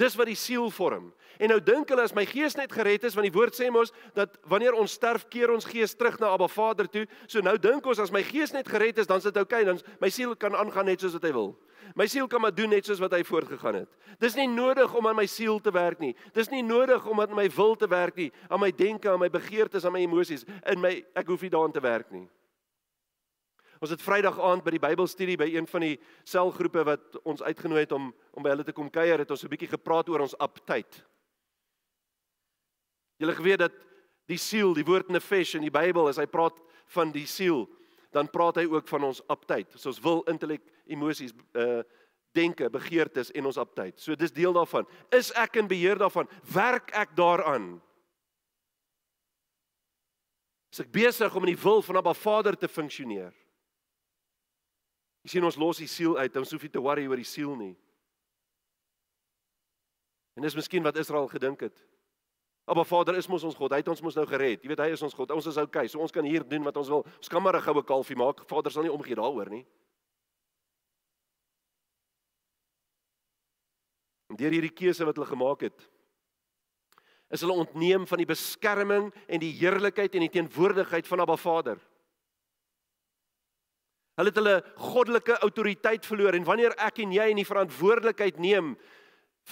Dis 0.00 0.14
wat 0.16 0.30
die 0.30 0.38
siel 0.38 0.70
vorm. 0.72 1.10
En 1.42 1.50
nou 1.52 1.58
dink 1.60 1.90
hulle 1.92 2.04
as 2.04 2.14
my 2.16 2.24
gees 2.28 2.54
net 2.56 2.72
gered 2.72 3.04
is, 3.04 3.16
want 3.16 3.26
die 3.26 3.34
woord 3.34 3.56
sê 3.56 3.68
mos 3.72 3.92
dat 4.16 4.38
wanneer 4.48 4.76
ons 4.78 4.94
sterf, 4.96 5.26
keer 5.32 5.52
ons 5.52 5.66
gees 5.68 5.94
terug 5.98 6.18
na 6.20 6.30
Abba 6.32 6.48
Vader 6.48 6.88
toe. 6.88 7.04
So 7.26 7.44
nou 7.44 7.56
dink 7.60 7.86
ons 7.88 8.00
as 8.00 8.12
my 8.14 8.22
gees 8.24 8.54
net 8.54 8.68
gered 8.68 9.00
is, 9.02 9.08
dan 9.10 9.20
is 9.20 9.28
dit 9.28 9.40
oukei, 9.40 9.64
okay, 9.64 9.68
dan 9.68 10.00
my 10.00 10.10
siel 10.12 10.36
kan 10.36 10.56
aangaan 10.56 10.88
net 10.88 11.04
soos 11.04 11.16
wat 11.18 11.28
hy 11.28 11.32
wil. 11.36 11.52
My 11.98 12.06
siel 12.08 12.28
kan 12.30 12.40
maar 12.40 12.54
doen 12.54 12.70
net 12.72 12.86
soos 12.88 13.00
wat 13.02 13.12
hy 13.12 13.20
voortgegaan 13.26 13.82
het. 13.82 14.12
Dis 14.22 14.36
nie 14.38 14.46
nodig 14.48 14.92
om 14.96 15.08
aan 15.10 15.18
my 15.18 15.26
siel 15.28 15.58
te 15.60 15.72
werk 15.74 16.00
nie. 16.00 16.14
Dis 16.32 16.48
nie 16.52 16.62
nodig 16.64 17.04
om 17.10 17.20
aan 17.20 17.34
my 17.36 17.48
wil 17.52 17.74
te 17.76 17.88
werk 17.90 18.16
nie, 18.16 18.30
aan 18.48 18.62
my 18.62 18.70
denke, 18.72 19.10
aan 19.10 19.20
my 19.20 19.28
begeertes, 19.32 19.84
aan 19.84 19.96
my 19.96 20.04
emosies. 20.06 20.46
In 20.70 20.80
my 20.80 20.94
ek 21.18 21.28
hoef 21.28 21.42
nie 21.44 21.52
daaraan 21.52 21.74
te 21.74 21.84
werk 21.84 22.14
nie. 22.14 22.28
Ons 23.82 23.90
het 23.90 24.02
Vrydag 24.02 24.36
aand 24.38 24.62
by 24.62 24.76
die 24.76 24.82
Bybelstudie 24.82 25.34
by 25.40 25.48
een 25.50 25.66
van 25.66 25.82
die 25.82 25.96
selgroepe 26.22 26.84
wat 26.86 27.16
ons 27.26 27.42
uitgenooi 27.42 27.80
het 27.82 27.94
om 27.96 28.12
om 28.32 28.44
by 28.44 28.52
hulle 28.54 28.64
te 28.64 28.72
kom 28.72 28.88
kuier, 28.88 29.18
het 29.18 29.30
ons 29.30 29.42
'n 29.44 29.50
bietjie 29.50 29.68
gepraat 29.68 30.08
oor 30.08 30.22
ons 30.22 30.38
aptyd. 30.38 31.02
Julle 33.18 33.34
geweet 33.34 33.58
dat 33.58 33.72
die 34.26 34.38
siel, 34.38 34.72
die 34.74 34.84
woord 34.84 35.08
nefesh 35.08 35.54
in 35.54 35.62
die 35.62 35.70
Bybel, 35.70 36.08
as 36.08 36.16
hy 36.16 36.26
praat 36.26 36.56
van 36.86 37.12
die 37.12 37.26
siel, 37.26 37.68
dan 38.12 38.30
praat 38.30 38.56
hy 38.56 38.64
ook 38.64 38.88
van 38.88 39.04
ons 39.04 39.20
aptyd. 39.28 39.72
So 39.76 39.88
ons 39.88 40.00
wil, 40.00 40.22
intellek, 40.22 40.62
emosies, 40.86 41.32
uh 41.54 41.82
denke, 42.34 42.70
begeertes 42.70 43.30
en 43.30 43.46
ons 43.46 43.58
aptyd. 43.58 44.00
So 44.00 44.14
dis 44.14 44.32
deel 44.32 44.52
daarvan. 44.52 44.86
Is 45.10 45.32
ek 45.32 45.56
in 45.56 45.68
beheer 45.68 45.98
daarvan? 45.98 46.26
Werk 46.54 46.90
ek 46.90 47.14
daaraan? 47.14 47.82
Is 50.72 50.80
ek 50.80 50.90
besig 50.90 51.34
om 51.34 51.42
in 51.42 51.54
die 51.54 51.62
wil 51.62 51.82
van 51.82 51.96
Abba 51.96 52.14
Vader 52.14 52.56
te 52.56 52.68
funksioneer? 52.68 53.41
Jy 55.22 55.36
sien 55.36 55.46
ons 55.46 55.56
los 55.56 55.78
die 55.78 55.90
siel 55.90 56.16
uit, 56.18 56.36
ons 56.36 56.52
hoef 56.52 56.62
nie 56.62 56.72
te 56.72 56.82
worry 56.82 57.06
oor 57.06 57.20
die 57.20 57.28
siel 57.28 57.54
nie. 57.56 57.74
En 60.34 60.42
dis 60.42 60.56
miskien 60.56 60.82
wat 60.82 60.96
Israel 60.98 61.28
gedink 61.30 61.60
het. 61.68 61.82
Maar 62.66 62.86
Vader 62.86 63.16
is 63.18 63.28
mos 63.28 63.42
ons 63.44 63.56
God. 63.58 63.74
Hy 63.74 63.82
het 63.82 63.90
ons 63.90 64.00
mos 64.02 64.16
nou 64.16 64.24
gered. 64.26 64.62
Jy 64.62 64.70
weet 64.70 64.80
hy 64.84 64.92
is 64.94 65.02
ons 65.02 65.14
God. 65.14 65.32
Ons 65.34 65.48
is. 65.50 65.58
Okay, 65.60 65.88
so 65.90 66.00
ons 66.00 66.14
kan 66.14 66.24
hier 66.24 66.44
doen 66.46 66.62
wat 66.64 66.76
ons 66.80 66.88
wil. 66.88 67.02
Ons 67.18 67.28
kan 67.28 67.42
maar 67.42 67.56
'n 67.56 67.62
goue 67.62 67.82
kalfie 67.82 68.16
maak. 68.16 68.46
Vader 68.48 68.70
sal 68.70 68.82
nie 68.82 68.92
omgee 68.92 69.14
daaroor 69.14 69.50
nie. 69.50 69.66
En 74.30 74.36
deur 74.36 74.50
hierdie 74.50 74.72
keuse 74.72 75.04
wat 75.04 75.16
hulle 75.16 75.28
gemaak 75.28 75.60
het, 75.60 75.88
is 77.28 77.40
hulle 77.40 77.52
ontneem 77.52 78.06
van 78.06 78.18
die 78.18 78.26
beskerming 78.26 79.12
en 79.28 79.40
die 79.40 79.52
heerlikheid 79.52 80.14
en 80.14 80.20
die 80.20 80.32
teenwoordigheid 80.40 81.06
van 81.06 81.20
Abba 81.20 81.36
Vader. 81.36 81.78
Hulle 84.18 84.28
het 84.28 84.38
hulle 84.40 84.56
goddelike 84.76 85.38
autoriteit 85.40 86.06
verloor 86.06 86.36
en 86.36 86.44
wanneer 86.44 86.74
ek 86.76 87.00
en 87.04 87.14
jy 87.16 87.30
nie 87.36 87.48
verantwoordelikheid 87.48 88.40
neem 88.42 88.74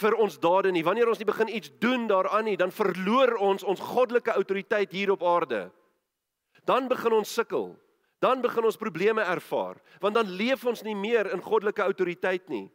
vir 0.00 0.14
ons 0.22 0.36
dade 0.38 0.70
nie, 0.70 0.84
wanneer 0.86 1.08
ons 1.10 1.18
nie 1.18 1.26
begin 1.26 1.48
iets 1.50 1.72
doen 1.82 2.04
daaraan 2.10 2.46
nie, 2.46 2.58
dan 2.60 2.70
verloor 2.70 3.34
ons 3.42 3.64
ons 3.66 3.80
goddelike 3.82 4.34
autoriteit 4.36 4.92
hier 4.94 5.10
op 5.10 5.24
aarde. 5.26 5.64
Dan 6.68 6.86
begin 6.90 7.16
ons 7.18 7.32
sukkel. 7.34 7.72
Dan 8.20 8.42
begin 8.44 8.66
ons 8.68 8.76
probleme 8.76 9.24
ervaar, 9.24 9.78
want 10.00 10.14
dan 10.18 10.28
leef 10.36 10.66
ons 10.68 10.82
nie 10.84 10.94
meer 10.94 11.30
in 11.32 11.40
goddelike 11.40 11.80
autoriteit 11.82 12.50
nie. 12.52 12.66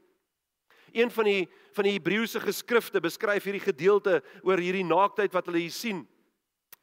Een 0.96 1.12
van 1.14 1.30
die 1.30 1.46
van 1.76 1.86
die 1.86 1.98
Hebreëse 1.98 2.40
geskrifte 2.40 3.02
beskryf 3.04 3.44
hierdie 3.44 3.62
gedeelte 3.62 4.22
oor 4.48 4.62
hierdie 4.64 4.86
naaktheid 4.88 5.34
wat 5.36 5.50
hulle 5.50 5.66
hier 5.66 5.74
sien. 5.76 6.06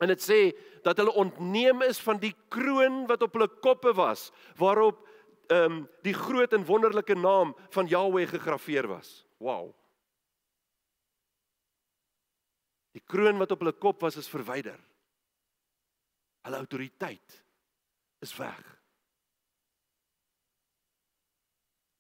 En 0.03 0.11
dit 0.11 0.23
sê 0.23 0.41
dat 0.83 0.99
hulle 0.99 1.15
ontneem 1.15 1.85
is 1.87 2.01
van 2.03 2.19
die 2.19 2.35
kroon 2.51 3.05
wat 3.07 3.23
op 3.23 3.37
hulle 3.39 3.49
koppe 3.63 3.93
was, 3.95 4.31
waarop 4.59 5.05
ehm 5.53 5.73
um, 5.73 5.79
die 6.03 6.15
groot 6.17 6.53
en 6.57 6.65
wonderlike 6.65 7.15
naam 7.15 7.53
van 7.75 7.87
Jahweh 7.87 8.27
gegraveer 8.29 8.89
was. 8.89 9.27
Wow. 9.39 9.75
Die 12.97 13.03
kroon 13.07 13.39
wat 13.39 13.51
op 13.51 13.63
hulle 13.63 13.73
kop 13.73 14.01
was 14.01 14.17
is 14.17 14.31
verwyder. 14.31 14.79
Hulle 16.43 16.57
autoriteit 16.57 17.43
is 18.21 18.35
weg. 18.37 18.63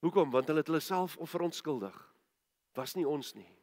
Hoekom? 0.03 0.31
Want 0.31 0.47
hulle 0.51 0.59
het 0.59 0.71
hulle 0.71 0.83
self 0.83 1.17
verontskuldig. 1.21 1.99
Was 2.75 2.95
nie 2.99 3.07
ons 3.07 3.35
nie. 3.35 3.62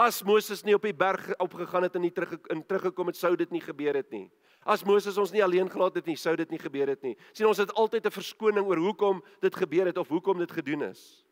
As 0.00 0.22
Moses 0.24 0.62
nie 0.64 0.72
op 0.72 0.84
die 0.86 0.96
berg 0.96 1.26
opgegaan 1.42 1.84
het 1.84 1.96
en 1.98 2.06
nie 2.06 2.12
terug 2.14 2.38
in 2.52 2.62
teruggekom 2.64 3.10
het, 3.10 3.18
sou 3.20 3.34
dit 3.36 3.50
nie 3.52 3.60
gebeur 3.60 3.98
het 3.98 4.08
nie. 4.14 4.30
As 4.64 4.84
Moses 4.88 5.18
ons 5.20 5.32
nie 5.34 5.42
alleen 5.44 5.68
gelaat 5.68 5.98
het 5.98 6.08
nie, 6.08 6.16
sou 6.16 6.32
dit 6.40 6.52
nie 6.52 6.60
gebeur 6.60 6.88
het 6.88 7.02
nie. 7.04 7.16
sien 7.32 7.46
ons 7.46 7.58
het 7.60 7.72
altyd 7.72 8.06
'n 8.06 8.10
verskoning 8.10 8.66
oor 8.66 8.80
hoekom 8.80 9.22
dit 9.40 9.54
gebeur 9.54 9.86
het 9.86 9.98
of 9.98 10.08
hoekom 10.08 10.38
dit 10.38 10.52
gedoen 10.52 10.82
is. 10.82 11.24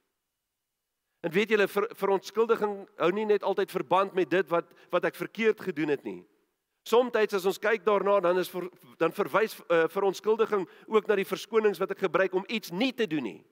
En 1.23 1.33
weet 1.33 1.49
julle 1.49 1.69
vir 1.69 1.89
verontskuldiging 1.95 2.89
hou 2.97 3.11
nie 3.13 3.25
net 3.25 3.43
altyd 3.43 3.71
verband 3.71 4.15
met 4.15 4.31
dit 4.31 4.49
wat 4.49 4.67
wat 4.91 5.05
ek 5.05 5.15
verkeerd 5.15 5.61
gedoen 5.61 5.89
het 5.89 6.05
nie. 6.05 6.27
Somstyds 6.85 7.35
as 7.35 7.47
ons 7.47 7.59
kyk 7.59 7.85
daarna 7.85 8.21
dan 8.21 8.39
is 8.39 8.49
vir, 8.49 8.69
dan 8.99 9.13
verwys 9.13 9.59
uh, 9.69 9.89
verontskuldiging 9.89 10.69
ook 10.87 11.07
na 11.07 11.17
die 11.17 11.29
verskonings 11.29 11.79
wat 11.79 11.91
ek 11.91 12.07
gebruik 12.07 12.35
om 12.35 12.45
iets 12.49 12.71
nie 12.71 12.93
te 12.93 13.07
doen 13.07 13.23
nie. 13.23 13.45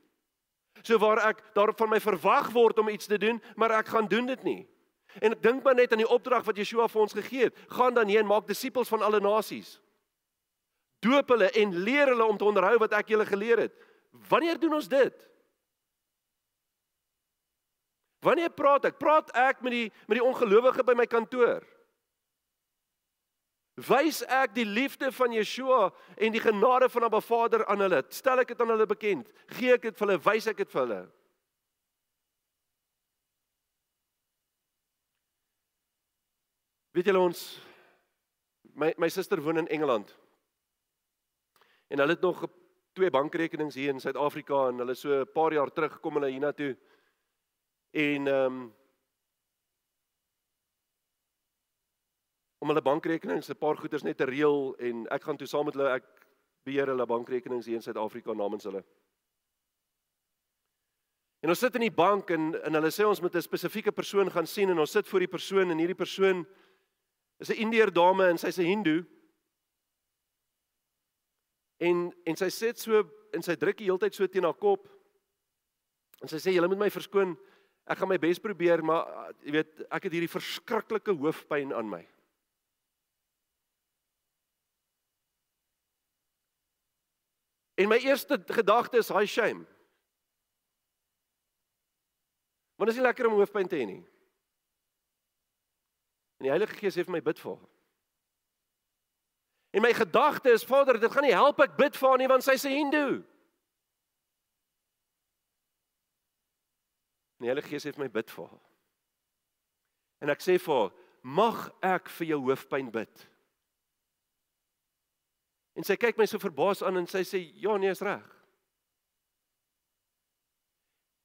So 0.83 0.99
waar 0.99 1.19
ek 1.29 1.43
daar 1.55 1.73
van 1.75 1.91
my 1.91 2.01
verwag 2.01 2.53
word 2.53 2.79
om 2.79 2.89
iets 2.89 3.07
te 3.07 3.19
doen, 3.19 3.41
maar 3.57 3.71
ek 3.71 3.89
gaan 3.89 4.09
doen 4.09 4.27
dit 4.27 4.43
nie. 4.43 4.67
En 5.21 5.33
ek 5.37 5.43
dink 5.43 5.65
maar 5.65 5.77
net 5.79 5.93
aan 5.93 6.03
die 6.03 6.09
opdrag 6.09 6.45
wat 6.47 6.59
Yeshua 6.61 6.89
vir 6.93 7.03
ons 7.03 7.17
gegee 7.17 7.49
het. 7.49 7.59
Gaan 7.73 7.95
dan 7.95 8.09
heen 8.09 8.27
maak 8.27 8.49
disippels 8.49 8.91
van 8.93 9.05
alle 9.07 9.21
nasies. 9.21 9.77
Doop 11.05 11.29
hulle 11.35 11.51
en 11.51 11.77
leer 11.87 12.13
hulle 12.13 12.25
om 12.25 12.39
te 12.39 12.49
onderhou 12.49 12.77
wat 12.83 12.97
ek 12.99 13.15
julle 13.15 13.27
geleer 13.29 13.67
het. 13.67 13.75
Wanneer 14.29 14.61
doen 14.61 14.79
ons 14.79 14.89
dit? 14.89 15.25
Wanneer 18.25 18.51
praat 18.51 18.89
ek? 18.91 18.99
Praat 18.99 19.31
ek 19.37 19.63
met 19.63 19.75
die 19.75 19.89
met 20.09 20.19
die 20.19 20.25
ongelowige 20.25 20.85
by 20.87 20.97
my 20.99 21.07
kantoor? 21.07 21.65
Wys 23.77 24.23
ek 24.33 24.55
die 24.57 24.65
liefde 24.65 25.11
van 25.13 25.35
Yeshua 25.37 25.91
en 26.17 26.33
die 26.33 26.41
genade 26.41 26.89
van 26.89 27.05
Abba 27.11 27.21
Vader 27.21 27.67
aan 27.69 27.85
hulle? 27.85 28.01
Stel 28.09 28.41
ek 28.41 28.55
dit 28.55 28.63
aan 28.65 28.73
hulle 28.73 28.89
bekend? 28.89 29.29
Gee 29.59 29.77
ek 29.77 29.91
dit 29.91 29.99
vir 29.99 30.07
hulle? 30.07 30.23
Wys 30.25 30.49
ek 30.49 30.63
dit 30.65 30.73
vir 30.73 30.83
hulle? 30.83 31.03
Weet 36.97 37.11
julle 37.11 37.21
ons 37.21 37.41
my 38.81 38.95
my 38.97 39.09
suster 39.13 39.43
woon 39.45 39.61
in 39.61 39.67
Engeland. 39.69 40.15
En 41.93 42.01
hulle 42.01 42.15
het 42.17 42.25
nog 42.25 42.47
twee 42.97 43.11
bankrekenings 43.13 43.77
hier 43.77 43.93
in 43.93 44.01
Suid-Afrika 44.01 44.69
en 44.71 44.81
hulle 44.81 44.95
so 44.95 45.13
'n 45.13 45.33
paar 45.33 45.53
jaar 45.53 45.73
terug 45.73 45.93
gekom 45.93 46.15
hulle 46.15 46.31
hiernatoe. 46.31 46.77
En 47.91 48.27
ehm 48.27 48.47
um, 48.47 48.75
om 52.59 52.69
hulle 52.69 52.83
bankrekenings 52.83 53.51
'n 53.51 53.59
paar 53.59 53.77
goeders 53.77 54.03
net 54.03 54.17
te 54.17 54.25
reël 54.25 54.75
en 54.79 55.07
ek 55.07 55.23
gaan 55.23 55.37
toe 55.37 55.47
saam 55.47 55.65
met 55.65 55.75
hulle 55.75 55.91
ek 55.91 56.05
beheer 56.65 56.87
hulle 56.87 57.07
bankrekenings 57.07 57.67
hier 57.67 57.77
in 57.77 57.83
Suid-Afrika 57.83 58.33
namens 58.33 58.65
hulle. 58.65 58.85
En 61.41 61.49
ons 61.49 61.59
sit 61.59 61.75
in 61.75 61.81
die 61.81 61.95
bank 61.95 62.31
en 62.31 62.55
en 62.65 62.75
hulle 62.75 62.91
sê 62.91 63.05
ons 63.05 63.21
moet 63.21 63.35
'n 63.37 63.43
spesifieke 63.43 63.93
persoon 63.93 64.31
gaan 64.31 64.47
sien 64.47 64.71
en 64.71 64.79
ons 64.79 64.91
sit 64.91 65.09
voor 65.09 65.21
die 65.21 65.35
persoon 65.37 65.71
en 65.71 65.79
hierdie 65.79 66.03
persoon 66.05 66.47
is 67.39 67.51
'n 67.51 67.61
Indeer 67.61 67.93
dame 67.93 68.29
en 68.29 68.39
sy's 68.39 68.59
'n 68.59 68.65
Hindoe. 68.65 69.05
En 71.79 72.13
en 72.25 72.37
sy 72.37 72.49
sit 72.49 72.79
so 72.79 73.05
en 73.33 73.43
sy 73.43 73.57
druk 73.57 73.77
die 73.77 73.85
hele 73.85 73.99
tyd 73.99 74.15
so 74.15 74.27
teen 74.27 74.45
haar 74.45 74.55
kop. 74.55 74.89
En 76.23 76.29
sy 76.29 76.37
sê 76.37 76.55
julle 76.55 76.69
moet 76.69 76.79
my 76.79 76.91
verskoon. 76.91 77.37
Ek 77.87 77.99
gaan 77.99 78.09
my 78.09 78.19
bes 78.19 78.39
probeer, 78.39 78.83
maar 78.83 79.07
uh, 79.07 79.33
jy 79.45 79.53
weet, 79.53 79.83
ek 79.91 80.09
het 80.09 80.13
hierdie 80.13 80.33
verskriklike 80.33 81.13
hoofpyn 81.13 81.75
aan 81.77 81.89
my. 81.89 82.03
En 87.77 87.89
my 87.89 87.99
eerste 88.01 88.41
gedagte 88.49 88.99
is 88.99 89.13
high 89.13 89.29
shame. 89.29 89.67
Want 92.77 92.89
dit 92.89 92.97
is 92.97 93.01
nie 93.01 93.07
lekker 93.07 93.29
om 93.29 93.37
hoofpyn 93.39 93.69
te 93.69 93.77
hê 93.77 93.87
nie. 93.87 94.03
En 96.37 96.49
die 96.49 96.53
Heilige 96.53 96.77
Gees 96.77 96.95
het 96.95 97.07
vir 97.09 97.17
my 97.17 97.23
bid 97.23 97.41
vir 97.41 97.57
haar. 97.57 97.69
En 99.77 99.83
my 99.83 99.93
gedagte 99.93 100.51
is 100.51 100.65
Vader, 100.65 101.01
dit 101.01 101.13
gaan 101.13 101.25
nie 101.27 101.35
help 101.37 101.61
ek 101.61 101.77
bid 101.77 101.97
vir 101.97 102.09
haar 102.09 102.19
nie 102.19 102.29
want 102.29 102.45
sy's 102.45 102.65
'n 102.65 102.77
Hindoe. 102.77 103.25
En 107.37 107.45
die 107.45 107.51
Heilige 107.53 107.69
Gees 107.69 107.85
het 107.85 107.99
my 107.99 108.09
bid 108.09 108.31
vir 108.31 108.49
haar. 108.49 108.65
En 110.21 110.31
ek 110.31 110.41
sê 110.41 110.59
vir 110.59 110.75
haar, 110.75 110.93
mag 111.23 111.71
ek 111.83 112.09
vir 112.09 112.27
jou 112.27 112.41
hoofpyn 112.41 112.91
bid? 112.91 113.29
En 115.77 115.85
sy 115.85 115.97
kyk 115.97 116.17
my 116.17 116.27
so 116.27 116.39
verbaas 116.39 116.83
aan 116.83 116.97
en 116.97 117.07
sy 117.07 117.21
sê, 117.21 117.53
"Ja, 117.55 117.77
nee, 117.77 117.91
is 117.91 118.01
reg." 118.01 118.36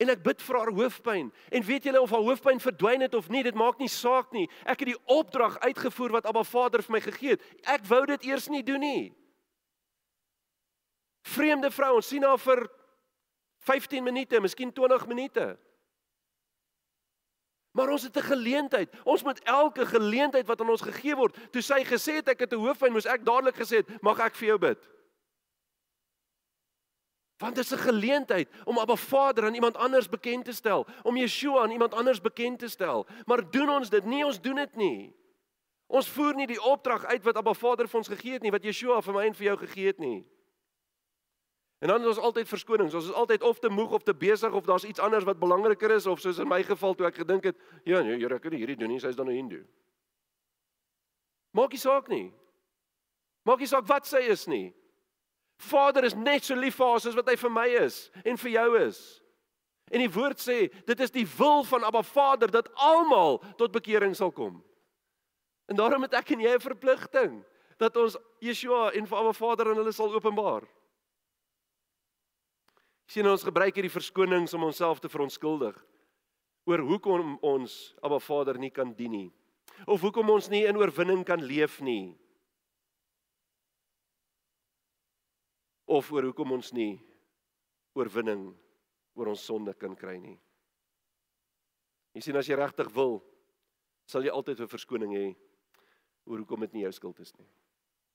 En 0.01 0.09
ek 0.09 0.23
bid 0.25 0.41
vir 0.41 0.57
haar 0.57 0.73
hoofpyn. 0.73 1.29
En 1.53 1.63
weet 1.63 1.85
julle 1.85 2.01
of 2.01 2.09
haar 2.09 2.25
hoofpyn 2.25 2.59
verdwyn 2.59 3.05
het 3.05 3.15
of 3.17 3.29
nie, 3.29 3.43
dit 3.45 3.57
maak 3.57 3.77
nie 3.81 3.89
saak 3.91 4.31
nie. 4.33 4.47
Ek 4.65 4.81
het 4.81 4.93
die 4.93 5.01
opdrag 5.13 5.59
uitgevoer 5.61 6.17
wat 6.17 6.29
Abba 6.29 6.43
Vader 6.47 6.81
vir 6.85 6.95
my 6.97 7.01
gegee 7.05 7.35
het. 7.35 7.43
Ek 7.69 7.85
wou 7.89 8.01
dit 8.09 8.29
eers 8.31 8.47
nie 8.49 8.63
doen 8.65 8.81
nie. 8.81 9.03
Vreemde 11.29 11.69
vrou, 11.69 11.95
ons 11.99 12.07
sien 12.09 12.23
haar 12.25 12.41
vir 12.41 12.65
15 13.67 14.01
minute, 14.03 14.39
miskien 14.41 14.73
20 14.73 15.05
minute. 15.11 15.51
Maar 17.77 17.93
ons 17.93 18.03
het 18.03 18.17
'n 18.17 18.31
geleentheid. 18.33 18.89
Ons 19.03 19.23
moet 19.23 19.39
elke 19.43 19.85
geleentheid 19.85 20.47
wat 20.47 20.61
aan 20.61 20.69
ons 20.69 20.81
gegee 20.81 21.15
word, 21.15 21.37
toe 21.51 21.61
sy 21.61 21.85
gesê 21.85 22.13
het 22.19 22.27
ek 22.27 22.39
het 22.39 22.53
'n 22.53 22.59
hoofpyn, 22.59 22.91
moes 22.91 23.05
ek 23.05 23.25
dadelik 23.25 23.55
gesê 23.55 23.77
het, 23.77 24.01
mag 24.01 24.19
ek 24.19 24.35
vir 24.35 24.47
jou 24.47 24.57
bid? 24.57 24.89
Want 27.41 27.55
dit 27.55 27.63
is 27.63 27.71
'n 27.73 27.87
geleentheid 27.89 28.49
om 28.63 28.77
Abba 28.77 28.95
Vader 28.95 29.45
aan 29.45 29.53
iemand 29.53 29.77
anders 29.77 30.09
bekend 30.09 30.45
te 30.45 30.53
stel, 30.53 30.85
om 31.03 31.17
Yeshua 31.17 31.61
aan 31.61 31.71
iemand 31.71 31.93
anders 31.93 32.21
bekend 32.21 32.59
te 32.59 32.67
stel. 32.67 33.07
Maar 33.25 33.51
doen 33.51 33.69
ons 33.69 33.89
dit 33.89 34.05
nie, 34.05 34.25
ons 34.25 34.41
doen 34.41 34.55
dit 34.55 34.75
nie. 34.75 35.15
Ons 35.87 36.09
voer 36.09 36.35
nie 36.35 36.47
die 36.47 36.61
opdrag 36.61 37.05
uit 37.05 37.23
wat 37.23 37.35
Abba 37.35 37.53
Vader 37.53 37.87
vir 37.87 37.97
ons 37.97 38.07
gegee 38.07 38.33
het 38.33 38.41
nie, 38.41 38.51
wat 38.51 38.63
Yeshua 38.63 39.01
vir 39.01 39.13
my 39.13 39.25
en 39.25 39.35
vir 39.35 39.45
jou 39.45 39.57
gegee 39.57 39.85
het 39.85 39.99
nie. 39.99 40.25
En 41.81 41.87
dan 41.87 42.01
is 42.01 42.07
ons 42.07 42.17
altyd 42.17 42.47
verskonings. 42.47 42.93
Ons 42.93 43.07
is 43.09 43.13
altyd 43.17 43.41
of 43.41 43.59
te 43.59 43.69
moeg 43.69 43.91
of 43.91 44.03
te 44.03 44.13
besig 44.13 44.53
of 44.53 44.65
daar's 44.65 44.83
iets 44.83 44.99
anders 44.99 45.23
wat 45.23 45.39
belangriker 45.39 45.91
is 45.91 46.05
of 46.05 46.19
soos 46.19 46.37
in 46.37 46.47
my 46.47 46.63
geval 46.63 46.93
toe 46.93 47.07
ek 47.07 47.15
gedink 47.15 47.43
het, 47.43 47.57
ja 47.83 48.01
nee, 48.01 48.19
Here, 48.19 48.35
ek 48.35 48.41
kan 48.41 48.53
nie 48.53 48.59
hierdie 48.61 48.77
doen 48.77 48.93
nie, 48.93 48.99
sy's 48.99 49.15
dan 49.15 49.29
'n 49.29 49.35
Hindu. 49.35 49.65
Maak 51.51 51.71
nie 51.71 51.81
saak 51.81 52.07
nie. 52.07 52.31
Maak 53.43 53.59
nie 53.59 53.67
saak 53.67 53.87
wat 53.87 54.05
sy 54.05 54.21
is 54.29 54.45
nie. 54.47 54.73
Vader 55.61 56.03
is 56.07 56.15
net 56.17 56.43
so 56.43 56.55
lief 56.55 56.75
vir 56.79 56.87
haar 56.87 57.03
soos 57.03 57.17
wat 57.17 57.29
hy 57.29 57.37
vir 57.39 57.53
my 57.53 57.67
is 57.83 58.09
en 58.25 58.37
vir 58.37 58.51
jou 58.51 58.69
is. 58.81 58.99
En 59.91 59.99
die 59.99 60.11
woord 60.11 60.39
sê, 60.39 60.71
dit 60.87 60.99
is 61.03 61.11
die 61.11 61.27
wil 61.37 61.65
van 61.67 61.83
Abba 61.83 62.01
Vader 62.01 62.51
dat 62.51 62.69
almal 62.79 63.41
tot 63.59 63.73
bekering 63.75 64.15
sal 64.15 64.31
kom. 64.31 64.61
En 65.67 65.75
daarom 65.75 66.07
het 66.07 66.13
ek 66.13 66.31
en 66.31 66.39
jy 66.39 66.55
'n 66.55 66.59
verpligting 66.59 67.43
dat 67.77 67.97
ons 67.97 68.17
Yeshua 68.39 68.91
en 68.93 69.05
Abba 69.05 69.33
Vader 69.33 69.69
aan 69.69 69.81
hulle 69.81 69.91
sal 69.91 70.13
openbaar 70.13 70.67
sien 73.11 73.27
ons 73.27 73.43
gebruik 73.43 73.75
hierdie 73.75 73.91
verskonings 73.91 74.53
om 74.55 74.69
onsself 74.69 75.01
te 75.03 75.09
verontskuldig 75.11 75.75
oor 76.69 76.83
hoekom 76.87 77.35
ons 77.43 77.91
Abba 78.05 78.21
Vader 78.23 78.59
nie 78.61 78.71
kan 78.71 78.93
dien 78.95 79.11
nie 79.11 79.29
of 79.83 80.03
hoekom 80.05 80.29
ons 80.31 80.47
nie 80.51 80.63
in 80.69 80.79
oorwinning 80.79 81.25
kan 81.27 81.43
leef 81.43 81.79
nie 81.83 82.13
of 85.91 86.11
oor 86.11 86.29
hoekom 86.29 86.55
ons 86.55 86.71
nie 86.73 86.95
oorwinning 87.99 88.47
oor 89.19 89.31
ons 89.33 89.43
sonde 89.43 89.73
kan 89.75 89.95
kry 89.99 90.15
nie. 90.21 90.37
Jy 92.15 92.23
sien 92.23 92.39
as 92.39 92.47
jy 92.47 92.55
regtig 92.59 92.89
wil, 92.95 93.19
sal 94.07 94.23
jy 94.23 94.31
altyd 94.31 94.61
'n 94.61 94.71
verskoning 94.71 95.13
hê 95.15 95.27
oor 96.25 96.39
hoekom 96.39 96.61
dit 96.61 96.73
nie 96.73 96.83
jou 96.83 96.91
skuld 96.91 97.19
is 97.19 97.33
nie. 97.37 97.47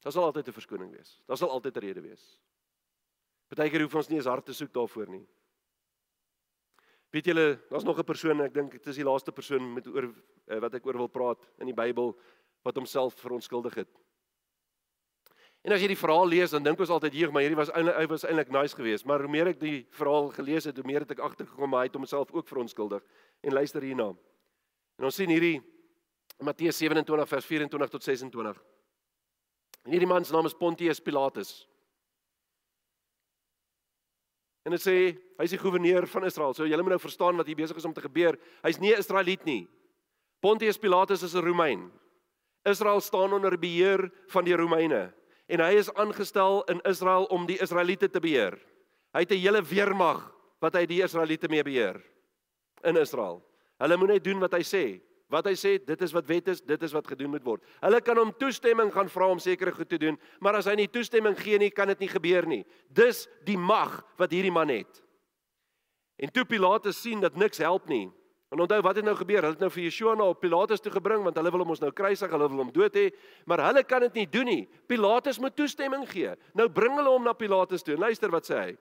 Daar 0.03 0.13
sal 0.13 0.25
altyd 0.25 0.49
'n 0.49 0.59
verskoning 0.59 0.91
wees. 0.93 1.21
Daar 1.27 1.37
sal 1.37 1.51
altyd 1.51 1.77
'n 1.77 1.81
rede 1.81 2.01
wees. 2.01 2.41
Partykeer 3.49 3.83
hoef 3.83 3.95
ons 3.95 4.09
nie 4.09 4.17
eens 4.17 4.27
hart 4.27 4.47
te 4.47 4.55
soek 4.55 4.73
daarvoor 4.73 5.09
nie. 5.09 5.27
Weet 7.13 7.27
julle, 7.27 7.61
daar's 7.71 7.85
nog 7.85 7.99
'n 7.99 8.05
persoon, 8.05 8.41
ek 8.41 8.55
dink 8.55 8.73
dit 8.73 8.87
is 8.87 8.97
die 8.97 9.05
laaste 9.05 9.33
persoon 9.33 9.75
met 9.75 9.87
oor 9.87 10.15
eh, 10.49 10.59
wat 10.59 10.75
ek 10.75 10.87
oor 10.87 10.97
wil 10.97 11.09
praat 11.09 11.39
in 11.61 11.67
die 11.67 11.75
Bybel 11.75 12.19
wat 12.63 12.77
homself 12.77 13.15
verontskuldig 13.15 13.75
het. 13.75 14.06
En 15.67 15.75
as 15.75 15.83
jy 15.83 15.89
die 15.91 15.99
verhaal 15.99 16.29
lees, 16.31 16.53
dan 16.55 16.63
dink 16.63 16.79
ons 16.79 16.93
altyd 16.95 17.17
hier, 17.17 17.33
maar 17.35 17.43
hierdie 17.43 17.59
was 17.59 17.73
eintlik 17.75 17.97
hy 17.99 18.05
was 18.13 18.25
eintlik 18.29 18.53
nice 18.55 18.77
geweest, 18.79 19.07
maar 19.11 19.25
hoe 19.25 19.31
meer 19.33 19.49
ek 19.51 19.57
die 19.59 19.81
verhaal 19.99 20.29
gelees 20.37 20.69
het, 20.69 20.77
hoe 20.79 20.87
meer 20.87 21.03
het 21.03 21.17
ek 21.17 21.25
agtergekom 21.27 21.75
hy 21.75 21.89
het 21.89 21.97
homself 21.99 22.31
ook 22.31 22.47
verontskuldig. 22.47 23.03
En 23.43 23.57
luister 23.57 23.83
hierna. 23.83 24.13
En 25.01 25.09
ons 25.09 25.19
sien 25.19 25.33
hierdie 25.33 25.57
Matteus 26.39 26.79
27 26.79 27.33
vers 27.33 27.51
24 27.51 27.95
tot 27.97 28.07
26. 28.07 28.63
En 29.89 29.97
hierdie 29.97 30.11
man 30.11 30.25
se 30.25 30.37
naam 30.37 30.47
is 30.47 30.55
Pontius 30.55 31.03
Pilatus. 31.03 31.53
En 34.67 34.75
dit 34.75 34.83
sê 34.83 34.97
hy's 35.41 35.55
die 35.55 35.61
goewerneur 35.63 36.07
van 36.15 36.31
Israel. 36.31 36.55
So 36.55 36.67
julle 36.67 36.87
moet 36.87 36.95
nou 36.95 37.03
verstaan 37.03 37.43
wat 37.43 37.51
hier 37.51 37.59
besig 37.59 37.83
is 37.83 37.91
om 37.91 37.95
te 37.95 38.07
gebeur. 38.07 38.39
Hy's 38.63 38.79
nie 38.79 38.95
'n 38.95 39.03
Israeliet 39.03 39.45
nie. 39.45 39.67
Pontius 40.41 40.79
Pilatus 40.79 41.23
is 41.23 41.35
'n 41.35 41.43
Romein. 41.43 41.91
Israel 42.65 43.01
staan 43.01 43.33
onder 43.33 43.59
beheer 43.59 44.13
van 44.29 44.45
die 44.45 44.55
Romeine 44.55 45.13
en 45.47 45.63
hy 45.63 45.77
is 45.79 45.93
aangestel 45.95 46.63
in 46.73 46.81
Israel 46.89 47.29
om 47.35 47.47
die 47.47 47.59
Israeliete 47.63 48.09
te 48.11 48.21
beheer. 48.21 48.59
Hy 49.15 49.21
het 49.25 49.33
'n 49.33 49.43
hele 49.43 49.63
weermag 49.63 50.33
wat 50.61 50.75
hy 50.75 50.87
die 50.87 51.03
Israeliete 51.03 51.49
mee 51.49 51.63
beheer 51.63 52.03
in 52.85 52.97
Israel. 52.97 53.43
Hulle 53.79 53.97
moet 53.97 54.09
net 54.09 54.25
doen 54.25 54.41
wat 54.41 54.53
hy 54.53 54.63
sê. 54.63 55.01
Wat 55.29 55.47
hy 55.47 55.57
sê, 55.59 55.85
dit 55.85 56.03
is 56.03 56.13
wat 56.13 56.27
wet 56.27 56.49
is, 56.49 56.61
dit 56.63 56.83
is 56.83 56.93
wat 56.93 57.07
gedoen 57.07 57.31
moet 57.31 57.45
word. 57.45 57.65
Hulle 57.83 58.01
kan 58.01 58.17
hom 58.17 58.31
toestemming 58.39 58.93
gaan 58.95 59.09
vra 59.11 59.27
om 59.27 59.39
sekere 59.43 59.73
goed 59.73 59.89
te 59.89 59.99
doen, 59.99 60.19
maar 60.41 60.55
as 60.55 60.69
hy 60.71 60.77
nie 60.79 60.87
toestemming 60.87 61.35
gee 61.39 61.59
nie, 61.59 61.71
kan 61.71 61.89
dit 61.89 61.99
nie 61.99 62.09
gebeur 62.09 62.47
nie. 62.47 62.65
Dis 62.89 63.27
die 63.45 63.59
mag 63.59 64.05
wat 64.17 64.31
hierdie 64.31 64.55
man 64.55 64.71
het. 64.71 65.03
En 66.17 66.31
toe 66.33 66.45
Pilatus 66.45 67.01
sien 67.03 67.21
dat 67.21 67.37
niks 67.37 67.59
help 67.59 67.89
nie. 67.91 68.07
En 68.49 68.61
onthou 68.63 68.81
wat 68.81 68.97
het 68.97 69.05
nou 69.05 69.17
gebeur? 69.19 69.43
Hulle 69.43 69.57
het 69.57 69.63
nou 69.63 69.71
vir 69.75 69.83
Yeshua 69.83 70.15
na 70.15 70.29
op 70.31 70.41
Pilatus 70.41 70.81
toe 70.81 70.93
gebring 70.95 71.25
want 71.27 71.37
hulle 71.37 71.51
wil 71.51 71.65
hom 71.65 71.73
ons 71.75 71.83
nou 71.83 71.91
kruisig, 71.91 72.31
hulle 72.31 72.49
wil 72.53 72.63
hom 72.63 72.73
dood 72.75 72.95
hê, 72.95 73.09
maar 73.45 73.65
hulle 73.67 73.83
kan 73.83 74.05
dit 74.07 74.21
nie 74.21 74.27
doen 74.31 74.47
nie. 74.47 74.65
Pilatus 74.87 75.41
moet 75.43 75.57
toestemming 75.59 76.07
gee. 76.11 76.35
Nou 76.55 76.69
bring 76.71 76.95
hulle 76.95 77.11
hom 77.11 77.27
na 77.27 77.35
Pilatus 77.35 77.83
toe. 77.83 77.99
Luister 77.99 78.31
wat 78.31 78.47
sê 78.47 78.61
hy. 78.61 78.77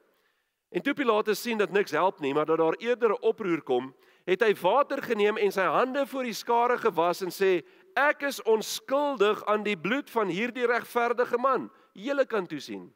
En 0.76 0.86
toe 0.86 0.94
Pilatus 0.94 1.42
sien 1.42 1.58
dat 1.58 1.74
niks 1.74 1.96
help 1.96 2.20
nie, 2.22 2.34
maar 2.34 2.46
dat 2.46 2.62
daar 2.62 2.78
eerder 2.78 3.16
'n 3.16 3.24
oproer 3.26 3.62
kom, 3.62 3.94
het 4.26 4.42
hy 4.42 4.54
water 4.62 5.02
geneem 5.02 5.38
en 5.38 5.52
sy 5.52 5.62
hande 5.62 6.06
voor 6.06 6.24
die 6.24 6.34
skare 6.34 6.78
gewas 6.78 7.22
en 7.22 7.32
sê 7.32 7.64
ek 7.96 8.22
is 8.24 8.42
onskuldig 8.44 9.46
aan 9.46 9.64
die 9.64 9.78
bloed 9.78 10.10
van 10.10 10.28
hierdie 10.28 10.68
regverdige 10.68 11.38
man. 11.38 11.72
Julle 11.94 12.26
kan 12.26 12.48
toe 12.48 12.60
sien. 12.60 12.94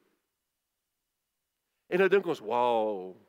En 1.88 1.98
nou 2.00 2.10
dink 2.10 2.26
ons, 2.26 2.40
"Wow. 2.40 3.29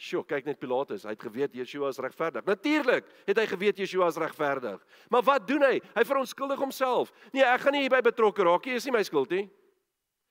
Sjoe, 0.00 0.22
kyk 0.24 0.46
net 0.48 0.56
Pilatus, 0.56 1.02
hy 1.04 1.12
het 1.12 1.24
geweet 1.26 1.56
Yeshua 1.58 1.90
is 1.92 1.98
regverdig." 2.00 2.44
Natuurlik 2.48 3.08
het 3.26 3.36
hy 3.36 3.46
geweet 3.46 3.82
Yeshua 3.82 4.08
is 4.08 4.16
regverdig. 4.16 4.80
Maar 5.12 5.22
wat 5.22 5.46
doen 5.46 5.62
hy? 5.62 5.80
Hy 5.94 6.04
veronskuldig 6.08 6.58
homself. 6.58 7.12
Nee, 7.32 7.44
ek 7.44 7.60
gaan 7.60 7.76
nie 7.76 7.84
hierby 7.84 8.00
betrokke 8.00 8.46
raak 8.48 8.64
nie, 8.64 8.78
is 8.80 8.86
nie 8.88 8.94
my 8.96 9.02
skuld 9.04 9.30
nie. 9.30 9.50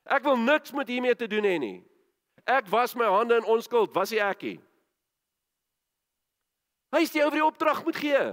Ek 0.10 0.26
wil 0.26 0.40
niks 0.42 0.74
met 0.74 0.90
hiermee 0.90 1.14
te 1.16 1.28
doen 1.30 1.46
hê 1.46 1.60
nie. 1.62 1.78
Ek 2.50 2.66
was 2.74 2.96
my 2.98 3.06
hande 3.06 3.38
in 3.38 3.46
onskuld, 3.46 3.94
was 3.94 4.10
hy 4.10 4.18
ek 4.26 4.42
nie. 4.48 4.60
Hy 6.90 7.04
is 7.06 7.14
die 7.14 7.22
ou 7.22 7.30
wat 7.30 7.38
die 7.38 7.46
opdrag 7.46 7.84
moet 7.86 8.00
gee. 8.02 8.24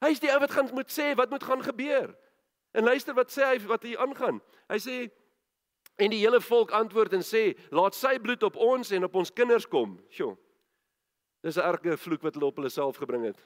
Hy 0.00 0.10
is 0.12 0.22
die 0.22 0.32
ou 0.32 0.40
wat 0.40 0.52
gaan 0.56 0.72
moet 0.72 0.92
sê 0.92 1.12
wat 1.18 1.32
moet 1.32 1.44
gaan 1.44 1.64
gebeur. 1.64 2.14
En 2.72 2.88
luister 2.88 3.12
wat 3.16 3.32
sê 3.32 3.44
hy 3.44 3.58
wat 3.68 3.84
hier 3.84 4.00
aangaan. 4.00 4.40
Hy 4.72 4.80
sê 4.80 4.96
en 5.96 6.10
die 6.10 6.22
hele 6.22 6.40
volk 6.40 6.72
antwoord 6.74 7.12
en 7.12 7.22
sê 7.22 7.52
laat 7.70 7.94
sy 7.94 8.18
bloed 8.18 8.42
op 8.42 8.56
ons 8.56 8.90
en 8.90 9.04
op 9.04 9.14
ons 9.14 9.32
kinders 9.32 9.66
kom. 9.70 9.98
Sjoe. 10.10 10.36
Dis 11.42 11.56
'n 11.56 11.60
erge 11.60 11.96
vloek 11.96 12.22
wat 12.22 12.34
hulle 12.34 12.46
op 12.46 12.56
hulle 12.56 12.70
self 12.70 12.96
gebring 12.96 13.24
het. 13.24 13.38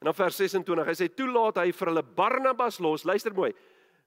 En 0.00 0.10
dan 0.10 0.14
vers 0.14 0.36
26, 0.36 0.86
hy 0.86 0.92
sê 0.92 1.14
toelaat 1.14 1.56
hy 1.56 1.72
vir 1.72 1.88
hulle 1.88 2.02
Barnabas 2.02 2.78
los. 2.78 3.04
Luister 3.04 3.32
mooi. 3.32 3.54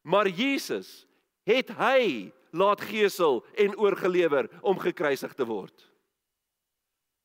Maar 0.04 0.28
Jesus 0.28 1.08
het 1.44 1.70
hy 1.70 2.32
laat 2.52 2.82
gesel 2.82 3.46
en 3.56 3.78
oorgelewer 3.78 4.50
om 4.62 4.80
gekruisig 4.80 5.34
te 5.34 5.46
word. 5.46 5.74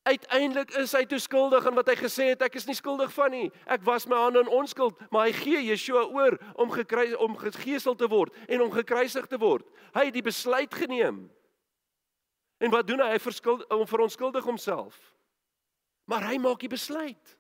Uiteindelik 0.03 0.73
is 0.81 0.93
hy 0.97 1.05
toe 1.07 1.21
skuldig 1.23 1.67
aan 1.67 1.77
wat 1.79 1.93
hy 1.93 1.95
gesê 2.01 2.33
het 2.33 2.41
ek 2.43 2.57
is 2.59 2.67
nie 2.67 2.75
skuldig 2.75 3.13
van 3.15 3.31
nie. 3.31 3.51
Ek 3.71 3.85
was 3.87 4.09
my 4.11 4.19
hande 4.19 4.41
in 4.43 4.51
onskuld, 4.51 4.99
maar 5.15 5.29
hy 5.29 5.35
gee 5.37 5.61
Yeshua 5.69 6.03
oor 6.11 6.35
om 6.59 6.73
gekruis 6.75 7.15
om 7.23 7.37
geesel 7.39 7.95
te 7.95 8.09
word 8.11 8.35
en 8.49 8.65
om 8.67 8.73
gekruisig 8.75 9.29
te 9.31 9.39
word. 9.39 9.69
Hy 9.95 10.09
het 10.09 10.17
die 10.17 10.25
besluit 10.27 10.75
geneem. 10.75 11.29
En 12.63 12.75
wat 12.75 12.87
doen 12.87 13.03
hy? 13.03 13.13
Hy 13.15 13.21
verskuld 13.23 13.63
om 13.71 13.87
verontskuldig 13.87 14.47
homself. 14.47 14.99
Maar 16.11 16.33
hy 16.33 16.41
maak 16.43 16.63
die 16.63 16.73
besluit. 16.73 17.37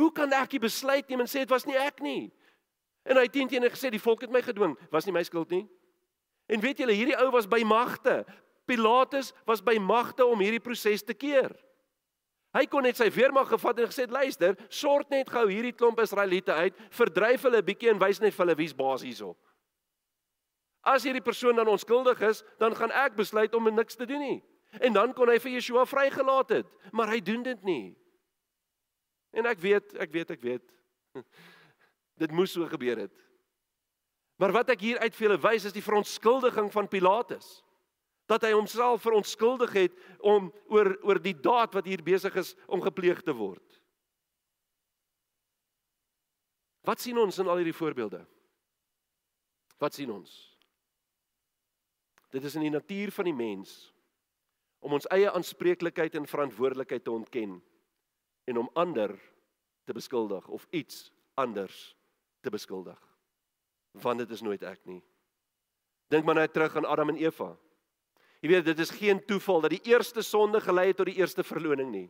Hoe 0.00 0.10
kan 0.12 0.32
ek 0.32 0.56
die 0.56 0.62
besluit 0.64 1.08
neem 1.08 1.22
en 1.24 1.30
sê 1.30 1.44
dit 1.44 1.52
was 1.52 1.68
nie 1.68 1.76
ek 1.78 2.00
nie? 2.04 2.32
En 3.04 3.20
hy 3.20 3.26
het 3.28 3.36
teen 3.36 3.68
gesê 3.68 3.92
die 3.92 4.00
volk 4.00 4.24
het 4.24 4.32
my 4.32 4.40
gedwing, 4.40 4.72
was 4.92 5.04
nie 5.04 5.12
my 5.12 5.22
skuld 5.24 5.52
nie. 5.52 5.66
En 6.48 6.60
weet 6.60 6.80
julle, 6.80 6.96
hierdie 6.96 7.16
ou 7.20 7.28
was 7.32 7.48
by 7.48 7.60
magte. 7.64 8.22
Pilatus 8.64 9.32
was 9.44 9.60
by 9.60 9.76
magte 9.80 10.24
om 10.24 10.40
hierdie 10.40 10.62
proses 10.64 11.04
te 11.04 11.12
keer. 11.12 11.52
Hy 12.54 12.66
kon 12.70 12.86
net 12.86 12.96
sy 12.96 13.08
weermag 13.10 13.48
gevat 13.50 13.78
en 13.78 13.90
gesê, 13.90 14.06
"Luister, 14.10 14.56
sort 14.68 15.10
net 15.10 15.28
gou 15.28 15.46
hierdie 15.48 15.74
klomp 15.74 15.98
Israeliete 16.00 16.52
uit, 16.52 16.74
verdryf 16.90 17.42
hulle 17.42 17.58
'n 17.58 17.64
bietjie 17.64 17.90
en 17.90 17.98
wys 17.98 18.20
net 18.20 18.34
vir 18.34 18.46
hulle 18.46 18.56
wie's 18.56 18.72
baas 18.74 19.02
hierso." 19.02 19.36
As 20.82 21.02
hierdie 21.02 21.24
persoon 21.24 21.56
dan 21.56 21.68
onskuldig 21.68 22.20
is, 22.20 22.42
dan 22.58 22.74
gaan 22.76 22.90
ek 22.90 23.16
besluit 23.16 23.54
om 23.54 23.74
niks 23.74 23.96
te 23.96 24.06
doen 24.06 24.20
nie. 24.20 24.42
En 24.80 24.92
dan 24.92 25.12
kon 25.12 25.28
hy 25.28 25.38
vir 25.38 25.52
Yeshua 25.52 25.84
vrygelaat 25.84 26.48
het, 26.48 26.66
maar 26.92 27.08
hy 27.08 27.20
doen 27.20 27.42
dit 27.42 27.62
nie. 27.62 27.96
En 29.32 29.46
ek 29.46 29.58
weet, 29.58 29.94
ek 29.94 30.12
weet, 30.12 30.30
ek 30.30 30.42
weet. 30.42 30.72
Dit 32.22 32.30
moes 32.30 32.52
so 32.52 32.66
gebeur 32.70 32.98
het. 32.98 33.14
Maar 34.38 34.52
wat 34.52 34.68
ek 34.74 34.80
hier 34.80 34.98
uit 34.98 35.14
vir 35.14 35.28
julle 35.28 35.40
wys 35.42 35.64
is 35.64 35.74
die 35.74 35.82
verontskuldiging 35.82 36.70
van 36.74 36.88
Pilatus 36.90 37.62
dat 38.30 38.44
hy 38.46 38.54
homself 38.54 39.02
verontskuldig 39.04 39.72
het 39.72 39.96
om 40.24 40.48
oor 40.72 40.94
oor 41.04 41.20
die 41.20 41.36
daad 41.36 41.74
wat 41.76 41.88
hier 41.88 42.02
besig 42.02 42.36
is 42.40 42.54
om 42.66 42.82
gepleeg 42.84 43.20
te 43.22 43.34
word. 43.36 43.80
Wat 46.84 47.00
sien 47.00 47.18
ons 47.18 47.38
in 47.40 47.48
al 47.48 47.60
hierdie 47.60 47.76
voorbeelde? 47.76 48.24
Wat 49.80 49.94
sien 49.96 50.10
ons? 50.12 50.32
Dit 52.32 52.44
is 52.44 52.56
in 52.58 52.66
die 52.66 52.74
natuur 52.74 53.12
van 53.14 53.28
die 53.28 53.36
mens 53.36 53.94
om 54.84 54.92
ons 54.96 55.08
eie 55.14 55.30
aanspreeklikheid 55.32 56.16
en 56.18 56.28
verantwoordelikheid 56.28 57.04
te 57.04 57.12
ontken 57.12 57.56
en 58.44 58.60
om 58.60 58.70
ander 58.76 59.14
te 59.88 59.96
beskuldig 59.96 60.48
of 60.52 60.66
iets 60.70 61.08
anders 61.40 61.94
te 62.44 62.52
beskuldig. 62.52 63.00
Want 64.04 64.18
dit 64.18 64.30
is 64.30 64.42
nooit 64.44 64.62
ek 64.62 64.82
nie. 64.84 65.00
Dink 66.12 66.26
maar 66.26 66.36
net 66.36 66.52
terug 66.52 66.76
aan 66.76 66.88
Adam 66.88 67.14
en 67.14 67.20
Eva. 67.22 67.54
Jy 68.44 68.50
weet 68.50 68.66
dit 68.66 68.80
is 68.84 68.92
geen 68.92 69.22
toeval 69.24 69.62
dat 69.64 69.72
die 69.72 69.86
eerste 69.88 70.20
sonde 70.22 70.60
gelei 70.60 70.90
het 70.90 70.98
tot 71.00 71.08
die 71.08 71.16
eerste 71.16 71.40
verloning 71.48 71.88
nie. 71.88 72.08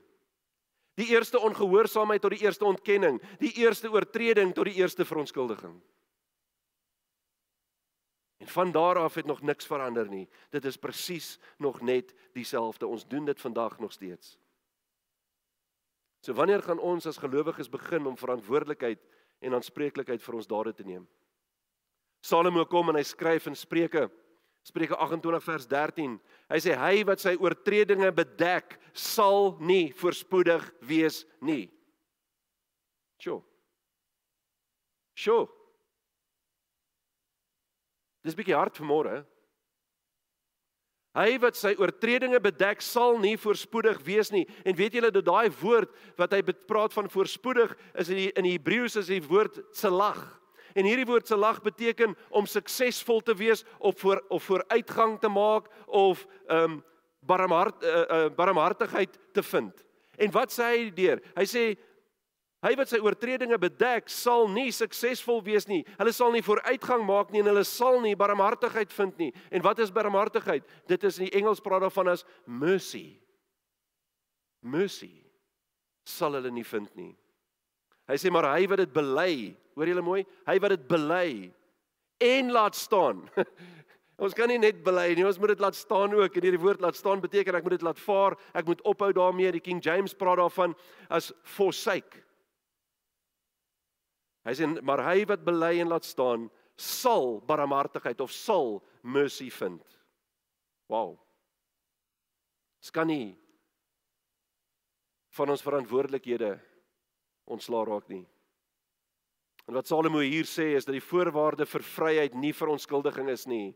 Die 0.98 1.06
eerste 1.14 1.38
ongehoorsaamheid 1.38 2.22
tot 2.22 2.34
die 2.34 2.42
eerste 2.42 2.66
ontkenning, 2.66 3.20
die 3.38 3.52
eerste 3.62 3.90
oortreding 3.90 4.50
tot 4.54 4.66
die 4.66 4.74
eerste 4.82 5.06
verontskuldiging. 5.06 5.76
En 8.42 8.50
van 8.50 8.72
daar 8.74 8.98
af 8.98 9.14
het 9.14 9.26
nog 9.30 9.42
niks 9.42 9.66
verander 9.66 10.10
nie. 10.10 10.26
Dit 10.50 10.64
is 10.64 10.76
presies 10.76 11.38
nog 11.58 11.80
net 11.80 12.10
dieselfde. 12.34 12.86
Ons 12.86 13.06
doen 13.06 13.24
dit 13.24 13.40
vandag 13.40 13.78
nog 13.78 13.92
steeds. 13.92 14.34
So 16.20 16.34
wanneer 16.34 16.62
gaan 16.62 16.82
ons 16.82 17.06
as 17.06 17.22
gelowiges 17.22 17.70
begin 17.70 18.06
om 18.06 18.18
verantwoordelikheid 18.18 18.98
en 19.38 19.54
aanspreeklikheid 19.54 20.22
vir 20.22 20.34
ons 20.34 20.50
dade 20.50 20.74
te 20.74 20.82
neem? 20.82 21.06
Salomo 22.26 22.66
kom 22.66 22.90
en 22.90 22.98
hy 22.98 23.06
skryf 23.06 23.46
in 23.46 23.56
Spreuke 23.56 24.08
Spreuke 24.64 24.96
28 24.96 25.44
vers 25.44 25.66
13. 25.68 26.16
Hy 26.48 26.60
sê 26.64 26.76
hy 26.80 27.02
wat 27.04 27.20
sy 27.20 27.34
oortredinge 27.36 28.08
bedek, 28.16 28.78
sal 28.96 29.58
nie 29.60 29.90
voorspoedig 29.98 30.64
wees 30.88 31.22
nie. 31.44 31.66
Sjoe. 33.20 33.42
Sjoe. 35.14 35.44
Dis 38.24 38.36
bietjie 38.36 38.56
hard 38.56 38.76
vir 38.80 38.88
môre. 38.88 39.14
Hy 41.14 41.36
wat 41.38 41.54
sy 41.54 41.76
oortredinge 41.78 42.40
bedek, 42.42 42.80
sal 42.82 43.20
nie 43.22 43.36
voorspoedig 43.38 44.00
wees 44.02 44.32
nie. 44.34 44.42
En 44.66 44.74
weet 44.74 44.96
julle 44.96 45.12
dat 45.14 45.28
daai 45.28 45.52
woord 45.60 45.92
wat 46.18 46.32
hy 46.34 46.40
praat 46.42 46.96
van 46.96 47.10
voorspoedig 47.12 47.76
is 48.00 48.10
in 48.10 48.18
die 48.18 48.32
in 48.34 48.48
Hebreëus 48.48 48.96
is 48.98 49.12
die 49.12 49.22
woord 49.22 49.60
selag. 49.76 50.24
En 50.74 50.86
hierdie 50.88 51.06
woord 51.06 51.26
se 51.30 51.36
lag 51.38 51.60
beteken 51.62 52.16
om 52.34 52.46
suksesvol 52.50 53.22
te 53.22 53.34
wees 53.38 53.64
of 53.78 53.98
voor 54.02 54.24
of 54.28 54.42
vooruitgang 54.42 55.20
te 55.20 55.30
maak 55.30 55.70
of 55.86 56.26
ehm 56.46 56.70
um, 56.70 56.82
barmhart 57.24 57.82
uh, 57.82 57.90
uh, 58.10 58.28
barmhartigheid 58.36 59.18
te 59.32 59.42
vind. 59.42 59.84
En 60.16 60.30
wat 60.30 60.52
sê 60.52 60.66
hy 60.74 60.90
deur? 60.94 61.22
Hy 61.38 61.46
sê 61.48 61.62
hy 62.64 62.72
wat 62.80 62.90
sy 62.92 63.00
oortredinge 63.00 63.56
bedek 63.60 64.10
sal 64.12 64.46
nie 64.52 64.70
suksesvol 64.72 65.42
wees 65.44 65.66
nie. 65.68 65.82
Hulle 65.98 66.12
sal 66.16 66.32
nie 66.32 66.44
vooruitgang 66.44 67.04
maak 67.06 67.32
nie 67.32 67.40
en 67.40 67.50
hulle 67.52 67.64
sal 67.68 68.00
nie 68.04 68.16
barmhartigheid 68.16 68.92
vind 68.92 69.18
nie. 69.20 69.32
En 69.50 69.64
wat 69.64 69.80
is 69.84 69.92
barmhartigheid? 69.92 70.64
Dit 70.88 71.04
is 71.04 71.18
in 71.18 71.28
die 71.28 71.36
Engels 71.40 71.64
praat 71.64 71.84
daarvan 71.84 72.12
as 72.12 72.24
mercy. 72.44 73.20
Mercy 74.60 75.12
sal 76.04 76.36
hulle 76.36 76.52
nie 76.52 76.64
vind 76.64 76.92
nie. 76.96 77.12
Hy 78.10 78.16
sê 78.20 78.32
maar 78.32 78.50
hy 78.52 78.66
wat 78.68 78.82
dit 78.82 78.92
bely, 78.92 79.34
hoor 79.74 79.90
julle 79.90 80.04
mooi, 80.04 80.22
hy 80.48 80.56
wat 80.60 80.74
dit 80.74 80.88
bely 80.90 81.28
en 82.24 82.50
laat 82.52 82.76
staan. 82.76 83.22
ons 84.24 84.36
kan 84.36 84.50
nie 84.50 84.60
net 84.60 84.82
bely 84.84 85.14
nie, 85.16 85.24
ons 85.26 85.38
moet 85.40 85.54
dit 85.54 85.62
laat 85.64 85.76
staan 85.78 86.12
ook. 86.16 86.36
En 86.36 86.46
hierdie 86.46 86.60
woord 86.60 86.84
laat 86.84 86.98
staan 86.98 87.22
beteken 87.24 87.56
ek 87.56 87.64
moet 87.64 87.78
dit 87.78 87.86
laat 87.86 88.02
vaar, 88.04 88.36
ek 88.54 88.68
moet 88.68 88.84
ophou 88.88 89.10
daarmee. 89.16 89.54
Die 89.56 89.64
King 89.64 89.80
James 89.84 90.16
praat 90.16 90.42
daarvan 90.42 90.76
as 91.08 91.32
forsake. 91.56 92.20
Hy 94.44 94.52
sê 94.52 94.68
maar 94.84 95.00
hy 95.06 95.24
wat 95.28 95.44
bely 95.46 95.78
en 95.80 95.92
laat 95.94 96.04
staan 96.04 96.50
sal 96.76 97.38
barmhartigheid 97.46 98.20
of 98.20 98.32
sal 98.34 98.82
mercy 99.00 99.48
vind. 99.48 99.82
Wow. 100.92 101.16
Skan 102.84 103.08
nie 103.08 103.32
van 105.34 105.50
ons 105.50 105.64
verantwoordelikhede 105.64 106.52
ontslaa 107.44 107.84
raak 107.84 108.08
nie. 108.08 108.24
En 109.64 109.76
wat 109.78 109.88
Salomo 109.88 110.20
hier 110.20 110.48
sê 110.48 110.74
is 110.76 110.84
dat 110.84 110.96
die 110.96 111.04
voorwaarde 111.04 111.66
vir 111.68 111.84
vryheid 111.94 112.34
nie 112.36 112.52
vir 112.52 112.74
onskuldiging 112.74 113.30
is 113.32 113.46
nie. 113.48 113.72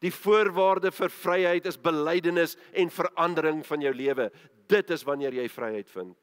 Die 0.00 0.12
voorwaarde 0.12 0.92
vir 0.94 1.12
vryheid 1.12 1.66
is 1.68 1.80
belydenis 1.80 2.56
en 2.72 2.92
verandering 2.92 3.60
van 3.66 3.84
jou 3.84 3.92
lewe. 3.94 4.30
Dit 4.68 4.90
is 4.94 5.04
wanneer 5.04 5.36
jy 5.36 5.48
vryheid 5.52 5.90
vind. 5.92 6.16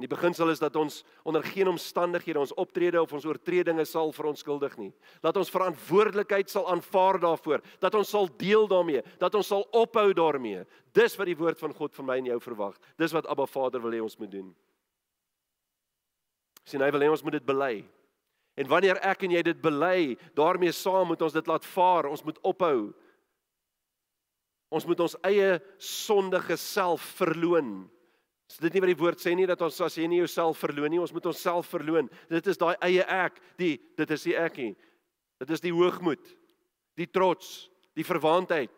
Die 0.00 0.08
beginsel 0.08 0.48
is 0.50 0.58
dat 0.58 0.74
ons 0.80 1.02
onder 1.28 1.44
geen 1.44 1.68
omstandighede 1.68 2.40
ons 2.40 2.54
optrede 2.58 2.98
of 2.98 3.12
ons 3.12 3.26
oortredinge 3.28 3.84
sal 3.86 4.10
verontskuldig 4.16 4.78
nie. 4.80 4.90
Dat 5.22 5.36
ons 5.36 5.52
verantwoordelikheid 5.52 6.50
sal 6.50 6.64
aanvaar 6.72 7.20
daarvoor, 7.22 7.60
dat 7.78 7.94
ons 7.94 8.10
sal 8.10 8.26
deel 8.40 8.64
daarmee, 8.72 9.04
dat 9.20 9.36
ons 9.36 9.52
sal 9.52 9.66
ophou 9.70 10.08
daarmee. 10.16 10.64
Dis 10.96 11.14
wat 11.20 11.28
die 11.28 11.38
woord 11.38 11.60
van 11.60 11.76
God 11.76 11.94
van 11.94 12.08
my 12.08 12.18
en 12.22 12.32
jou 12.32 12.40
verwag. 12.40 12.80
Dis 12.98 13.14
wat 13.14 13.28
Abba 13.30 13.46
Vader 13.46 13.84
wil 13.84 13.98
hê 13.98 14.02
ons 14.02 14.18
moet 14.18 14.32
doen 14.32 14.52
sien 16.68 16.82
hy 16.82 16.90
wil 16.94 17.04
hê 17.04 17.10
ons 17.12 17.24
moet 17.24 17.38
dit 17.38 17.46
bely. 17.46 17.74
En 18.60 18.68
wanneer 18.68 19.00
ek 19.08 19.24
en 19.24 19.32
jy 19.32 19.42
dit 19.46 19.62
bely, 19.64 20.12
daarmee 20.36 20.74
saam 20.76 21.08
moet 21.12 21.22
ons 21.24 21.34
dit 21.34 21.48
laat 21.48 21.64
vaar, 21.72 22.10
ons 22.10 22.24
moet 22.26 22.38
ophou. 22.44 22.92
Ons 24.72 24.86
moet 24.88 25.00
ons 25.04 25.16
eie 25.28 25.56
sondige 25.80 26.56
self 26.60 27.04
verloon. 27.18 27.82
Is 28.52 28.60
dit 28.60 28.74
nie 28.74 28.82
wat 28.84 28.92
die 28.92 29.00
woord 29.00 29.20
sê 29.20 29.32
nie 29.36 29.48
dat 29.48 29.60
ons 29.64 29.80
as 29.84 29.96
jy 29.96 30.06
nie 30.08 30.20
jouself 30.20 30.60
verloon 30.60 30.92
nie, 30.92 31.00
ons 31.00 31.12
moet 31.16 31.28
onsself 31.30 31.70
verloon. 31.72 32.10
Dit 32.28 32.48
is 32.52 32.60
daai 32.60 32.74
eie 32.84 33.04
ek, 33.04 33.40
die 33.60 33.78
dit 33.96 34.12
is 34.12 34.26
die 34.28 34.36
ek 34.36 34.58
nie. 34.60 34.72
Dit 35.40 35.52
is 35.56 35.64
die 35.64 35.72
hoogmoed, 35.72 36.22
die 37.00 37.08
trots, 37.08 37.70
die 37.96 38.06
verwaandheid 38.06 38.74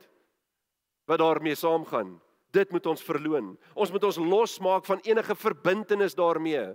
wat 1.11 1.21
daarmee 1.21 1.59
saamgaan. 1.59 2.15
Dit 2.55 2.71
moet 2.71 2.87
ons 2.87 3.03
verloon. 3.03 3.53
Ons 3.75 3.91
moet 3.91 4.07
ons 4.07 4.21
losmaak 4.23 4.87
van 4.87 5.03
enige 5.05 5.35
verbintenis 5.35 6.15
daarmee. 6.15 6.71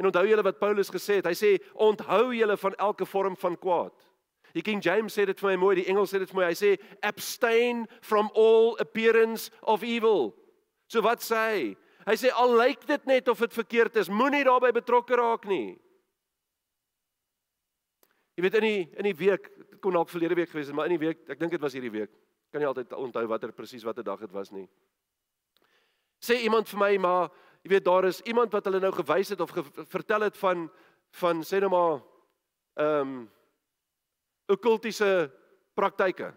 En 0.00 0.08
onthou 0.08 0.24
julle 0.24 0.42
wat 0.46 0.58
Paulus 0.58 0.88
gesê 0.88 1.18
het? 1.20 1.28
Hy 1.28 1.36
sê 1.36 1.50
onthou 1.76 2.30
julle 2.32 2.56
van 2.56 2.76
elke 2.80 3.04
vorm 3.04 3.36
van 3.36 3.58
kwaad. 3.60 3.92
Die 4.56 4.64
King 4.64 4.80
James 4.82 5.12
sê 5.14 5.26
dit 5.28 5.38
vir 5.38 5.52
my 5.52 5.58
mooi, 5.60 5.74
die 5.78 5.86
Engels 5.92 6.14
sê 6.14 6.18
dit 6.22 6.30
vir 6.30 6.38
my. 6.40 6.46
Hy 6.48 6.56
sê 6.56 6.70
abstain 7.06 7.84
from 8.00 8.30
all 8.34 8.72
appearance 8.80 9.52
of 9.60 9.84
evil. 9.84 10.32
So 10.88 11.04
wat 11.04 11.20
sê 11.22 11.42
hy? 11.44 11.60
Hy 12.08 12.16
sê 12.16 12.32
al 12.32 12.56
lyk 12.56 12.86
dit 12.88 13.04
net 13.06 13.28
of 13.28 13.44
dit 13.44 13.52
verkeerd 13.54 14.00
is, 14.00 14.08
moenie 14.08 14.40
daarbey 14.48 14.72
betrokke 14.74 15.20
raak 15.20 15.44
nie. 15.50 15.76
Jy 18.38 18.46
weet 18.46 18.56
in 18.62 18.66
die 18.66 18.80
in 19.02 19.10
die 19.10 19.18
week, 19.20 19.50
dit 19.52 19.82
kon 19.84 19.94
dalk 19.94 20.08
verlede 20.08 20.38
week 20.38 20.48
gewees 20.48 20.72
het, 20.72 20.76
maar 20.78 20.88
in 20.88 20.96
die 20.96 21.04
week, 21.04 21.26
ek 21.28 21.38
dink 21.42 21.52
dit 21.52 21.60
was 21.60 21.76
hierdie 21.76 21.92
week. 21.92 22.14
Kan 22.50 22.64
nie 22.64 22.70
altyd 22.70 22.96
onthou 22.96 23.26
watter 23.28 23.52
presies 23.52 23.84
watter 23.84 24.06
dag 24.06 24.24
dit 24.24 24.32
was 24.32 24.48
nie. 24.54 24.64
Sê 26.24 26.40
iemand 26.40 26.72
vir 26.72 26.80
my 26.80 26.90
maar 27.04 27.28
jy 27.62 27.70
weet 27.74 27.84
daar 27.84 28.04
is 28.08 28.20
iemand 28.20 28.52
wat 28.52 28.64
hulle 28.64 28.80
nou 28.80 28.92
gewys 28.92 29.28
het 29.28 29.40
of 29.40 29.50
ge 29.50 29.64
vertel 29.88 30.20
het 30.28 30.36
van 30.36 30.70
van 31.20 31.42
sê 31.44 31.60
nou 31.60 31.70
maar 31.70 32.00
ehm 32.80 33.00
um, 33.00 33.30
okkultiese 34.50 35.30
praktyke. 35.74 36.32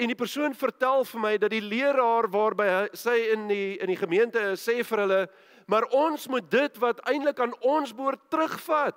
En 0.00 0.08
die 0.08 0.16
persoon 0.16 0.54
vertel 0.56 1.04
vir 1.04 1.20
my 1.20 1.32
dat 1.36 1.52
die 1.52 1.64
leraar 1.64 2.28
waarby 2.32 2.66
hy 2.70 2.84
sê 2.96 3.16
in 3.34 3.48
die 3.50 3.76
in 3.82 3.90
die 3.92 3.98
gemeente 4.00 4.40
sê 4.56 4.78
vir 4.86 5.02
hulle, 5.04 5.20
maar 5.68 5.84
ons 5.92 6.28
moet 6.32 6.46
dit 6.50 6.78
wat 6.80 7.02
eintlik 7.10 7.40
aan 7.40 7.52
ons 7.60 7.92
behoort 7.94 8.22
terugvat. 8.32 8.96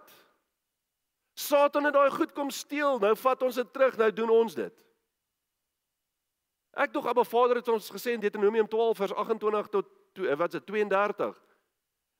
Satan 1.35 1.89
het 1.89 1.97
daai 1.97 2.13
goed 2.13 2.31
kom 2.37 2.51
steel. 2.53 3.01
Nou 3.01 3.15
vat 3.19 3.43
ons 3.43 3.55
dit 3.59 3.73
terug. 3.73 3.97
Nou 3.97 4.11
doen 4.13 4.31
ons 4.31 4.55
dit. 4.55 4.85
Ek 6.73 6.93
dog 6.93 7.05
Abba 7.05 7.23
Vader 7.23 7.59
het 7.61 7.69
ons 7.69 7.89
gesê 7.93 8.15
in 8.15 8.21
Deuteronomium 8.23 8.67
12 8.67 8.97
vers 8.97 9.13
28 9.13 9.69
tot 9.69 9.89
wat 10.37 10.53
is 10.53 10.59
dit 10.59 10.65
32. 10.65 11.35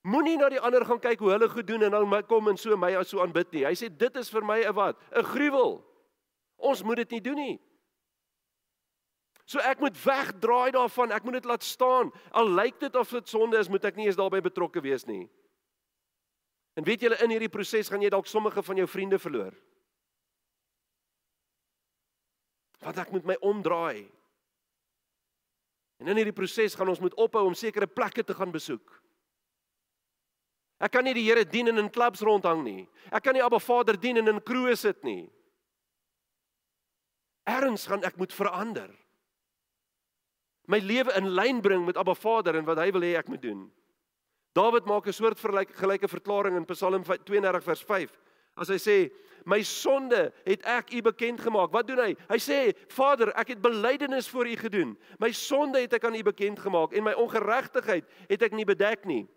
Moenie 0.04 0.36
na 0.38 0.50
die 0.52 0.60
ander 0.60 0.84
gaan 0.86 1.00
kyk 1.00 1.22
hoe 1.24 1.32
hulle 1.32 1.50
goed 1.50 1.68
doen 1.68 1.86
en 1.88 1.94
dan 1.96 2.26
kom 2.28 2.50
en 2.52 2.58
so 2.58 2.78
my 2.78 2.92
as 3.00 3.10
so 3.10 3.22
aanbid 3.24 3.54
nie. 3.56 3.66
Hy 3.66 3.74
sê 3.78 3.90
dit 3.90 4.18
is 4.20 4.30
vir 4.30 4.44
my 4.46 4.60
'n 4.62 4.76
wat? 4.76 5.00
'n 5.16 5.24
Gruwel. 5.24 5.82
Ons 6.58 6.84
moet 6.84 6.98
dit 6.98 7.12
nie 7.12 7.22
doen 7.22 7.36
nie. 7.36 7.60
So 9.46 9.60
ek 9.60 9.80
moet 9.80 9.98
wegdraai 10.04 10.72
daarvan. 10.72 11.12
Ek 11.12 11.24
moet 11.24 11.34
dit 11.34 11.46
laat 11.46 11.64
staan. 11.64 12.12
Al 12.32 12.50
lyk 12.50 12.80
dit 12.80 12.96
of 12.96 13.10
dit 13.10 13.30
sonde 13.30 13.58
is, 13.58 13.70
moet 13.70 13.86
ek 13.86 13.96
nie 13.96 14.06
eens 14.06 14.16
daarbey 14.16 14.42
betrokke 14.42 14.82
wees 14.82 15.06
nie. 15.06 15.30
En 16.74 16.84
weet 16.84 17.02
julle 17.02 17.20
in 17.22 17.30
hierdie 17.30 17.52
proses 17.52 17.90
gaan 17.90 18.02
jy 18.02 18.10
dalk 18.10 18.26
sommige 18.26 18.64
van 18.64 18.76
jou 18.76 18.88
vriende 18.88 19.20
verloor. 19.20 19.54
Want 22.80 22.98
ek 22.98 23.12
moet 23.12 23.26
my 23.26 23.38
omdraai. 23.42 24.10
En 26.02 26.08
in 26.08 26.20
hierdie 26.20 26.36
proses 26.36 26.76
gaan 26.76 26.90
ons 26.90 27.02
moet 27.04 27.16
ophou 27.22 27.46
om 27.48 27.56
sekere 27.58 27.88
plekke 27.88 28.24
te 28.24 28.34
gaan 28.34 28.52
besoek. 28.52 29.00
Ek 30.84 30.92
kan 30.92 31.06
nie 31.06 31.14
die 31.16 31.26
Here 31.28 31.46
dien 31.48 31.70
en 31.72 31.80
in 31.80 31.92
klubs 31.94 32.24
rondhang 32.26 32.64
nie. 32.66 32.82
Ek 33.12 33.24
kan 33.24 33.36
nie 33.36 33.44
Abba 33.44 33.60
Vader 33.64 33.98
dien 34.00 34.20
en 34.20 34.34
in 34.34 34.42
kroë 34.44 34.76
sit 34.80 35.04
nie. 35.08 35.30
Erns 37.48 37.88
gaan 37.88 38.04
ek 38.08 38.18
moet 38.20 38.34
verander. 38.36 38.90
My 40.68 40.80
lewe 40.80 41.12
in 41.20 41.34
lyn 41.36 41.62
bring 41.64 41.86
met 41.86 42.00
Abba 42.00 42.16
Vader 42.16 42.58
en 42.60 42.68
wat 42.68 42.80
hy 42.80 42.90
wil 42.96 43.04
hê 43.04 43.16
ek 43.20 43.32
moet 43.32 43.44
doen. 43.44 43.66
Dawid 44.56 44.86
maak 44.86 45.08
'n 45.08 45.14
soort 45.14 45.40
gelyke 45.40 46.08
verklaring 46.08 46.56
in 46.56 46.66
Psalm 46.66 47.04
32 47.04 47.64
vers 47.64 47.82
5. 47.82 48.20
As 48.56 48.70
hy 48.70 48.78
sê, 48.78 49.12
"My 49.46 49.62
sonde 49.64 50.32
het 50.46 50.62
ek 50.64 50.94
U 50.94 51.02
bekend 51.02 51.42
gemaak." 51.42 51.72
Wat 51.72 51.88
doen 51.88 52.00
hy? 52.00 52.16
Hy 52.30 52.38
sê, 52.38 52.76
"Vader, 52.88 53.34
ek 53.36 53.48
het 53.48 53.62
belydenis 53.62 54.30
voor 54.30 54.48
U 54.48 54.56
gedoen. 54.56 54.98
My 55.20 55.32
sonde 55.32 55.80
het 55.80 55.94
ek 55.94 56.04
aan 56.04 56.16
U 56.16 56.24
bekend 56.24 56.60
gemaak 56.60 56.94
en 56.94 57.04
my 57.04 57.14
ongeregtigheid 57.14 58.06
het 58.28 58.42
ek 58.42 58.52
nie 58.52 58.66
bedek 58.66 59.06
nie." 59.06 59.28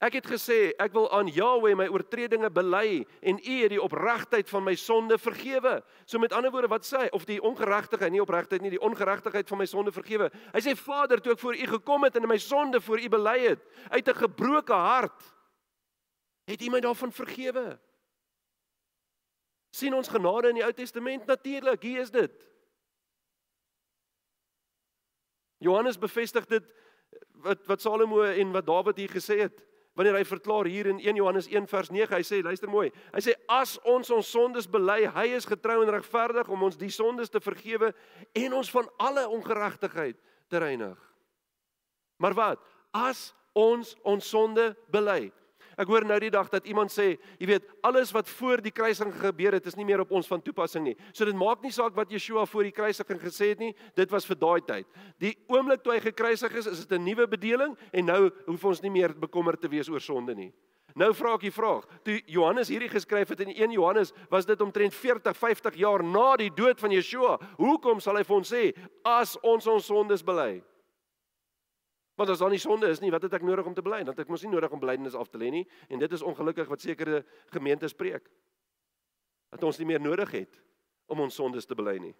Ek 0.00 0.14
het 0.16 0.26
gesê 0.26 0.72
ek 0.80 0.94
wil 0.96 1.10
aan 1.12 1.28
Jahweh 1.28 1.74
my 1.76 1.84
oortredinge 1.92 2.48
bely 2.50 3.04
en 3.20 3.36
U 3.36 3.56
het 3.60 3.68
die 3.68 3.82
opregtheid 3.82 4.48
van 4.48 4.64
my 4.64 4.72
sonde 4.74 5.18
vergewe. 5.18 5.82
So 6.06 6.18
met 6.18 6.32
ander 6.32 6.50
woorde 6.50 6.68
wat 6.72 6.86
sê 6.88 7.02
hy 7.02 7.08
of 7.12 7.26
die 7.28 7.40
ongeregtigheid 7.44 8.10
nie 8.12 8.22
opregtheid 8.22 8.62
nie 8.62 8.70
die 8.70 8.80
ongeregtigheid 8.80 9.48
van 9.48 9.58
my 9.58 9.66
sonde 9.68 9.92
vergewe. 9.92 10.30
Hy 10.54 10.60
sê 10.64 10.72
Vader 10.72 11.20
toe 11.20 11.32
ek 11.32 11.42
voor 11.42 11.54
U 11.54 11.66
gekom 11.66 12.08
het 12.08 12.16
en 12.16 12.28
my 12.28 12.38
sonde 12.40 12.80
voor 12.80 13.00
U 13.00 13.08
bely 13.12 13.38
het 13.50 13.60
uit 13.90 14.08
'n 14.08 14.22
gebroke 14.24 14.72
hart 14.72 15.20
het 16.44 16.62
U 16.62 16.70
my 16.70 16.80
daarvan 16.80 17.12
vergewe. 17.12 17.78
sien 19.70 19.94
ons 19.94 20.08
genade 20.08 20.48
in 20.48 20.54
die 20.58 20.64
Ou 20.64 20.72
Testament 20.72 21.26
natuurlik 21.26 21.82
hier 21.82 22.00
is 22.00 22.10
dit. 22.10 22.32
Johannes 25.58 25.98
bevestig 25.98 26.46
dit 26.46 26.64
wat 27.44 27.66
wat 27.66 27.80
Salomo 27.80 28.22
en 28.22 28.52
wat 28.52 28.66
Dawid 28.66 28.96
hier 28.96 29.12
gesê 29.12 29.38
het 29.44 29.60
wanneer 29.98 30.16
hy 30.16 30.24
verklaar 30.24 30.68
hier 30.70 30.86
in 30.86 31.00
1 31.02 31.18
Johannes 31.18 31.48
1 31.50 31.66
vers 31.68 31.90
9, 31.92 32.14
hy 32.14 32.22
sê 32.24 32.38
luister 32.44 32.70
mooi. 32.70 32.86
Hy 33.12 33.20
sê 33.24 33.34
as 33.50 33.74
ons 33.84 34.08
ons 34.14 34.30
sondes 34.32 34.68
bely, 34.70 35.02
hy 35.12 35.26
is 35.36 35.48
getrou 35.48 35.80
en 35.82 35.92
regverdig 35.92 36.48
om 36.48 36.62
ons 36.68 36.78
die 36.80 36.92
sondes 36.94 37.32
te 37.32 37.42
vergewe 37.42 37.90
en 38.38 38.56
ons 38.56 38.70
van 38.72 38.88
alle 39.02 39.26
ongeregtigheid 39.28 40.16
te 40.48 40.62
reinig. 40.62 40.96
Maar 42.22 42.36
wat? 42.38 42.64
As 42.96 43.30
ons 43.52 43.92
ons 44.06 44.24
sonde 44.24 44.70
bely, 44.94 45.28
Ek 45.80 45.88
hoor 45.88 46.04
nou 46.04 46.18
die 46.20 46.32
dag 46.32 46.50
dat 46.52 46.66
iemand 46.68 46.92
sê, 46.92 47.14
jy 47.40 47.46
weet, 47.48 47.68
alles 47.86 48.12
wat 48.12 48.28
voor 48.28 48.60
die 48.60 48.72
kruising 48.74 49.12
gebeur 49.16 49.56
het, 49.56 49.66
is 49.66 49.78
nie 49.78 49.86
meer 49.88 50.02
op 50.04 50.10
ons 50.12 50.28
van 50.28 50.42
toepassing 50.44 50.84
nie. 50.84 50.96
So 51.16 51.24
dit 51.24 51.36
maak 51.38 51.62
nie 51.64 51.72
saak 51.72 51.96
wat 51.96 52.12
Yeshua 52.12 52.44
voor 52.50 52.68
die 52.68 52.74
kruisiging 52.76 53.20
gesê 53.22 53.54
het 53.54 53.62
nie, 53.62 53.72
dit 53.96 54.12
was 54.12 54.28
vir 54.28 54.36
daai 54.40 54.60
tyd. 54.66 54.88
Die 55.22 55.32
oomblik 55.48 55.80
toe 55.84 55.94
hy 55.94 56.02
gekruisig 56.04 56.58
is, 56.60 56.68
is 56.68 56.84
dit 56.84 56.98
'n 56.98 57.04
nuwe 57.04 57.26
bedeling 57.26 57.76
en 57.92 58.04
nou 58.04 58.30
hoef 58.46 58.64
ons 58.64 58.82
nie 58.82 58.90
meer 58.90 59.14
bekommerd 59.14 59.60
te 59.60 59.68
wees 59.68 59.88
oor 59.88 60.00
sonde 60.00 60.34
nie. 60.34 60.52
Nou 60.94 61.12
vra 61.14 61.34
ek 61.34 61.40
die 61.46 61.54
vraag, 61.54 61.84
toe 62.04 62.20
Johannes 62.26 62.68
hierdie 62.68 62.90
geskryf 62.90 63.28
het 63.28 63.40
in 63.40 63.54
1 63.54 63.72
Johannes, 63.72 64.12
was 64.30 64.46
dit 64.46 64.60
omtrent 64.60 64.94
40, 64.94 65.36
50 65.36 65.74
jaar 65.76 66.02
na 66.04 66.36
die 66.36 66.50
dood 66.50 66.80
van 66.80 66.90
Yeshua. 66.90 67.38
Hoekom 67.56 68.00
sal 68.00 68.16
hy 68.16 68.24
vir 68.24 68.36
ons 68.36 68.52
sê 68.52 68.74
as 69.04 69.36
ons 69.42 69.66
ons 69.66 69.86
sondes 69.86 70.22
bely? 70.22 70.62
Want 72.20 72.30
as 72.30 72.38
daar 72.42 72.52
nie 72.52 72.60
sonde 72.60 72.88
is 72.92 72.98
nie, 73.00 73.08
wat 73.08 73.22
het 73.24 73.32
ek 73.38 73.44
nodig 73.48 73.64
om 73.64 73.72
te 73.72 73.80
bely? 73.80 74.02
Want 74.04 74.18
ek 74.20 74.28
mos 74.28 74.42
nie 74.44 74.52
nodig 74.52 74.72
om 74.76 74.80
belydenis 74.82 75.14
af 75.16 75.30
te 75.32 75.38
lê 75.40 75.48
nie 75.54 75.62
en 75.88 76.02
dit 76.02 76.12
is 76.12 76.20
ongelukkig 76.20 76.68
wat 76.68 76.82
sekere 76.84 77.22
gemeentes 77.48 77.94
preek. 77.96 78.26
Dat 79.48 79.64
ons 79.64 79.78
nie 79.80 79.86
meer 79.88 80.02
nodig 80.04 80.34
het 80.36 80.58
om 81.08 81.22
ons 81.24 81.38
sondes 81.40 81.64
te 81.64 81.78
bely 81.78 81.96
nie. 81.96 82.12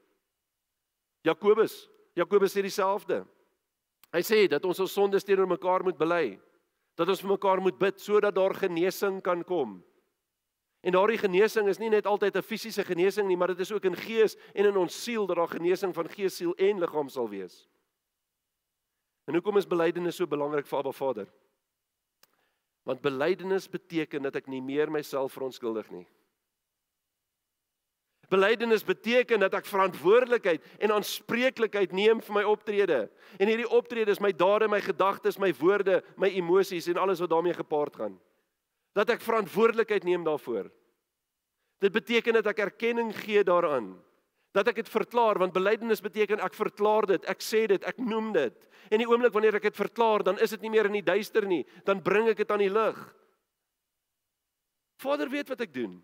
Jakobus, 1.29 1.83
Jakobus 2.17 2.57
sê 2.57 2.65
dieselfde. 2.65 3.27
Hy 4.09 4.23
sê 4.25 4.39
dat 4.49 4.65
ons 4.65 4.81
ons 4.81 4.95
sondes 4.97 5.27
teenoor 5.29 5.51
mekaar 5.53 5.85
moet 5.85 6.01
bely. 6.01 6.39
Dat 6.97 7.13
ons 7.13 7.21
vir 7.21 7.35
mekaar 7.35 7.61
moet 7.61 7.77
bid 7.77 8.01
sodat 8.01 8.35
daar 8.39 8.57
genesing 8.57 9.21
kan 9.21 9.45
kom. 9.45 9.83
En 10.81 10.97
daardie 10.97 11.21
genesing 11.21 11.69
is 11.69 11.79
nie 11.79 11.93
net 11.93 12.09
altyd 12.09 12.41
'n 12.41 12.43
fisiese 12.43 12.89
genesing 12.89 13.29
nie, 13.29 13.37
maar 13.37 13.53
dit 13.53 13.61
is 13.61 13.73
ook 13.73 13.85
in 13.85 13.97
gees 13.97 14.37
en 14.55 14.65
in 14.65 14.77
ons 14.77 15.03
siel 15.05 15.27
dat 15.27 15.37
daar 15.37 15.61
genesing 15.61 15.93
van 15.95 16.09
gees, 16.09 16.37
siel 16.37 16.55
en 16.57 16.81
liggaam 16.81 17.09
sal 17.09 17.29
wees. 17.29 17.69
En 19.31 19.37
hoekom 19.39 19.61
is 19.61 19.69
belydenis 19.71 20.17
so 20.19 20.27
belangrik 20.27 20.67
vir 20.67 20.81
Abba 20.81 20.91
Vader? 20.91 21.29
Want 22.83 22.99
belydenis 23.05 23.69
beteken 23.71 24.25
dat 24.27 24.41
ek 24.41 24.49
nie 24.51 24.59
meer 24.59 24.91
myself 24.91 25.37
verontskuldig 25.37 25.87
nie. 25.95 26.03
Belydenis 28.31 28.83
beteken 28.87 29.43
dat 29.43 29.55
ek 29.55 29.71
verantwoordelikheid 29.71 30.67
en 30.83 30.97
aanspreeklikheid 30.97 31.95
neem 31.95 32.19
vir 32.27 32.37
my 32.41 32.43
optrede. 32.51 32.99
En 33.39 33.47
hierdie 33.47 33.71
optrede 33.71 34.11
is 34.11 34.23
my 34.23 34.33
dade, 34.35 34.67
my 34.67 34.83
gedagtes, 34.83 35.39
my 35.39 35.53
woorde, 35.63 36.01
my 36.19 36.33
emosies 36.35 36.91
en 36.91 36.99
alles 36.99 37.23
wat 37.23 37.31
daarmee 37.31 37.55
gepaard 37.55 38.03
gaan. 38.03 38.19
Dat 38.99 39.15
ek 39.15 39.23
verantwoordelikheid 39.23 40.07
neem 40.11 40.27
daarvoor. 40.27 40.73
Dit 41.79 41.95
beteken 41.95 42.41
dat 42.41 42.51
ek 42.51 42.67
erkenning 42.67 43.15
gee 43.15 43.47
daaraan 43.47 43.95
dat 44.57 44.69
ek 44.71 44.81
dit 44.83 44.91
verklaar 44.91 45.39
want 45.39 45.55
belydenis 45.55 46.03
beteken 46.03 46.43
ek 46.43 46.57
verklaar 46.59 47.07
dit, 47.07 47.27
ek 47.31 47.43
sê 47.45 47.67
dit, 47.71 47.85
ek 47.87 48.01
noem 48.03 48.33
dit. 48.35 48.69
En 48.91 48.99
die 48.99 49.09
oomblik 49.09 49.35
wanneer 49.35 49.61
ek 49.61 49.69
dit 49.71 49.79
verklaar, 49.79 50.25
dan 50.27 50.41
is 50.43 50.55
dit 50.57 50.65
nie 50.67 50.73
meer 50.75 50.91
in 50.91 50.99
die 50.99 51.07
duister 51.07 51.47
nie, 51.47 51.63
dan 51.87 52.03
bring 52.03 52.29
ek 52.33 52.43
dit 52.43 52.51
aan 52.51 52.65
die 52.65 52.73
lig. 52.73 52.99
Vader 55.01 55.31
weet 55.33 55.49
wat 55.53 55.63
ek 55.65 55.73
doen. 55.75 56.01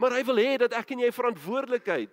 Maar 0.00 0.18
hy 0.18 0.24
wil 0.26 0.40
hê 0.42 0.56
dat 0.60 0.74
ek 0.76 0.92
en 0.92 1.04
jy 1.04 1.12
verantwoordelikheid 1.14 2.12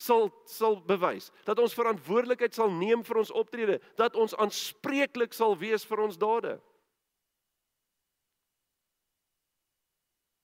sal 0.00 0.30
sal 0.48 0.78
bewys, 0.88 1.28
dat 1.44 1.58
ons 1.60 1.76
verantwoordelikheid 1.76 2.54
sal 2.56 2.70
neem 2.72 3.02
vir 3.04 3.20
ons 3.20 3.32
optrede, 3.36 3.80
dat 4.00 4.16
ons 4.16 4.32
aanspreeklik 4.40 5.34
sal 5.36 5.58
wees 5.60 5.84
vir 5.84 6.06
ons 6.06 6.16
dade. 6.16 6.54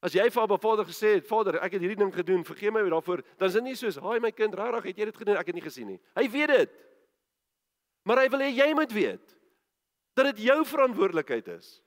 As 0.04 0.14
jy 0.14 0.26
vir 0.28 0.42
Abba 0.42 0.58
Vader 0.60 0.84
gesê 0.84 1.16
het, 1.16 1.26
Vader, 1.26 1.56
ek 1.64 1.78
het 1.78 1.82
hierdie 1.82 1.98
ding 1.98 2.12
gedoen, 2.12 2.44
vergeef 2.44 2.74
my 2.74 2.82
daarvoor, 2.84 3.22
dan 3.40 3.48
is 3.48 3.54
dit 3.56 3.64
nie 3.64 3.74
soos, 3.74 3.96
"Haai 3.96 4.20
my 4.20 4.30
kind, 4.30 4.54
regtig, 4.54 4.84
het 4.84 4.96
jy 4.98 5.04
dit 5.04 5.16
gedoen? 5.16 5.36
Ek 5.36 5.46
het 5.46 5.54
nie 5.54 5.64
gesien 5.64 5.86
nie." 5.86 6.00
Hy 6.14 6.28
weet 6.28 6.48
dit. 6.48 6.70
Maar 8.04 8.18
hy 8.18 8.28
wil 8.28 8.40
hê 8.40 8.50
jy 8.54 8.74
moet 8.74 8.92
weet 8.92 9.36
dat 10.14 10.34
dit 10.34 10.38
jou 10.46 10.64
verantwoordelikheid 10.64 11.48
is. 11.48 11.82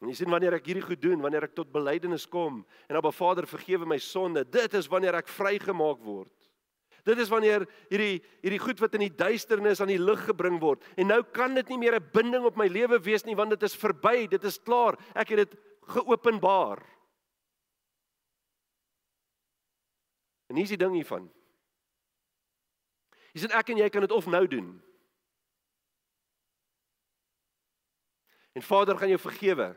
En 0.00 0.08
jy 0.08 0.14
sien 0.14 0.30
wanneer 0.30 0.54
ek 0.54 0.66
hierdie 0.66 0.84
goed 0.84 1.00
doen, 1.00 1.20
wanneer 1.20 1.44
ek 1.44 1.54
tot 1.54 1.72
belydenis 1.72 2.26
kom 2.26 2.64
en 2.88 2.96
Abba 2.96 3.10
Vader 3.10 3.46
vergewe 3.46 3.86
my 3.86 3.98
sonde, 3.98 4.44
dit 4.44 4.74
is 4.74 4.86
wanneer 4.86 5.14
ek 5.14 5.28
vrygemaak 5.28 5.98
word. 6.04 6.45
Dit 7.06 7.20
is 7.22 7.30
wanneer 7.30 7.62
hierdie 7.86 8.18
hierdie 8.42 8.58
goed 8.58 8.80
wat 8.82 8.96
in 8.98 9.04
die 9.04 9.14
duisternis 9.14 9.80
aan 9.80 9.92
die 9.92 10.02
lig 10.02 10.24
gebring 10.26 10.58
word. 10.62 10.82
En 10.98 11.06
nou 11.12 11.20
kan 11.22 11.54
dit 11.54 11.68
nie 11.70 11.78
meer 11.78 12.00
'n 12.00 12.10
binding 12.12 12.44
op 12.44 12.56
my 12.56 12.66
lewe 12.66 12.98
wees 12.98 13.24
nie 13.24 13.36
want 13.36 13.50
dit 13.50 13.62
is 13.62 13.76
verby, 13.76 14.26
dit 14.26 14.44
is 14.44 14.58
klaar. 14.58 14.98
Ek 15.14 15.28
het 15.28 15.38
dit 15.38 15.54
geopenbaar. 15.86 16.82
En 20.46 20.56
hier 20.56 20.64
is 20.64 20.74
die 20.74 20.82
ding 20.82 20.94
hiervan. 20.94 21.30
Jy 23.32 23.40
sien 23.40 23.54
ek 23.54 23.68
en 23.68 23.76
jy 23.76 23.88
kan 23.88 24.00
dit 24.00 24.12
of 24.12 24.26
nou 24.26 24.46
doen. 24.46 24.82
En 28.52 28.62
Vader 28.62 28.98
gaan 28.98 29.08
jou 29.08 29.20
vergewe. 29.20 29.76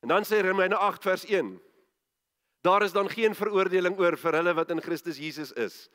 En 0.00 0.08
dan 0.08 0.24
sê 0.24 0.40
Romeine 0.40 0.76
8 0.76 1.02
vers 1.02 1.24
1 1.24 1.67
Daar 2.60 2.82
is 2.82 2.92
dan 2.92 3.10
geen 3.10 3.34
veroordeling 3.34 3.98
oor 3.98 4.16
vir 4.18 4.38
hulle 4.40 4.54
wat 4.54 4.70
in 4.74 4.82
Christus 4.82 5.18
Jesus 5.18 5.52
is. 5.52 5.86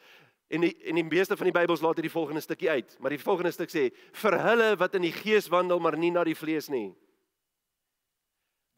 En 0.53 0.63
die 0.63 0.73
en 0.87 0.95
die 0.99 1.05
meeste 1.05 1.37
van 1.37 1.49
die 1.49 1.55
Bybels 1.55 1.81
laat 1.81 1.97
hierdie 1.99 2.13
volgende 2.13 2.41
stukkie 2.43 2.69
uit, 2.69 2.95
maar 2.99 3.13
die 3.13 3.21
volgende 3.21 3.51
stuk 3.51 3.71
sê 3.73 3.87
vir 4.21 4.37
hulle 4.43 4.73
wat 4.79 4.95
in 4.95 5.07
die 5.07 5.15
gees 5.15 5.49
wandel 5.51 5.81
maar 5.83 5.97
nie 5.97 6.11
na 6.13 6.23
die 6.27 6.37
vlees 6.37 6.69
nie. 6.69 6.93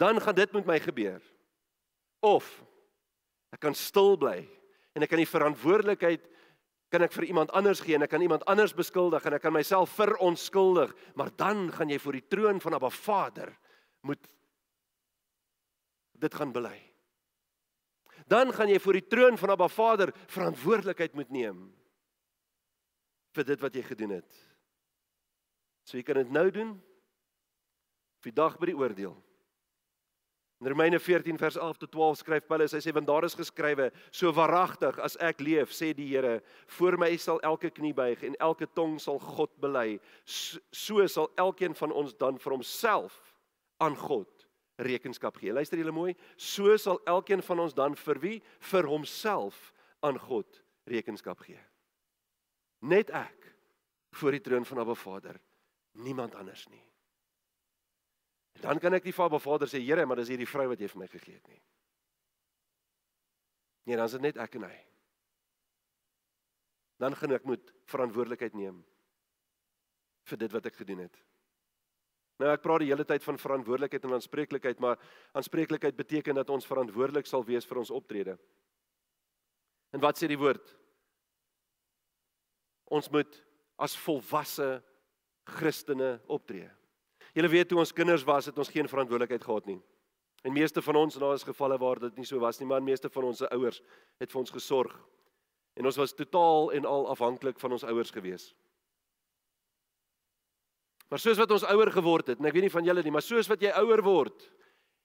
Dan 0.01 0.21
gaan 0.21 0.35
dit 0.35 0.53
met 0.55 0.65
my 0.67 0.79
gebeur. 0.79 1.21
Of 2.25 2.47
ek 3.53 3.61
kan 3.63 3.75
stil 3.77 4.15
bly 4.19 4.41
en 4.95 5.03
ek 5.03 5.11
kan 5.11 5.21
die 5.21 5.29
verantwoordelikheid 5.29 6.25
kan 6.93 7.03
ek 7.03 7.15
vir 7.15 7.27
iemand 7.27 7.51
anders 7.51 7.81
gee 7.83 7.97
en 7.97 8.05
ek 8.05 8.13
kan 8.13 8.23
iemand 8.23 8.45
anders 8.51 8.75
beskuldig 8.75 9.25
en 9.25 9.35
ek 9.35 9.43
kan 9.43 9.53
myself 9.53 9.93
veronskuldig, 9.97 10.93
maar 11.19 11.31
dan 11.35 11.67
gaan 11.75 11.91
jy 11.91 11.99
voor 11.99 12.17
die 12.19 12.27
troon 12.31 12.61
van 12.63 12.77
Abba 12.77 12.91
Vader 12.93 13.51
moet 14.05 14.21
dit 16.15 16.35
gaan 16.35 16.53
bely. 16.55 16.77
Dan 18.25 18.53
gaan 18.53 18.71
jy 18.71 18.79
voor 18.81 18.97
die 18.97 19.07
troon 19.07 19.37
van 19.37 19.53
Abba 19.53 19.67
Vader 19.69 20.13
verantwoordelikheid 20.33 21.13
moet 21.13 21.29
neem 21.29 21.59
vir 23.35 23.45
dit 23.45 23.61
wat 23.61 23.75
jy 23.75 23.83
gedoen 23.85 24.15
het. 24.17 24.41
So 25.85 25.99
jy 25.99 26.05
kan 26.07 26.17
dit 26.23 26.31
nou 26.33 26.47
doen 26.49 26.73
vir 28.23 28.31
die 28.31 28.39
dag 28.39 28.57
by 28.57 28.71
die 28.71 28.77
oordeel. 28.77 29.13
In 30.63 30.71
Romeine 30.71 30.97
14 31.03 31.37
vers 31.37 31.57
11 31.59 31.81
tot 31.83 31.91
12 31.91 32.17
skryf 32.23 32.45
Paulus, 32.47 32.73
hy 32.73 32.79
sê 32.81 32.93
want 32.95 33.05
daar 33.05 33.27
is 33.27 33.35
geskrywe: 33.37 33.89
So 34.09 34.31
waaragtig 34.33 34.97
as 35.03 35.17
ek 35.21 35.43
leef, 35.43 35.75
sê 35.75 35.91
die 35.93 36.07
Here, 36.07 36.39
voor 36.79 36.97
my 36.97 37.11
sal 37.21 37.41
elke 37.45 37.69
knie 37.69 37.93
buig 37.93 38.23
en 38.25 38.37
elke 38.39 38.65
tong 38.73 38.95
sal 39.03 39.19
God 39.19 39.51
bely. 39.61 39.99
So, 40.23 40.63
so 40.71 41.05
sal 41.11 41.29
elkeen 41.37 41.75
van 41.77 41.93
ons 41.93 42.15
dan 42.17 42.39
vir 42.41 42.55
homself 42.55 43.19
aan 43.83 43.99
God 43.99 44.34
rekenskap 44.77 45.37
gee. 45.39 45.53
Luister 45.53 45.79
julle 45.79 45.93
mooi, 45.95 46.15
so 46.37 46.75
sal 46.81 46.99
elkeen 47.07 47.43
van 47.45 47.63
ons 47.63 47.75
dan 47.77 47.95
vir 47.95 48.19
wie? 48.23 48.37
Vir 48.71 48.89
homself 48.89 49.71
aan 50.05 50.19
God 50.19 50.61
rekenskap 50.89 51.43
gee. 51.45 51.59
Net 52.85 53.11
ek 53.15 53.51
voor 54.15 54.35
die 54.35 54.43
troon 54.43 54.65
van 54.67 54.83
Abba 54.83 54.95
Vader, 54.95 55.39
niemand 56.03 56.35
anders 56.35 56.67
nie. 56.71 56.83
En 58.55 58.69
dan 58.69 58.79
kan 58.79 58.95
ek 58.95 59.07
die 59.07 59.15
Vader 59.15 59.41
Vader 59.43 59.67
sê, 59.67 59.81
Here, 59.83 60.05
maar 60.05 60.21
dis 60.21 60.31
hierdie 60.31 60.47
vrou 60.47 60.69
wat 60.71 60.79
jy 60.79 60.87
vir 60.91 61.01
my 61.01 61.07
gegee 61.11 61.35
het 61.35 61.47
nie. 61.51 61.61
Nee, 63.85 63.97
dan 63.97 64.07
is 64.07 64.15
dit 64.15 64.23
net 64.23 64.39
ek 64.41 64.55
en 64.57 64.65
hy. 64.65 64.77
Dan 67.03 67.15
gaan 67.19 67.35
ek 67.35 67.45
moet 67.45 67.73
verantwoordelikheid 67.91 68.55
neem 68.55 68.79
vir 70.25 70.39
dit 70.41 70.53
wat 70.55 70.69
ek 70.71 70.79
gedoen 70.79 71.03
het. 71.05 71.19
Nou 72.41 72.51
ek 72.51 72.63
praat 72.63 72.83
die 72.83 72.89
hele 72.91 73.05
tyd 73.07 73.23
van 73.23 73.39
verantwoordelikheid 73.39 74.03
en 74.03 74.17
aanspreeklikheid, 74.17 74.79
maar 74.83 74.99
aanspreeklikheid 75.37 75.95
beteken 75.95 76.35
dat 76.35 76.49
ons 76.51 76.67
verantwoordelik 76.67 77.27
sal 77.29 77.45
wees 77.47 77.67
vir 77.67 77.79
ons 77.79 77.93
optrede. 77.95 78.35
En 79.95 80.03
wat 80.03 80.19
sê 80.19 80.27
die 80.27 80.39
woord? 80.39 80.73
Ons 82.91 83.07
moet 83.13 83.39
as 83.79 83.95
volwasse 84.03 84.67
Christene 85.55 86.17
optree. 86.31 86.67
Julle 87.35 87.51
weet 87.51 87.69
toe 87.71 87.79
ons 87.79 87.93
kinders 87.95 88.23
was, 88.27 88.49
het 88.49 88.59
ons 88.59 88.71
geen 88.71 88.87
verantwoordelikheid 88.87 89.43
gehad 89.43 89.67
nie. 89.69 89.79
En 90.45 90.53
meeste 90.53 90.81
van 90.81 90.99
ons, 90.99 91.17
daar 91.19 91.33
is 91.35 91.47
gevalle 91.47 91.77
waar 91.81 91.99
dit 92.03 92.19
nie 92.19 92.27
so 92.27 92.39
was 92.39 92.59
nie, 92.59 92.67
maar 92.69 92.83
meeste 92.83 93.09
van 93.09 93.31
ons 93.31 93.41
se 93.41 93.49
ouers 93.55 93.81
het 94.21 94.31
vir 94.31 94.41
ons 94.43 94.53
gesorg. 94.53 94.93
En 95.75 95.87
ons 95.89 95.97
was 95.99 96.13
totaal 96.15 96.71
en 96.77 96.85
al 96.87 97.07
afhanklik 97.11 97.59
van 97.59 97.75
ons 97.75 97.83
ouers 97.83 98.13
gewees. 98.13 98.51
Maar 101.15 101.21
soos 101.23 101.37
wat 101.39 101.51
ons 101.55 101.63
ouer 101.71 101.87
geword 101.95 102.27
het, 102.27 102.41
en 102.41 102.47
ek 102.49 102.57
weet 102.57 102.65
nie 102.65 102.73
van 102.73 102.83
julle 102.83 103.03
nie, 103.05 103.11
maar 103.15 103.23
soos 103.23 103.47
wat 103.47 103.61
jy 103.63 103.69
ouer 103.79 104.01
word, 104.03 104.49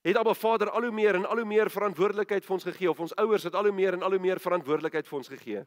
het 0.03 0.17
Abba 0.19 0.33
Vader 0.35 0.73
al 0.75 0.89
hoe 0.89 0.97
meer 0.97 1.15
en 1.21 1.27
al 1.31 1.39
hoe 1.39 1.47
meer 1.47 1.71
verantwoordelikheid 1.71 2.43
vir 2.43 2.55
ons 2.57 2.67
gegee 2.67 2.91
of 2.91 3.03
ons 3.05 3.15
ouers 3.23 3.47
het 3.47 3.55
al 3.55 3.69
hoe 3.69 3.77
meer 3.77 3.95
en 3.95 4.03
al 4.03 4.17
hoe 4.17 4.23
meer 4.25 4.41
verantwoordelikheid 4.43 5.07
vir 5.07 5.19
ons 5.21 5.31
gegee. 5.31 5.63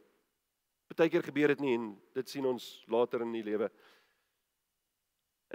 Partykeer 0.92 1.24
gebeur 1.30 1.54
dit 1.54 1.64
nie 1.64 1.78
en 1.78 1.86
dit 2.20 2.36
sien 2.36 2.44
ons 2.52 2.66
later 2.92 3.24
in 3.24 3.32
die 3.38 3.46
lewe. 3.48 3.72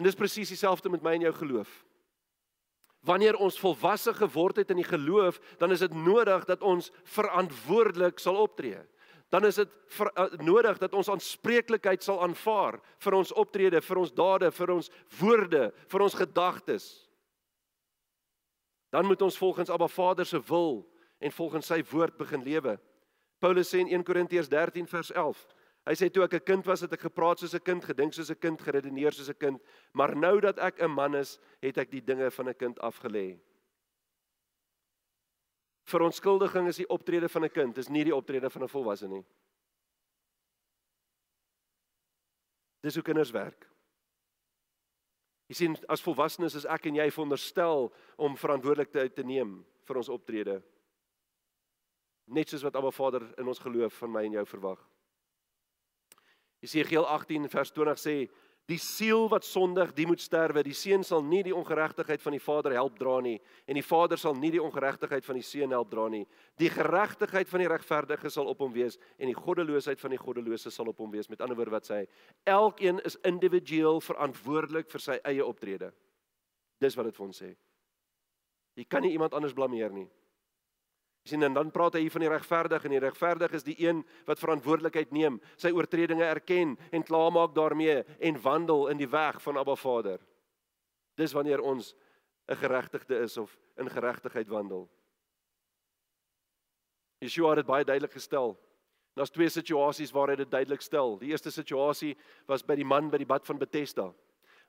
En 0.01 0.09
dis 0.09 0.17
presies 0.17 0.55
dieselfde 0.57 0.89
met 0.89 1.05
my 1.05 1.19
en 1.19 1.29
jou 1.29 1.37
geloof. 1.37 1.75
Wanneer 3.05 3.37
ons 3.37 3.61
volwasse 3.61 4.17
geword 4.17 4.63
het 4.63 4.73
in 4.73 4.81
die 4.81 4.89
geloof, 4.89 5.37
dan 5.61 5.77
is 5.77 5.85
dit 5.85 5.93
nodig 5.93 6.49
dat 6.49 6.65
ons 6.65 6.89
verantwoordelik 7.13 8.25
sal 8.25 8.41
optree 8.41 8.81
dan 9.29 9.45
is 9.45 9.55
dit 9.61 9.69
uh, 10.01 10.25
nodig 10.41 10.79
dat 10.79 10.95
ons 10.97 11.09
aanspreeklikheid 11.13 12.03
sal 12.03 12.23
aanvaar 12.25 12.79
vir 13.05 13.17
ons 13.19 13.33
optrede, 13.33 13.81
vir 13.85 14.01
ons 14.01 14.13
dade, 14.13 14.51
vir 14.51 14.73
ons 14.73 14.91
woorde, 15.19 15.63
vir 15.89 16.05
ons 16.07 16.17
gedagtes. 16.17 16.87
Dan 18.89 19.07
moet 19.07 19.23
ons 19.23 19.37
volgens 19.37 19.71
Abba 19.71 19.89
Vader 19.89 20.27
se 20.27 20.41
wil 20.49 20.87
en 21.21 21.33
volgens 21.33 21.67
sy 21.67 21.83
woord 21.91 22.17
begin 22.17 22.43
lewe. 22.43 22.79
Paulus 23.39 23.69
sê 23.69 23.83
in 23.83 23.93
1 23.93 24.07
Korintiërs 24.07 24.49
13 24.49 24.89
vers 24.89 25.13
11. 25.13 25.45
Hy 25.89 25.95
sê 25.97 26.09
toe 26.13 26.25
ek 26.25 26.35
'n 26.35 26.45
kind 26.45 26.67
was, 26.67 26.81
het 26.81 26.93
ek 26.93 27.07
gepraat 27.09 27.39
soos 27.39 27.55
'n 27.55 27.65
kind, 27.65 27.85
gedink 27.85 28.13
soos 28.13 28.31
'n 28.31 28.41
kind, 28.41 28.61
geredeneer 28.61 29.13
soos 29.13 29.29
'n 29.29 29.39
kind, 29.39 29.63
maar 29.93 30.17
nou 30.17 30.41
dat 30.41 30.59
ek 30.59 30.81
'n 30.81 30.91
man 30.91 31.15
is, 31.15 31.39
het 31.63 31.79
ek 31.79 31.91
die 31.91 32.05
dinge 32.05 32.31
van 32.31 32.49
'n 32.49 32.55
kind 32.55 32.79
afgelê. 32.81 33.39
Verontskuldiging 35.89 36.69
is 36.69 36.83
die 36.83 36.89
optrede 36.93 37.29
van 37.29 37.45
'n 37.45 37.51
kind, 37.51 37.75
dis 37.75 37.89
nie 37.89 38.05
die 38.05 38.15
optrede 38.15 38.51
van 38.51 38.63
'n 38.63 38.69
volwasse 38.69 39.09
nie. 39.09 39.25
Dis 42.81 42.95
hoe 42.95 43.03
kinders 43.03 43.31
werk. 43.31 43.67
Jy 45.49 45.55
sien, 45.55 45.77
as 45.89 46.03
volwassenes 46.05 46.55
is 46.55 46.67
ek 46.69 46.87
en 46.87 46.95
jy 46.95 47.11
veronderstel 47.11 47.89
om 48.17 48.37
verantwoordelikheid 48.37 49.15
te 49.15 49.25
neem 49.25 49.65
vir 49.89 49.97
ons 49.97 50.09
optrede. 50.09 50.63
Net 52.27 52.49
soos 52.49 52.63
wat 52.63 52.77
Abba 52.77 52.91
Vader 52.91 53.25
in 53.41 53.49
ons 53.49 53.59
geloof 53.59 53.95
van 54.03 54.13
my 54.13 54.25
en 54.25 54.33
jou 54.33 54.45
verwag. 54.47 54.83
Jesegiel 56.61 57.07
18 57.07 57.49
vers 57.49 57.73
20 57.73 57.99
sê 58.03 58.15
Die 58.69 58.77
siel 58.77 59.31
wat 59.33 59.47
sondig, 59.49 59.95
die 59.97 60.05
moet 60.05 60.21
sterwe. 60.21 60.61
Die 60.67 60.77
seun 60.77 61.05
sal 61.07 61.23
nie 61.25 61.41
die 61.47 61.55
ongeregtigheid 61.57 62.21
van 62.21 62.35
die 62.37 62.43
vader 62.43 62.75
help 62.77 62.99
dra 63.01 63.15
nie 63.25 63.39
en 63.65 63.79
die 63.79 63.85
vader 63.85 64.21
sal 64.21 64.37
nie 64.37 64.51
die 64.53 64.61
ongeregtigheid 64.61 65.25
van 65.25 65.39
die 65.41 65.47
seun 65.47 65.73
help 65.73 65.89
dra 65.95 66.05
nie. 66.13 66.27
Die 66.61 66.69
geregtigheid 66.73 67.49
van 67.49 67.65
die 67.65 67.71
regverdige 67.73 68.29
sal 68.33 68.51
op 68.53 68.61
hom 68.61 68.75
wees 68.77 68.99
en 69.17 69.33
die 69.33 69.39
goddeloosheid 69.39 70.03
van 70.05 70.13
die 70.13 70.21
goddelose 70.21 70.73
sal 70.75 70.93
op 70.93 71.01
hom 71.01 71.15
wees. 71.17 71.31
Met 71.33 71.41
ander 71.41 71.57
woorde 71.57 71.79
wat 71.79 71.89
sê 71.89 72.03
hy, 72.03 72.11
elkeen 72.59 73.01
is 73.09 73.17
individueel 73.29 74.03
verantwoordelik 74.05 74.93
vir 74.93 75.07
sy 75.07 75.17
eie 75.25 75.47
optrede. 75.47 75.95
Dis 76.85 76.99
wat 76.99 77.09
dit 77.09 77.17
vir 77.17 77.29
ons 77.31 77.43
sê. 77.45 77.55
Jy 78.77 78.85
kan 78.85 79.03
nie 79.03 79.17
iemand 79.17 79.33
anders 79.33 79.57
blameer 79.57 79.97
nie 79.97 80.11
sien 81.29 81.45
en 81.47 81.55
dan 81.55 81.71
praat 81.71 81.95
hy 81.99 82.05
hier 82.07 82.15
van 82.15 82.25
die 82.25 82.33
regverdig 82.33 82.85
en 82.85 82.95
die 82.95 83.03
regverdig 83.03 83.55
is 83.57 83.67
die 83.67 83.77
een 83.79 84.03
wat 84.27 84.41
verantwoordelikheid 84.43 85.13
neem, 85.15 85.39
sy 85.57 85.71
oortredinge 85.77 86.27
erken 86.27 86.77
en 86.91 87.07
klaarmaak 87.07 87.55
daarmee 87.57 88.03
en 88.19 88.43
wandel 88.43 88.89
in 88.93 89.01
die 89.01 89.11
weg 89.11 89.43
van 89.45 89.61
Abba 89.61 89.77
Vader. 89.77 90.21
Dis 91.19 91.35
wanneer 91.37 91.61
ons 91.61 91.95
'n 92.49 92.57
geregtigde 92.57 93.19
is 93.19 93.37
of 93.37 93.59
in 93.77 93.91
geregtigheid 93.91 94.49
wandel. 94.49 94.89
Yeshua 97.19 97.57
het 97.57 97.67
baie 97.67 97.85
duidelik 97.85 98.13
gestel. 98.13 98.57
Daar's 99.15 99.31
twee 99.31 99.49
situasies 99.49 100.13
waar 100.15 100.29
hy 100.29 100.37
dit 100.37 100.51
duidelik 100.51 100.81
stel. 100.81 101.17
Die 101.19 101.33
eerste 101.33 101.51
situasie 101.51 102.17
was 102.47 102.63
by 102.63 102.77
die 102.79 102.87
man 102.87 103.11
by 103.11 103.19
die 103.19 103.27
bad 103.27 103.47
van 103.47 103.59
Bethesda. 103.59 104.15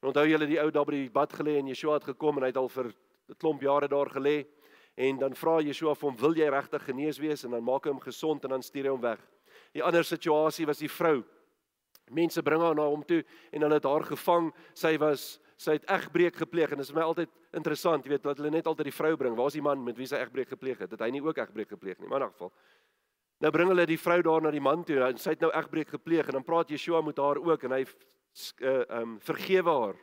En 0.01 0.07
onthou 0.07 0.25
julle 0.27 0.47
die 0.47 0.59
ou 0.61 0.71
daar 0.71 0.85
by 0.85 0.95
die 0.95 1.11
bad 1.13 1.33
gelê 1.33 1.59
en 1.59 1.67
Yeshua 1.67 1.99
het 1.99 2.03
gekom 2.03 2.37
en 2.37 2.47
hy 2.47 2.49
het 2.53 2.57
al 2.57 2.69
vir 2.69 2.87
'n 3.29 3.37
klomp 3.37 3.61
jare 3.61 3.87
daar 3.87 4.09
gelê 4.09 4.47
en 4.99 5.19
dan 5.19 5.35
vra 5.35 5.61
Yeshua 5.63 5.95
vir 5.95 6.09
hom, 6.09 6.17
"Wil 6.17 6.35
jy 6.35 6.49
regtig 6.49 6.83
genees 6.83 7.19
wees?" 7.19 7.43
en 7.43 7.51
dan 7.51 7.63
maak 7.63 7.85
hy 7.85 7.91
hom 7.91 7.99
gesond 7.99 8.43
en 8.43 8.49
dan 8.49 8.61
stuur 8.61 8.83
hy 8.83 8.89
hom 8.89 9.01
weg. 9.01 9.19
Die 9.73 9.83
ander 9.83 10.03
situasie 10.03 10.65
was 10.65 10.79
die 10.79 10.89
vrou. 10.89 11.23
Mense 12.11 12.41
bring 12.43 12.61
haar 12.61 12.75
na 12.75 12.87
hom 12.87 13.03
toe 13.03 13.23
en 13.51 13.61
hulle 13.61 13.73
het 13.73 13.83
haar 13.83 14.03
gevang. 14.03 14.53
Sy 14.73 14.97
was 14.97 15.39
sy 15.59 15.71
het 15.71 15.85
egbreek 15.91 16.35
gepleeg 16.35 16.71
en 16.71 16.77
dit 16.77 16.87
is 16.87 16.95
my 16.95 17.01
altyd 17.01 17.29
interessant, 17.53 18.05
jy 18.05 18.09
weet, 18.09 18.23
dat 18.23 18.37
hulle 18.37 18.49
net 18.49 18.65
altyd 18.65 18.85
die 18.85 18.95
vrou 18.95 19.17
bring. 19.17 19.35
Waar 19.35 19.47
is 19.47 19.53
die 19.53 19.61
man 19.61 19.83
met 19.83 19.97
wie 19.97 20.07
sy 20.07 20.15
egbreek 20.15 20.47
gepleeg 20.49 20.79
het? 20.79 20.91
Het 20.91 21.01
hy 21.01 21.09
nie 21.11 21.21
ook 21.21 21.37
egbreek 21.37 21.69
gepleeg 21.69 21.99
nie? 21.99 22.07
Maar 22.07 22.21
in 22.21 22.27
'n 22.27 22.31
geval. 22.31 22.53
Nou 23.39 23.51
bring 23.51 23.69
hulle 23.69 23.85
die 23.85 23.99
vrou 23.99 24.21
daar 24.21 24.41
na 24.41 24.51
die 24.51 24.61
man 24.61 24.83
toe 24.83 24.99
en 24.99 25.17
sy 25.17 25.29
het 25.29 25.41
nou 25.41 25.51
egbreek 25.51 25.89
gepleeg 25.89 26.27
en 26.27 26.33
dan 26.33 26.43
praat 26.43 26.69
Yeshua 26.69 27.01
met 27.01 27.17
haar 27.17 27.37
ook 27.37 27.63
en 27.63 27.71
hy 27.71 27.85
uh 28.61 28.83
um 29.01 29.19
vergewe 29.19 29.69
haar. 29.69 29.95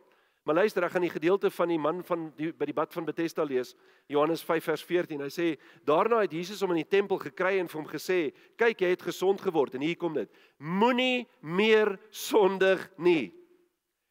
Maar 0.47 0.55
luister, 0.55 0.85
ek 0.87 0.93
gaan 0.95 1.03
die 1.03 1.11
gedeelte 1.11 1.51
van 1.51 1.73
die 1.73 1.79
man 1.79 2.05
van 2.07 2.29
die 2.39 2.53
by 2.55 2.69
die 2.69 2.75
bad 2.77 2.93
van 2.95 3.07
Bethesda 3.09 3.43
lees, 3.43 3.73
Johannes 4.07 4.45
5 4.47 4.69
vers 4.69 4.85
14. 4.87 5.25
Hy 5.25 5.31
sê: 5.35 5.47
"Daarna 5.83 6.21
het 6.23 6.37
Jesus 6.39 6.61
hom 6.63 6.71
in 6.71 6.85
die 6.85 6.93
tempel 6.95 7.19
gekry 7.19 7.59
en 7.59 7.67
vir 7.67 7.81
hom 7.81 7.89
gesê: 7.91 8.31
"Kyk, 8.57 8.81
jy 8.81 8.91
het 8.95 9.03
gesond 9.03 9.41
geword." 9.43 9.75
En 9.75 9.83
hier 9.83 9.97
kom 9.97 10.15
dit: 10.15 10.31
"Moenie 10.59 11.27
meer 11.41 11.99
sondig 12.11 12.89
nie." 12.97 13.35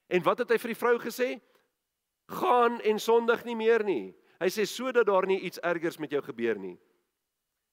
En 0.09 0.23
wat 0.23 0.39
het 0.39 0.51
hy 0.51 0.57
vir 0.57 0.73
die 0.73 0.81
vrou 0.83 0.97
gesê? 0.99 1.39
"Gaan 2.27 2.81
en 2.81 2.99
sondig 2.99 3.45
nie 3.45 3.55
meer 3.55 3.83
nie." 3.83 4.13
Hy 4.37 4.47
sê 4.47 4.67
sodat 4.67 5.07
daar 5.07 5.25
nie 5.25 5.39
iets 5.39 5.59
ergers 5.63 5.97
met 5.97 6.11
jou 6.11 6.21
gebeur 6.21 6.59
nie. 6.59 6.77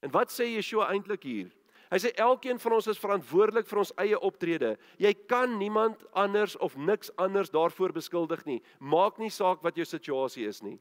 En 0.02 0.10
wat 0.10 0.30
sê 0.30 0.46
Yeshua 0.46 0.92
eintlik 0.92 1.22
hier? 1.22 1.50
Hy 1.93 1.99
sê 2.01 2.11
elkeen 2.16 2.57
van 2.57 2.78
ons 2.78 2.86
is 2.88 3.01
verantwoordelik 3.01 3.66
vir 3.68 3.80
ons 3.82 3.90
eie 4.01 4.16
optrede. 4.24 4.70
Jy 4.97 5.12
kan 5.28 5.59
niemand 5.61 6.01
anders 6.16 6.55
of 6.64 6.72
niks 6.80 7.11
anders 7.20 7.53
daarvoor 7.53 7.93
beskuldig 7.93 8.47
nie. 8.49 8.62
Maak 8.80 9.18
nie 9.20 9.28
saak 9.28 9.61
wat 9.61 9.76
jou 9.76 9.84
situasie 9.84 10.47
is 10.49 10.62
nie. 10.64 10.78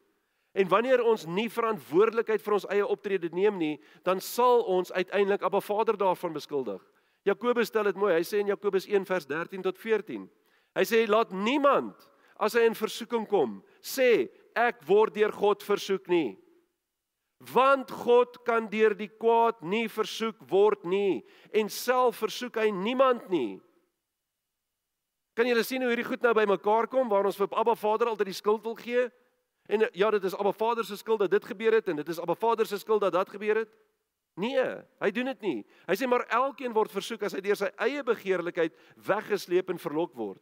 En 0.56 0.70
wanneer 0.72 1.04
ons 1.04 1.26
nie 1.28 1.50
verantwoordelikheid 1.52 2.44
vir 2.44 2.56
ons 2.56 2.68
eie 2.72 2.88
optrede 2.88 3.28
neem 3.36 3.60
nie, 3.60 3.76
dan 4.08 4.24
sal 4.24 4.64
ons 4.72 4.92
uiteindelik 4.92 5.44
Abba 5.44 5.60
Vader 5.64 6.00
daarvan 6.00 6.36
beskuldig. 6.36 6.80
Jakobus 7.28 7.68
stel 7.68 7.92
dit 7.92 8.00
mooi. 8.00 8.14
Hy 8.16 8.24
sê 8.28 8.40
in 8.40 8.52
Jakobus 8.52 8.88
1 8.88 9.04
vers 9.08 9.28
13 9.28 9.68
tot 9.68 9.80
14. 9.80 10.30
Hy 10.80 10.86
sê 10.88 11.04
laat 11.12 11.36
niemand 11.36 12.08
as 12.40 12.56
hy 12.56 12.64
in 12.70 12.76
versoeking 12.76 13.28
kom, 13.28 13.60
sê 13.84 14.32
ek 14.56 14.80
word 14.88 15.14
deur 15.20 15.36
God 15.36 15.64
versoek 15.64 16.08
nie 16.12 16.40
want 17.50 17.92
God 17.92 18.38
kan 18.46 18.68
deur 18.70 18.94
die 18.98 19.10
kwaad 19.10 19.64
nie 19.66 19.88
versoek 19.90 20.38
word 20.50 20.84
nie 20.86 21.24
en 21.58 21.70
self 21.74 22.22
versoek 22.22 22.60
hy 22.62 22.70
niemand 22.76 23.30
nie. 23.34 23.60
Kan 25.34 25.48
julle 25.48 25.64
sien 25.66 25.82
hoe 25.82 25.90
hierdie 25.90 26.06
goed 26.06 26.22
nou 26.22 26.34
bymekaar 26.38 26.90
kom 26.92 27.10
waar 27.10 27.26
ons 27.26 27.40
vir 27.40 27.50
Abba 27.58 27.76
Vader 27.80 28.12
altyd 28.12 28.30
die 28.30 28.38
skuld 28.38 28.66
wil 28.68 28.76
gee? 28.78 29.08
En 29.72 29.88
ja, 29.96 30.10
dit 30.12 30.24
is 30.28 30.36
Abba 30.36 30.52
Vader 30.52 30.86
se 30.86 30.98
skuld 31.00 31.24
dat 31.24 31.32
dit 31.32 31.46
gebeur 31.46 31.80
het 31.80 31.88
en 31.88 32.02
dit 32.02 32.10
is 32.10 32.20
Abba 32.20 32.36
Vader 32.36 32.68
se 32.68 32.78
skuld 32.78 33.02
dat 33.02 33.16
dit 33.16 33.30
gebeur 33.30 33.64
het. 33.64 33.72
Nee, 34.40 34.64
hy 35.00 35.10
doen 35.12 35.32
dit 35.32 35.42
nie. 35.44 35.58
Hy 35.88 35.96
sê 36.00 36.08
maar 36.08 36.24
elkeen 36.32 36.74
word 36.76 36.92
versoek 36.94 37.24
as 37.28 37.36
hy 37.36 37.42
deur 37.44 37.60
sy 37.60 37.72
eie 37.84 38.04
begeerlikheid 38.04 38.76
weggesleep 39.08 39.72
en 39.74 39.82
verlok 39.82 40.14
word. 40.16 40.42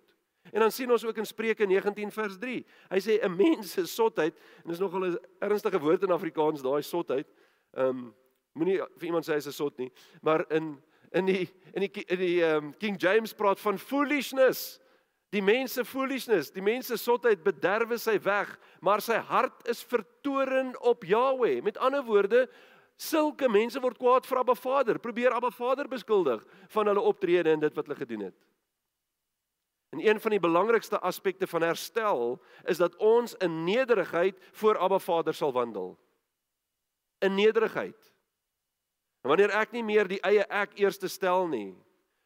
En 0.51 0.59
dan 0.59 0.71
sien 0.71 0.91
ons 0.91 1.05
ook 1.05 1.17
in 1.17 1.25
Spreuke 1.25 1.65
19 1.65 2.11
vers 2.11 2.37
3. 2.37 2.65
Hy 2.89 2.99
sê 2.99 3.19
'n 3.21 3.35
mens 3.35 3.71
se 3.71 3.85
sotheid 3.85 4.35
en 4.63 4.69
dis 4.69 4.79
nogal 4.79 5.05
'n 5.05 5.17
ernstige 5.39 5.79
woord 5.79 6.03
in 6.03 6.11
Afrikaans 6.11 6.61
daai 6.61 6.81
sotheid. 6.81 7.27
Ehm 7.73 7.89
um, 7.89 8.15
moenie 8.53 8.81
vir 8.97 9.05
iemand 9.05 9.25
sê 9.25 9.33
hy's 9.33 9.47
'n 9.47 9.51
sot 9.51 9.77
nie, 9.77 9.91
maar 10.21 10.45
in 10.51 10.81
in 11.11 11.25
die 11.25 11.49
in 11.73 11.81
die 11.81 12.05
in 12.07 12.19
die 12.19 12.43
ehm 12.43 12.65
um, 12.65 12.77
King 12.77 12.97
James 13.01 13.33
praat 13.33 13.59
van 13.59 13.77
foolishness. 13.77 14.79
Die 15.29 15.41
mense 15.41 15.85
foolishness, 15.85 16.49
die 16.51 16.61
mense 16.61 16.97
sotheid 16.97 17.43
bederwe 17.43 17.97
sy 17.97 18.17
weg, 18.25 18.57
maar 18.81 19.01
sy 19.01 19.13
hart 19.13 19.67
is 19.69 19.83
vertoren 19.83 20.73
op 20.81 21.03
Yahweh. 21.05 21.61
Met 21.61 21.77
ander 21.77 22.01
woorde, 22.03 22.47
sulke 22.97 23.49
mense 23.49 23.79
word 23.79 23.97
kwaad 23.97 24.25
vir 24.25 24.39
Abba 24.41 24.55
Vader, 24.55 24.97
probeer 24.99 25.35
Abba 25.35 25.51
Vader 25.53 25.87
beskuldig 25.87 26.41
van 26.73 26.89
hulle 26.89 27.01
optrede 27.01 27.53
en 27.53 27.59
dit 27.59 27.75
wat 27.77 27.85
hulle 27.85 27.99
gedoen 27.99 28.25
het. 28.31 28.48
En 29.89 30.07
een 30.07 30.19
van 30.21 30.31
die 30.31 30.39
belangrikste 30.39 30.99
aspekte 30.99 31.47
van 31.47 31.61
herstel 31.61 32.41
is 32.63 32.77
dat 32.77 32.95
ons 32.95 33.33
in 33.41 33.63
nederigheid 33.63 34.37
voor 34.51 34.77
Abba 34.77 34.99
Vader 34.99 35.33
sal 35.33 35.53
wandel. 35.53 35.97
In 37.19 37.35
nederigheid. 37.35 38.13
En 39.21 39.33
wanneer 39.33 39.49
ek 39.49 39.73
nie 39.75 39.83
meer 39.83 40.07
die 40.07 40.21
eie 40.21 40.45
ek 40.45 40.77
eerste 40.79 41.09
stel 41.09 41.47
nie, 41.49 41.73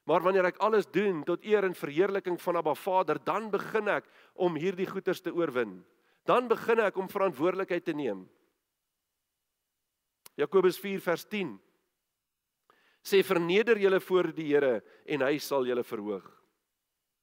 maar 0.03 0.22
wanneer 0.22 0.51
ek 0.51 0.59
alles 0.61 0.89
doen 0.91 1.24
tot 1.24 1.45
eer 1.47 1.64
en 1.64 1.76
verheerliking 1.76 2.36
van 2.41 2.59
Abba 2.59 2.76
Vader, 2.76 3.18
dan 3.24 3.49
begin 3.49 3.88
ek 3.88 4.11
om 4.36 4.59
hierdie 4.59 4.89
goeters 4.89 5.24
te 5.24 5.34
oorwin. 5.34 5.80
Dan 6.28 6.47
begin 6.51 6.84
ek 6.84 6.99
om 6.99 7.09
verantwoordelikheid 7.09 7.86
te 7.86 7.95
neem. 7.95 8.28
Jakobus 10.36 10.80
4 10.82 11.01
vers 11.01 11.26
10 11.30 11.55
sê 13.03 13.20
verneder 13.24 13.78
julle 13.78 13.99
voor 13.99 14.32
die 14.32 14.47
Here 14.47 14.80
en 15.05 15.26
hy 15.26 15.36
sal 15.43 15.68
julle 15.68 15.84
verhoog. 15.84 16.43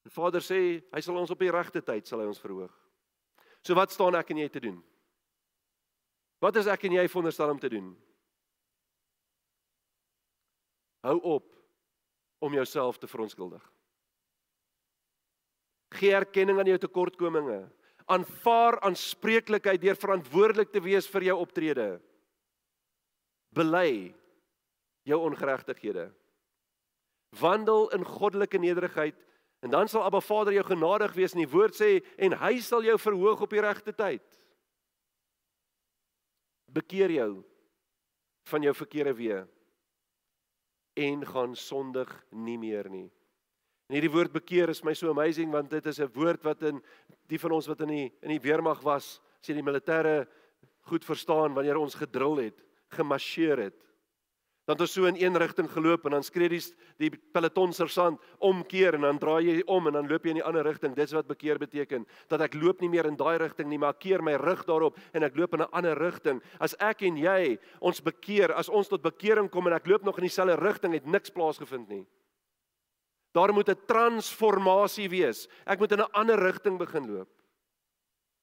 Die 0.07 0.13
Vader 0.13 0.43
sê 0.45 0.61
hy 0.81 1.03
sal 1.05 1.19
ons 1.21 1.33
op 1.33 1.41
die 1.43 1.53
regte 1.53 1.83
tyd 1.85 2.09
sal 2.09 2.23
hy 2.23 2.29
ons 2.31 2.41
verhoog. 2.41 2.73
So 3.61 3.77
wat 3.77 3.93
staan 3.93 4.17
ek 4.17 4.33
en 4.33 4.41
jy 4.41 4.49
te 4.53 4.63
doen? 4.65 4.79
Wat 6.41 6.57
is 6.57 6.71
ek 6.73 6.87
en 6.89 6.97
jy 6.97 7.05
veronderstel 7.09 7.53
om 7.53 7.61
te 7.61 7.69
doen? 7.73 7.91
Hou 11.05 11.19
op 11.37 11.51
om 12.41 12.57
jouself 12.57 12.97
te 13.01 13.09
verontskuldig. 13.09 13.63
Gee 16.01 16.15
erkenning 16.17 16.61
aan 16.61 16.71
jou 16.71 16.79
tekortkominge. 16.81 17.65
Aanvaar 18.11 18.79
aanspreeklikheid 18.87 19.83
deur 19.83 19.99
verantwoordelik 19.99 20.73
te 20.73 20.81
wees 20.83 21.09
vir 21.11 21.29
jou 21.29 21.37
optrede. 21.43 21.89
Bely 23.55 24.15
jou 25.09 25.19
ongeregtighede. 25.27 26.09
Wandel 27.41 27.91
in 27.95 28.07
goddelike 28.07 28.59
nederigheid 28.59 29.19
En 29.61 29.71
dan 29.71 29.89
sal 29.89 30.05
Abba 30.05 30.21
Vader 30.21 30.53
jou 30.57 30.65
genadig 30.65 31.13
wees 31.13 31.35
en 31.37 31.43
die 31.43 31.53
woord 31.53 31.77
sê 31.77 31.99
en 32.17 32.37
hy 32.41 32.59
sal 32.65 32.85
jou 32.85 32.97
verhoog 32.99 33.45
op 33.45 33.53
die 33.53 33.61
regte 33.61 33.93
tyd. 33.93 34.25
Bekeer 36.71 37.13
jou 37.13 37.33
van 38.49 38.65
jou 38.65 38.75
verkeerde 38.75 39.15
weë 39.19 39.41
en 41.01 41.25
gaan 41.27 41.57
sondig 41.57 42.11
nie 42.31 42.59
meer 42.59 42.89
nie. 42.91 43.09
En 43.91 43.97
hierdie 43.99 44.13
woord 44.13 44.33
bekeer 44.33 44.71
is 44.71 44.85
my 44.87 44.95
so 44.95 45.11
amazing 45.11 45.51
want 45.53 45.71
dit 45.71 45.87
is 45.87 46.01
'n 46.01 46.13
woord 46.15 46.43
wat 46.45 46.63
in 46.63 46.83
die 47.27 47.39
van 47.39 47.53
ons 47.53 47.67
wat 47.67 47.81
in 47.81 47.89
die 47.89 48.13
in 48.23 48.29
die 48.29 48.41
weermag 48.41 48.83
was, 48.83 49.21
sê 49.43 49.53
die 49.53 49.63
militêre 49.63 50.29
goed 50.83 51.05
verstaan 51.05 51.55
wanneer 51.55 51.77
ons 51.77 51.95
gedrul 51.95 52.37
het, 52.37 52.63
gemarseer 52.89 53.59
het. 53.59 53.90
Dan 54.71 54.79
het 54.79 54.85
ons 54.87 54.93
so 54.95 55.09
in 55.11 55.17
een 55.19 55.35
rigting 55.35 55.67
geloop 55.67 56.05
en 56.07 56.15
dan 56.15 56.23
skree 56.23 56.47
die 56.53 56.61
die 57.03 57.09
peloton 57.35 57.73
sersant 57.75 58.21
omkeer 58.39 58.95
en 58.95 59.03
dan 59.03 59.19
draai 59.19 59.49
jy 59.49 59.55
om 59.67 59.89
en 59.91 59.97
dan 59.99 60.07
loop 60.07 60.23
jy 60.23 60.31
in 60.31 60.39
die 60.39 60.45
ander 60.47 60.63
rigting. 60.63 60.95
Dit 60.95 61.11
is 61.11 61.15
wat 61.17 61.27
bekeer 61.27 61.59
beteken. 61.59 62.05
Dat 62.31 62.45
ek 62.47 62.55
loop 62.55 62.79
nie 62.79 62.91
meer 62.93 63.09
in 63.11 63.17
daai 63.19 63.41
rigting 63.43 63.67
nie, 63.67 63.81
maar 63.83 63.99
keer 63.99 64.23
my 64.23 64.37
rug 64.39 64.63
daarop 64.69 65.01
en 65.11 65.27
ek 65.27 65.35
loop 65.35 65.59
in 65.59 65.65
'n 65.67 65.75
ander 65.75 65.99
rigting. 65.99 66.39
As 66.61 66.77
ek 66.79 67.03
en 67.03 67.17
jy 67.17 67.59
ons 67.81 68.01
bekeer, 68.01 68.55
as 68.55 68.69
ons 68.69 68.87
tot 68.87 69.03
bekering 69.03 69.51
kom 69.51 69.67
en 69.67 69.73
ek 69.73 69.89
loop 69.89 70.05
nog 70.05 70.19
in 70.19 70.29
dieselfde 70.31 70.55
rigting, 70.63 70.93
het 70.93 71.07
niks 71.07 71.31
plaasgevind 71.31 71.89
nie. 71.89 72.07
Daar 73.35 73.53
moet 73.53 73.71
'n 73.71 73.87
transformasie 73.89 75.09
wees. 75.09 75.49
Ek 75.67 75.81
moet 75.81 75.93
in 75.93 75.99
'n 76.01 76.13
ander 76.13 76.39
rigting 76.39 76.79
begin 76.79 77.11
loop. 77.11 77.29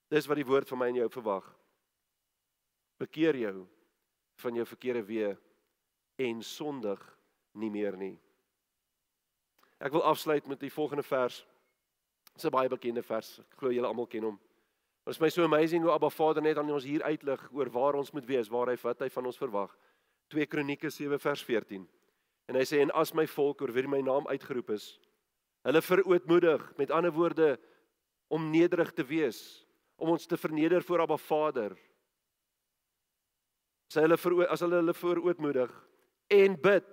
Dis 0.09 0.27
wat 0.27 0.35
die 0.35 0.45
woord 0.45 0.67
van 0.67 0.77
my 0.77 0.87
en 0.87 0.95
jou 0.95 1.09
verwag. 1.09 1.55
Bekeer 2.99 3.35
jou 3.35 3.67
van 4.35 4.55
jou 4.55 4.65
verkeerde 4.65 5.05
weë 5.05 5.46
en 6.17 6.41
sondig 6.43 7.01
nie 7.57 7.69
meer 7.69 7.97
nie. 7.97 8.15
Ek 9.77 9.93
wil 9.93 10.05
afsluit 10.09 10.47
met 10.49 10.59
die 10.61 10.73
volgende 10.73 11.05
vers. 11.05 11.43
Dit 12.33 12.43
is 12.43 12.45
'n 12.45 12.53
baie 12.53 12.69
bekende 12.69 13.03
vers. 13.03 13.39
Ek 13.39 13.57
glo 13.57 13.69
julle 13.71 13.87
almal 13.87 14.07
ken 14.07 14.23
hom. 14.23 14.39
Dit 15.05 15.15
is 15.15 15.21
my 15.21 15.29
so 15.29 15.43
amazing 15.43 15.83
hoe 15.83 15.91
Abba 15.91 16.09
Vader 16.09 16.41
net 16.41 16.57
aan 16.57 16.71
ons 16.71 16.83
hier 16.83 17.03
uitlig 17.03 17.49
oor 17.53 17.69
waar 17.69 17.95
ons 17.95 18.11
moet 18.11 18.25
wees, 18.25 18.49
waar 18.49 18.67
hy 18.67 18.75
wat 18.81 18.99
hy 18.99 19.09
van 19.09 19.25
ons 19.25 19.37
verwag. 19.37 19.77
2 20.27 20.45
Kronieke 20.45 20.89
7 20.89 21.19
vers 21.19 21.43
14. 21.43 21.87
En 22.47 22.55
hy 22.55 22.65
sê 22.65 22.81
en 22.81 22.91
as 22.91 23.13
my 23.13 23.27
volk 23.27 23.61
oor 23.61 23.71
wie 23.71 23.87
my 23.87 24.01
naam 24.01 24.27
uitgeroep 24.27 24.69
is, 24.69 24.99
hulle 25.63 25.81
verootmoedig, 25.81 26.77
met 26.77 26.91
ander 26.91 27.11
woorde 27.11 27.59
om 28.27 28.51
nederig 28.51 28.91
te 28.93 29.03
wees, 29.03 29.65
om 29.95 30.09
ons 30.09 30.25
te 30.25 30.37
verneder 30.37 30.83
voor 30.83 31.01
Abba 31.01 31.17
Vader. 31.17 31.77
Sê 33.87 34.03
hulle 34.03 34.47
as 34.49 34.59
hulle 34.59 34.75
hulle 34.75 34.93
verootmoedig 34.93 35.71
en 36.33 36.55
bid 36.61 36.87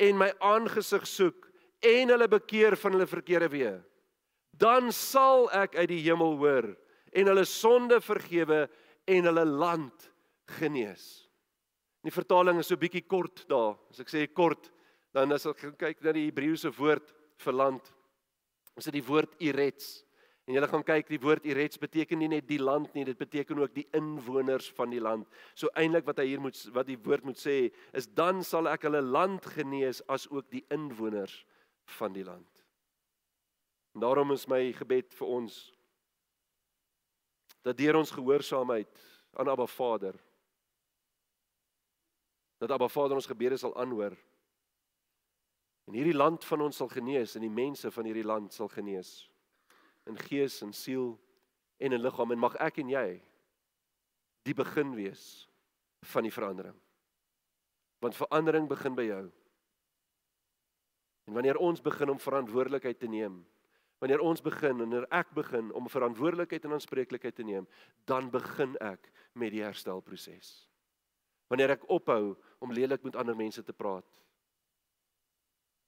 en 0.00 0.18
my 0.18 0.30
aangesig 0.40 1.06
soek 1.08 1.48
en 1.80 2.12
hulle 2.12 2.28
bekeer 2.28 2.76
van 2.80 2.96
hulle 2.96 3.08
verkeerde 3.10 3.48
weë 3.52 3.78
dan 4.60 4.92
sal 4.92 5.48
ek 5.56 5.78
uit 5.78 5.88
die 5.94 6.02
hemel 6.04 6.36
hoor 6.40 6.68
en 7.16 7.30
hulle 7.30 7.46
sonde 7.48 8.00
vergewe 8.04 8.66
en 9.10 9.28
hulle 9.30 9.46
land 9.48 10.10
genees. 10.58 11.06
Die 12.04 12.12
vertaling 12.12 12.60
is 12.60 12.68
so 12.70 12.80
bietjie 12.80 13.04
kort 13.08 13.44
daar. 13.50 13.74
As 13.92 14.00
ek 14.02 14.12
sê 14.12 14.26
kort, 14.32 14.70
dan 15.16 15.32
as 15.34 15.46
ek 15.48 15.64
kyk 15.80 16.04
na 16.04 16.14
die 16.16 16.28
Hebreëse 16.28 16.70
woord 16.76 17.10
vir 17.40 17.56
land, 17.56 17.90
is 18.78 18.86
dit 18.88 18.98
die 19.00 19.04
woord 19.04 19.34
irets. 19.42 20.00
En 20.50 20.56
julle 20.56 20.66
gaan 20.66 20.82
kyk, 20.82 21.06
die 21.06 21.20
woord 21.22 21.44
Irets 21.46 21.78
beteken 21.78 22.18
nie 22.18 22.26
net 22.32 22.48
die 22.48 22.58
land 22.58 22.90
nie, 22.96 23.04
dit 23.06 23.18
beteken 23.18 23.60
ook 23.62 23.70
die 23.70 23.84
inwoners 23.94 24.66
van 24.74 24.90
die 24.90 24.98
land. 24.98 25.28
So 25.54 25.70
eintlik 25.78 26.08
wat 26.08 26.18
hy 26.18 26.24
hier 26.26 26.42
moet 26.42 26.58
wat 26.74 26.88
die 26.88 26.96
woord 26.98 27.28
moet 27.28 27.38
sê 27.38 27.54
is 27.94 28.08
dan 28.18 28.42
sal 28.42 28.66
ek 28.66 28.88
hulle 28.88 28.98
land 28.98 29.46
genees 29.54 30.02
as 30.10 30.26
ook 30.26 30.48
die 30.50 30.64
inwoners 30.74 31.36
van 32.00 32.18
die 32.18 32.26
land. 32.26 32.64
En 33.94 34.02
daarom 34.02 34.34
is 34.34 34.48
my 34.50 34.72
gebed 34.74 35.14
vir 35.20 35.32
ons 35.38 35.62
dat 37.62 37.78
deur 37.78 38.02
ons 38.02 38.10
gehoorsaamheid 38.18 39.06
aan 39.38 39.54
Abba 39.54 39.70
Vader 39.70 40.18
dat 42.58 42.74
Abba 42.74 42.90
Vader 42.90 43.22
ons 43.22 43.30
gebede 43.30 43.54
sal 43.56 43.78
aanhoor. 43.78 44.18
En 45.86 45.94
hierdie 45.94 46.18
land 46.18 46.42
van 46.42 46.66
ons 46.66 46.82
sal 46.82 46.90
genees 46.90 47.38
en 47.38 47.46
die 47.46 47.58
mense 47.62 47.94
van 47.94 48.10
hierdie 48.10 48.26
land 48.26 48.50
sal 48.50 48.66
genees 48.66 49.20
in 50.10 50.18
gees 50.28 50.60
en 50.66 50.72
siel 50.76 51.14
en 51.80 51.96
in 51.96 52.02
liggaam 52.02 52.34
en 52.34 52.42
mag 52.42 52.56
ek 52.60 52.82
en 52.82 52.92
jy 52.92 53.06
die 54.48 54.56
begin 54.56 54.94
wees 54.96 55.46
van 56.12 56.24
die 56.24 56.32
verandering. 56.32 56.76
Want 58.00 58.16
verandering 58.16 58.68
begin 58.68 58.96
by 58.96 59.04
jou. 59.08 59.24
En 61.28 61.36
wanneer 61.36 61.60
ons 61.60 61.82
begin 61.84 62.10
om 62.10 62.20
verantwoordelikheid 62.20 62.98
te 62.98 63.08
neem, 63.10 63.42
wanneer 64.00 64.22
ons 64.24 64.40
begin 64.42 64.72
en 64.72 64.86
wanneer 64.86 65.06
ek 65.12 65.34
begin 65.36 65.68
om 65.76 65.88
verantwoordelikheid 65.92 66.64
en 66.64 66.78
aanspreeklikheid 66.78 67.36
te 67.36 67.44
neem, 67.44 67.68
dan 68.08 68.30
begin 68.32 68.72
ek 68.80 69.10
met 69.36 69.52
die 69.52 69.62
herstelproses. 69.62 70.70
Wanneer 71.52 71.76
ek 71.76 71.84
ophou 71.92 72.34
om 72.64 72.72
lelik 72.72 73.04
met 73.04 73.18
ander 73.20 73.36
mense 73.36 73.62
te 73.62 73.76
praat. 73.76 74.06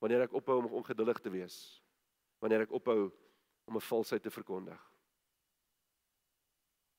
Wanneer 0.03 0.27
ek 0.27 0.37
ophou 0.37 0.59
om 0.61 0.69
ongeduldig 0.83 1.23
te 1.23 1.33
wees. 1.33 1.57
Wanneer 2.43 2.67
ek 2.67 2.75
ophou 2.77 3.09
om 3.65 3.77
'n 3.77 3.81
valsheid 3.81 4.23
te 4.23 4.31
verkondig. 4.31 4.91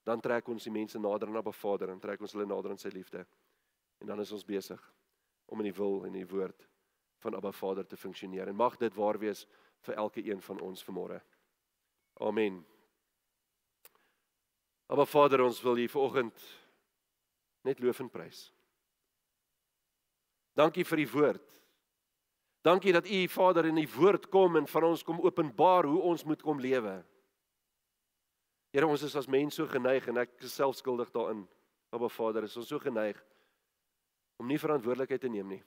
Dan 0.03 0.19
trek 0.19 0.47
ons 0.47 0.63
die 0.63 0.71
mense 0.71 0.99
nader 0.99 1.27
aan 1.27 1.35
Abba 1.35 1.51
Vader 1.51 1.89
en 1.89 1.99
trek 1.99 2.21
ons 2.21 2.31
hulle 2.31 2.45
nader 2.45 2.71
aan 2.71 2.77
sy 2.77 2.89
liefde. 2.89 3.25
En 3.97 4.07
dan 4.07 4.19
is 4.19 4.31
ons 4.31 4.45
besig 4.45 4.93
om 5.45 5.59
in 5.59 5.63
die 5.63 5.77
wil 5.77 6.05
en 6.05 6.11
die 6.11 6.27
woord 6.27 6.67
van 7.23 7.35
Abba 7.35 7.51
Vader 7.51 7.87
te 7.87 7.97
funksioneer. 7.97 8.47
En 8.47 8.55
mag 8.55 8.77
dit 8.77 8.93
waar 8.93 9.19
wees 9.19 9.47
vir 9.79 9.95
elke 9.95 10.23
een 10.25 10.41
van 10.41 10.59
ons 10.59 10.83
vanmôre. 10.83 11.21
Amen. 12.13 12.65
Abba 14.87 15.05
Vader, 15.05 15.41
ons 15.41 15.61
wil 15.61 15.77
U 15.77 15.87
vanoggend 15.87 16.43
net 17.61 17.79
loof 17.79 17.99
en 17.99 18.09
prys. 18.09 18.53
Dankie 20.53 20.85
vir 20.85 21.01
die 21.01 21.09
woord. 21.09 21.62
Dankie 22.63 22.93
dat 22.95 23.07
U 23.07 23.27
Vader 23.27 23.65
in 23.67 23.75
die 23.75 23.89
woord 23.91 24.29
kom 24.31 24.55
en 24.55 24.67
van 24.71 24.85
ons 24.87 25.03
kom 25.03 25.19
openbaar 25.19 25.83
hoe 25.83 25.99
ons 26.01 26.23
moet 26.23 26.41
kom 26.41 26.61
lewe. 26.63 27.01
Here, 28.73 28.87
ons 28.87 29.03
is 29.03 29.15
as 29.19 29.27
mens 29.27 29.59
so 29.59 29.67
geneig 29.69 30.07
en 30.07 30.21
ek 30.23 30.31
is 30.41 30.55
self 30.55 30.79
skuldig 30.79 31.11
daarin. 31.13 31.43
Abba 31.93 32.07
Vader, 32.09 32.47
is 32.47 32.55
ons 32.57 32.71
so 32.71 32.79
geneig 32.81 33.19
om 34.41 34.47
nie 34.49 34.57
verantwoordelikheid 34.57 35.21
te 35.21 35.29
neem 35.29 35.51
nie. 35.57 35.61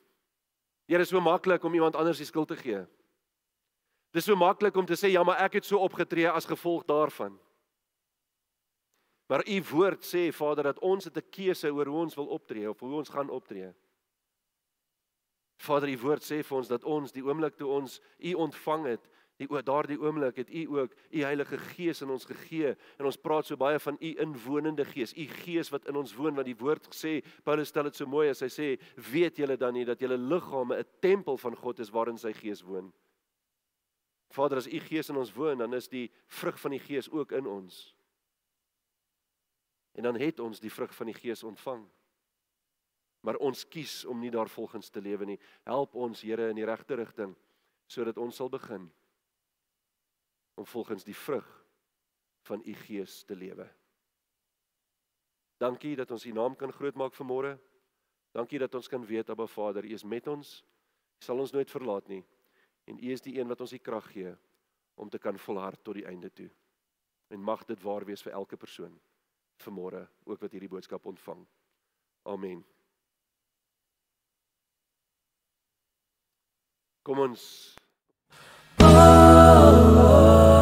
Here, 0.88 1.04
is 1.04 1.12
so 1.12 1.20
maklik 1.22 1.64
om 1.64 1.76
iemand 1.76 1.98
anders 2.00 2.18
die 2.18 2.26
skuld 2.26 2.48
te 2.50 2.58
gee. 2.58 2.80
Dis 4.16 4.24
so 4.26 4.36
maklik 4.38 4.76
om 4.76 4.88
te 4.88 4.96
sê 4.96 5.12
ja, 5.12 5.22
maar 5.22 5.44
ek 5.44 5.60
het 5.60 5.68
so 5.68 5.78
opgetree 5.84 6.26
as 6.32 6.48
gevolg 6.48 6.86
daarvan. 6.88 7.36
Maar 9.28 9.44
u 9.44 9.60
woord 9.70 10.06
sê 10.06 10.30
Vader 10.32 10.72
dat 10.72 10.80
ons 10.80 11.04
het 11.04 11.16
'n 11.16 11.30
keuse 11.30 11.68
oor 11.68 11.86
hoe 11.86 12.02
ons 12.08 12.14
wil 12.14 12.26
optree 12.26 12.70
of 12.70 12.80
hoe 12.80 12.94
ons 12.94 13.08
gaan 13.08 13.30
optree. 13.30 13.74
Vader, 15.56 15.88
u 15.88 15.98
woord 15.98 16.24
sê 16.24 16.42
vir 16.44 16.56
ons 16.58 16.68
dat 16.68 16.84
ons 16.84 17.12
die 17.12 17.24
oomblik 17.24 17.56
toe 17.56 17.68
ons 17.72 18.00
u 18.18 18.32
ontvang 18.34 18.86
het, 18.92 19.06
die 19.36 19.48
daardie 19.62 19.98
oomblik 20.00 20.36
het 20.40 20.50
u 20.50 20.62
ook 20.78 20.92
u 21.10 21.22
Heilige 21.22 21.58
Gees 21.58 22.00
in 22.02 22.10
ons 22.10 22.24
gegee 22.24 22.72
en 22.96 23.08
ons 23.08 23.18
praat 23.20 23.46
so 23.46 23.56
baie 23.60 23.78
van 23.80 23.98
u 24.00 24.12
inwonende 24.24 24.84
Gees, 24.88 25.12
u 25.12 25.26
Gees 25.42 25.70
wat 25.72 25.88
in 25.88 25.96
ons 25.96 26.14
woon 26.16 26.36
wat 26.36 26.48
die 26.48 26.56
woord 26.56 26.88
sê, 26.94 27.18
Paulus 27.44 27.68
stel 27.68 27.90
dit 27.90 27.96
so 27.96 28.08
mooi 28.08 28.28
as 28.32 28.40
hy 28.44 28.48
sê, 28.52 28.68
weet 29.12 29.40
julle 29.40 29.58
dan 29.60 29.76
nie 29.76 29.84
dat 29.84 30.00
julle 30.00 30.16
liggame 30.16 30.78
'n 30.80 30.88
tempel 31.00 31.36
van 31.36 31.56
God 31.56 31.80
is 31.80 31.92
waarin 31.92 32.18
sy 32.18 32.32
Gees 32.32 32.62
woon? 32.62 32.92
Vader, 34.30 34.58
as 34.58 34.66
u 34.66 34.80
Gees 34.80 35.08
in 35.08 35.16
ons 35.16 35.32
woon, 35.32 35.58
dan 35.58 35.74
is 35.74 35.88
die 35.88 36.10
vrug 36.26 36.58
van 36.60 36.70
die 36.70 36.80
Gees 36.80 37.10
ook 37.10 37.32
in 37.32 37.46
ons. 37.46 37.94
En 39.94 40.02
dan 40.02 40.18
het 40.20 40.40
ons 40.40 40.60
die 40.60 40.72
vrug 40.72 40.94
van 40.94 41.06
die 41.06 41.14
Gees 41.14 41.42
ontvang. 41.42 41.86
Maar 43.26 43.40
ons 43.42 43.64
kies 43.68 44.04
om 44.06 44.20
nie 44.22 44.30
daarvolgens 44.30 44.92
te 44.94 45.02
lewe 45.02 45.26
nie. 45.26 45.38
Help 45.66 45.96
ons, 45.98 46.22
Here, 46.22 46.46
in 46.52 46.60
die 46.60 46.68
regte 46.68 46.94
rigting 46.94 47.34
sodat 47.86 48.18
ons 48.18 48.34
sal 48.34 48.48
begin 48.50 48.88
om 50.58 50.66
volgens 50.66 51.04
die 51.06 51.14
vrug 51.14 51.46
van 52.48 52.62
u 52.64 52.74
Gees 52.74 53.20
te 53.24 53.36
lewe. 53.36 53.66
Dankie 55.62 55.94
dat 55.96 56.10
ons 56.10 56.26
u 56.26 56.32
naam 56.34 56.56
kan 56.56 56.72
grootmaak 56.72 57.14
vanmôre. 57.14 57.54
Dankie 58.34 58.58
dat 58.58 58.74
ons 58.74 58.88
kan 58.88 59.06
weet, 59.06 59.30
Abba 59.30 59.46
Vader, 59.46 59.84
u 59.84 59.92
is 59.94 60.04
met 60.04 60.26
ons. 60.26 60.58
U 61.20 61.24
sal 61.24 61.38
ons 61.38 61.54
nooit 61.54 61.70
verlaat 61.70 62.08
nie. 62.08 62.24
En 62.84 62.98
u 62.98 63.10
is 63.12 63.22
die 63.22 63.38
een 63.38 63.48
wat 63.48 63.60
ons 63.60 63.74
die 63.74 63.82
krag 63.82 64.10
gee 64.12 64.34
om 64.94 65.10
te 65.10 65.18
kan 65.18 65.38
volhard 65.38 65.82
tot 65.84 65.94
die 65.94 66.06
einde 66.06 66.30
toe. 66.30 66.50
En 67.28 67.42
mag 67.42 67.64
dit 67.64 67.82
waar 67.82 68.04
wees 68.04 68.22
vir 68.22 68.34
elke 68.34 68.56
persoon 68.56 68.98
vanmôre 69.62 70.06
ook 70.24 70.40
wat 70.40 70.52
hierdie 70.52 70.70
boodskap 70.70 71.06
ontvang. 71.06 71.46
Amen. 72.22 72.64
Kom 77.06 77.20
ons 77.22 77.42
is 78.80 80.55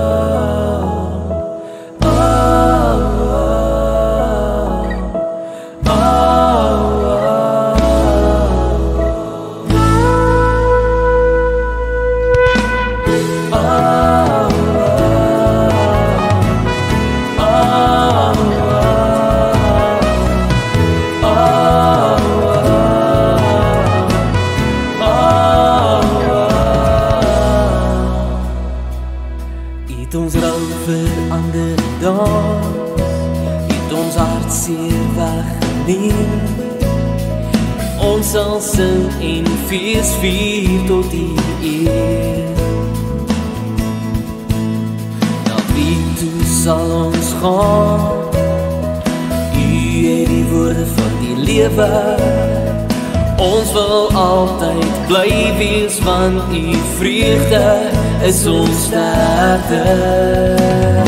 sterkte 59.74 61.04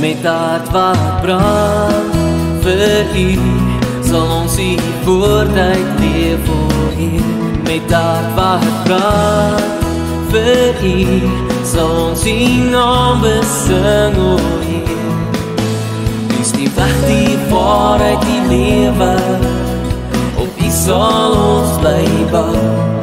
met 0.00 0.24
hart 0.24 0.70
wat 0.72 1.22
brand 1.22 2.14
vir 2.62 3.06
u 3.14 3.38
sal 4.02 4.30
ons 4.40 4.58
u 4.58 4.76
woord 5.04 5.56
uitleef 5.56 6.38
vir 6.48 7.00
u. 7.06 7.22
Met 7.66 7.92
hart 7.92 8.34
wat 8.36 8.66
brand 8.84 9.62
vir 10.32 10.84
u 10.84 11.20
sal 11.64 11.90
ons 12.08 12.26
u 12.26 12.38
naam 12.70 13.20
besing 13.20 14.18
o 14.18 14.36
heer 14.66 14.86
dis 16.36 16.52
die 16.52 16.70
weg 16.76 16.96
die 17.06 17.38
waarheid 17.50 18.22
die 18.22 18.42
lewe. 18.48 19.14
Op 20.38 20.62
u 20.66 20.70
sal 20.70 21.34
ons 21.34 21.78
bly 21.82 22.06
bou 22.32 22.98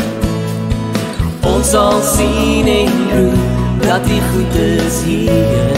ons 1.55 1.70
sal 1.72 2.01
sien 2.01 2.68
en 2.68 2.95
proef 3.09 3.45
dat 3.96 4.08
die 4.08 4.22
goed 4.22 4.56
is 4.56 5.04
hier. 5.04 5.72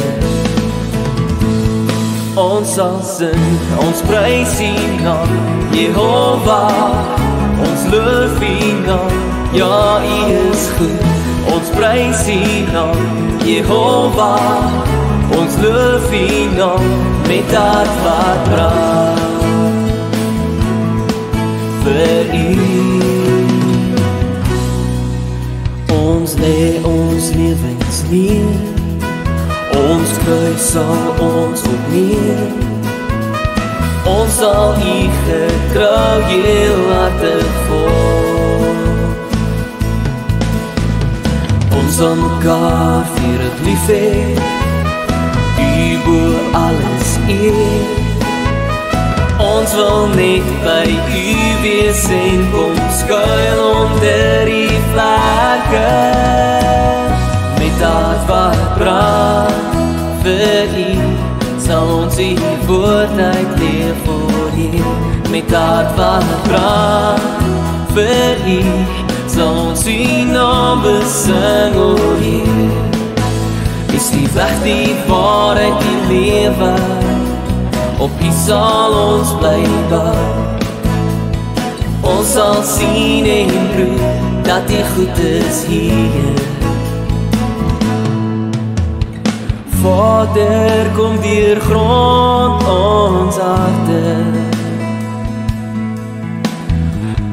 Ons 2.33 2.73
sal 2.73 2.97
sing, 3.05 3.45
ons 3.77 4.01
prys 4.09 4.55
U 4.61 4.73
naam, 5.03 5.33
Jehovah. 5.71 7.05
Ons 7.67 7.85
loof 7.93 8.41
U 8.41 8.71
naam, 8.87 9.13
ja 9.53 10.01
U 10.01 10.17
is 10.49 10.65
goed. 10.79 11.05
Ons 11.53 11.69
prys 11.77 12.25
U 12.33 12.41
naam, 12.73 13.05
Jehovah. 13.45 14.65
Ons 15.37 15.61
loof 15.61 16.11
U 16.11 16.27
naam 16.57 16.89
met 17.29 17.53
hart 17.53 17.95
wat 18.05 18.41
brand. 18.49 19.25
Vir 21.85 22.33
U 22.33 22.47
ons 25.97 26.33
lê 26.41 26.79
ons 26.83 27.33
lewens 27.37 27.76
neer 28.11 28.55
ons 29.77 30.15
kruis 30.23 30.71
sal 30.73 31.23
ons 31.27 31.67
opneer 31.73 32.67
ons 34.07 34.37
sal 34.39 34.75
u 34.79 34.99
getrou 35.27 36.15
heel 36.27 36.83
hartig 36.91 37.47
volg. 37.67 39.17
Ons 41.77 41.99
sal 41.99 42.15
mekaar 42.21 43.03
vir 43.17 43.43
het 43.45 43.59
lief 43.67 43.87
hee 43.91 44.47
u 45.67 45.97
boe 46.05 46.33
alles 46.53 47.13
eer. 47.27 47.95
Ons 49.37 49.73
wil 49.77 50.07
net 50.15 50.47
by 50.63 50.87
U 50.89 51.25
wees 51.61 52.05
en 52.09 52.47
kom 52.53 52.79
skuil 53.01 53.61
onder 53.67 54.49
U 54.49 54.65
vlakke 54.93 55.85
hart 57.83 58.23
wat 58.29 58.63
brand 58.77 59.77
vir 60.23 60.75
U 60.83 60.89
sal 61.67 61.93
ons 61.99 62.19
U 62.19 62.29
woord 62.69 63.15
uitleef 63.19 64.03
vir 64.07 64.59
U 64.65 64.95
met 65.31 65.55
hart 65.59 65.93
wat 65.99 66.31
brand 66.47 67.47
vir 67.95 68.45
U 68.57 68.61
sal 69.27 69.63
ons 69.67 69.87
U 69.91 69.99
naam 70.33 70.85
besing 70.85 71.81
o 71.87 71.91
Heer 72.23 72.87
is 73.97 74.11
die 74.13 74.27
weg 74.33 74.55
die 74.63 74.93
waarheid 75.07 75.81
die 75.81 76.01
lewe 76.11 76.73
op 77.99 78.11
U 78.21 78.31
sal 78.45 78.93
ons 78.93 79.31
bly 79.41 79.63
bou. 79.89 80.25
Ons 82.13 82.35
sal 82.37 82.61
sien 82.63 83.25
en 83.25 83.55
proef 83.73 84.21
dat 84.47 84.69
U 84.71 84.83
goed 84.93 85.25
is 85.31 85.65
hier. 85.71 86.56
Vader 89.87 90.91
kom 90.95 91.15
deur 91.23 91.59
grond 91.69 92.67
ons 92.67 93.37
harte. 93.37 94.03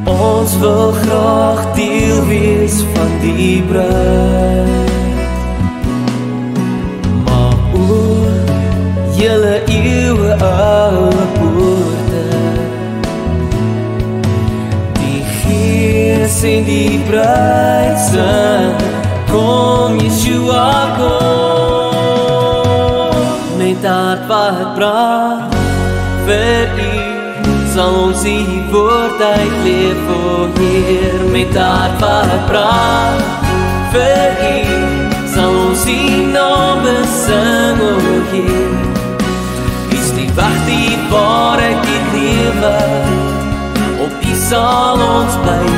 Ons 0.04 0.58
wil 0.62 0.92
graag 1.02 1.74
deel 1.74 2.22
wees 2.30 2.78
van 2.94 3.12
die 3.26 3.62
bruid. 3.62 4.84
julle 9.24 9.62
eeue 9.72 10.32
ou 10.44 11.12
poorte 11.36 12.24
die 14.98 15.22
gees 15.38 16.36
in 16.52 16.68
die 16.68 17.00
bruidse 17.08 18.28
kom 19.32 19.98
Yeshua 20.02 20.68
kom 21.00 21.53
hart 23.84 24.26
wat 24.28 24.74
brand 24.76 25.54
vir 26.26 26.68
u 26.80 26.92
sal 27.74 27.94
ons 28.04 28.24
u 28.24 28.38
woord 28.72 29.20
uitleef 29.20 30.08
o 30.14 30.48
Heer. 30.58 31.24
Met 31.32 31.56
hart 31.56 32.00
wat 32.00 32.46
brand 32.48 33.24
vir 33.92 34.42
u 34.50 34.58
sal 35.34 35.54
ons 35.66 35.86
u 35.86 36.00
naam 36.32 36.86
sing 37.16 37.82
o 37.88 37.94
Heer. 38.32 38.76
Is 39.98 40.12
die 40.16 40.30
wag 40.38 40.58
die 40.68 40.96
waar 41.10 41.60
ek 41.70 41.88
lewe. 42.14 42.76
Op 44.06 44.28
u 44.32 44.36
sal 44.48 45.02
ons 45.08 45.40
bou 45.44 45.74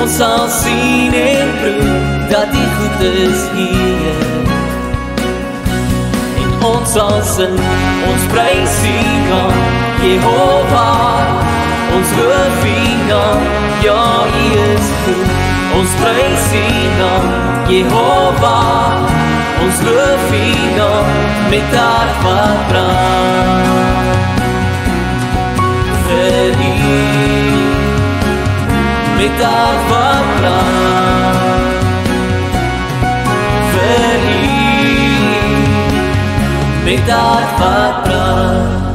Ons 0.00 0.16
sal 0.16 0.48
sien 0.50 1.14
en 1.14 1.50
proef 1.60 2.30
dat 2.30 2.52
die 2.52 2.68
goed 2.76 3.00
is 3.12 3.48
hier. 3.54 4.55
Ons 6.66 6.94
sal 6.94 7.18
sing, 7.22 7.58
ons 8.10 8.24
prys 8.32 8.76
U 8.90 8.96
naam, 9.28 9.54
Jehovah. 10.02 11.24
Ons 11.96 12.14
loof 12.18 12.64
U 12.70 12.78
naam, 13.10 13.44
ja, 13.84 14.02
U 14.26 14.46
is 14.64 14.90
goed. 15.04 15.30
Ons 15.78 15.94
prys 16.02 16.48
U 16.62 16.66
naam, 17.00 17.26
Jehovah. 17.70 19.06
Ons 19.66 19.84
loof 19.88 20.28
U 20.40 20.46
naam 20.78 21.14
met 21.54 21.78
hart 21.80 22.16
wat 22.26 22.60
brand. 22.72 23.74
Vir 26.06 26.54
U 26.70 26.76
met 29.18 29.38
daar 29.38 29.74
wat 29.88 30.24
brand 30.40 31.86
vir 33.72 34.20
u 34.50 34.55
Patra 36.88 38.85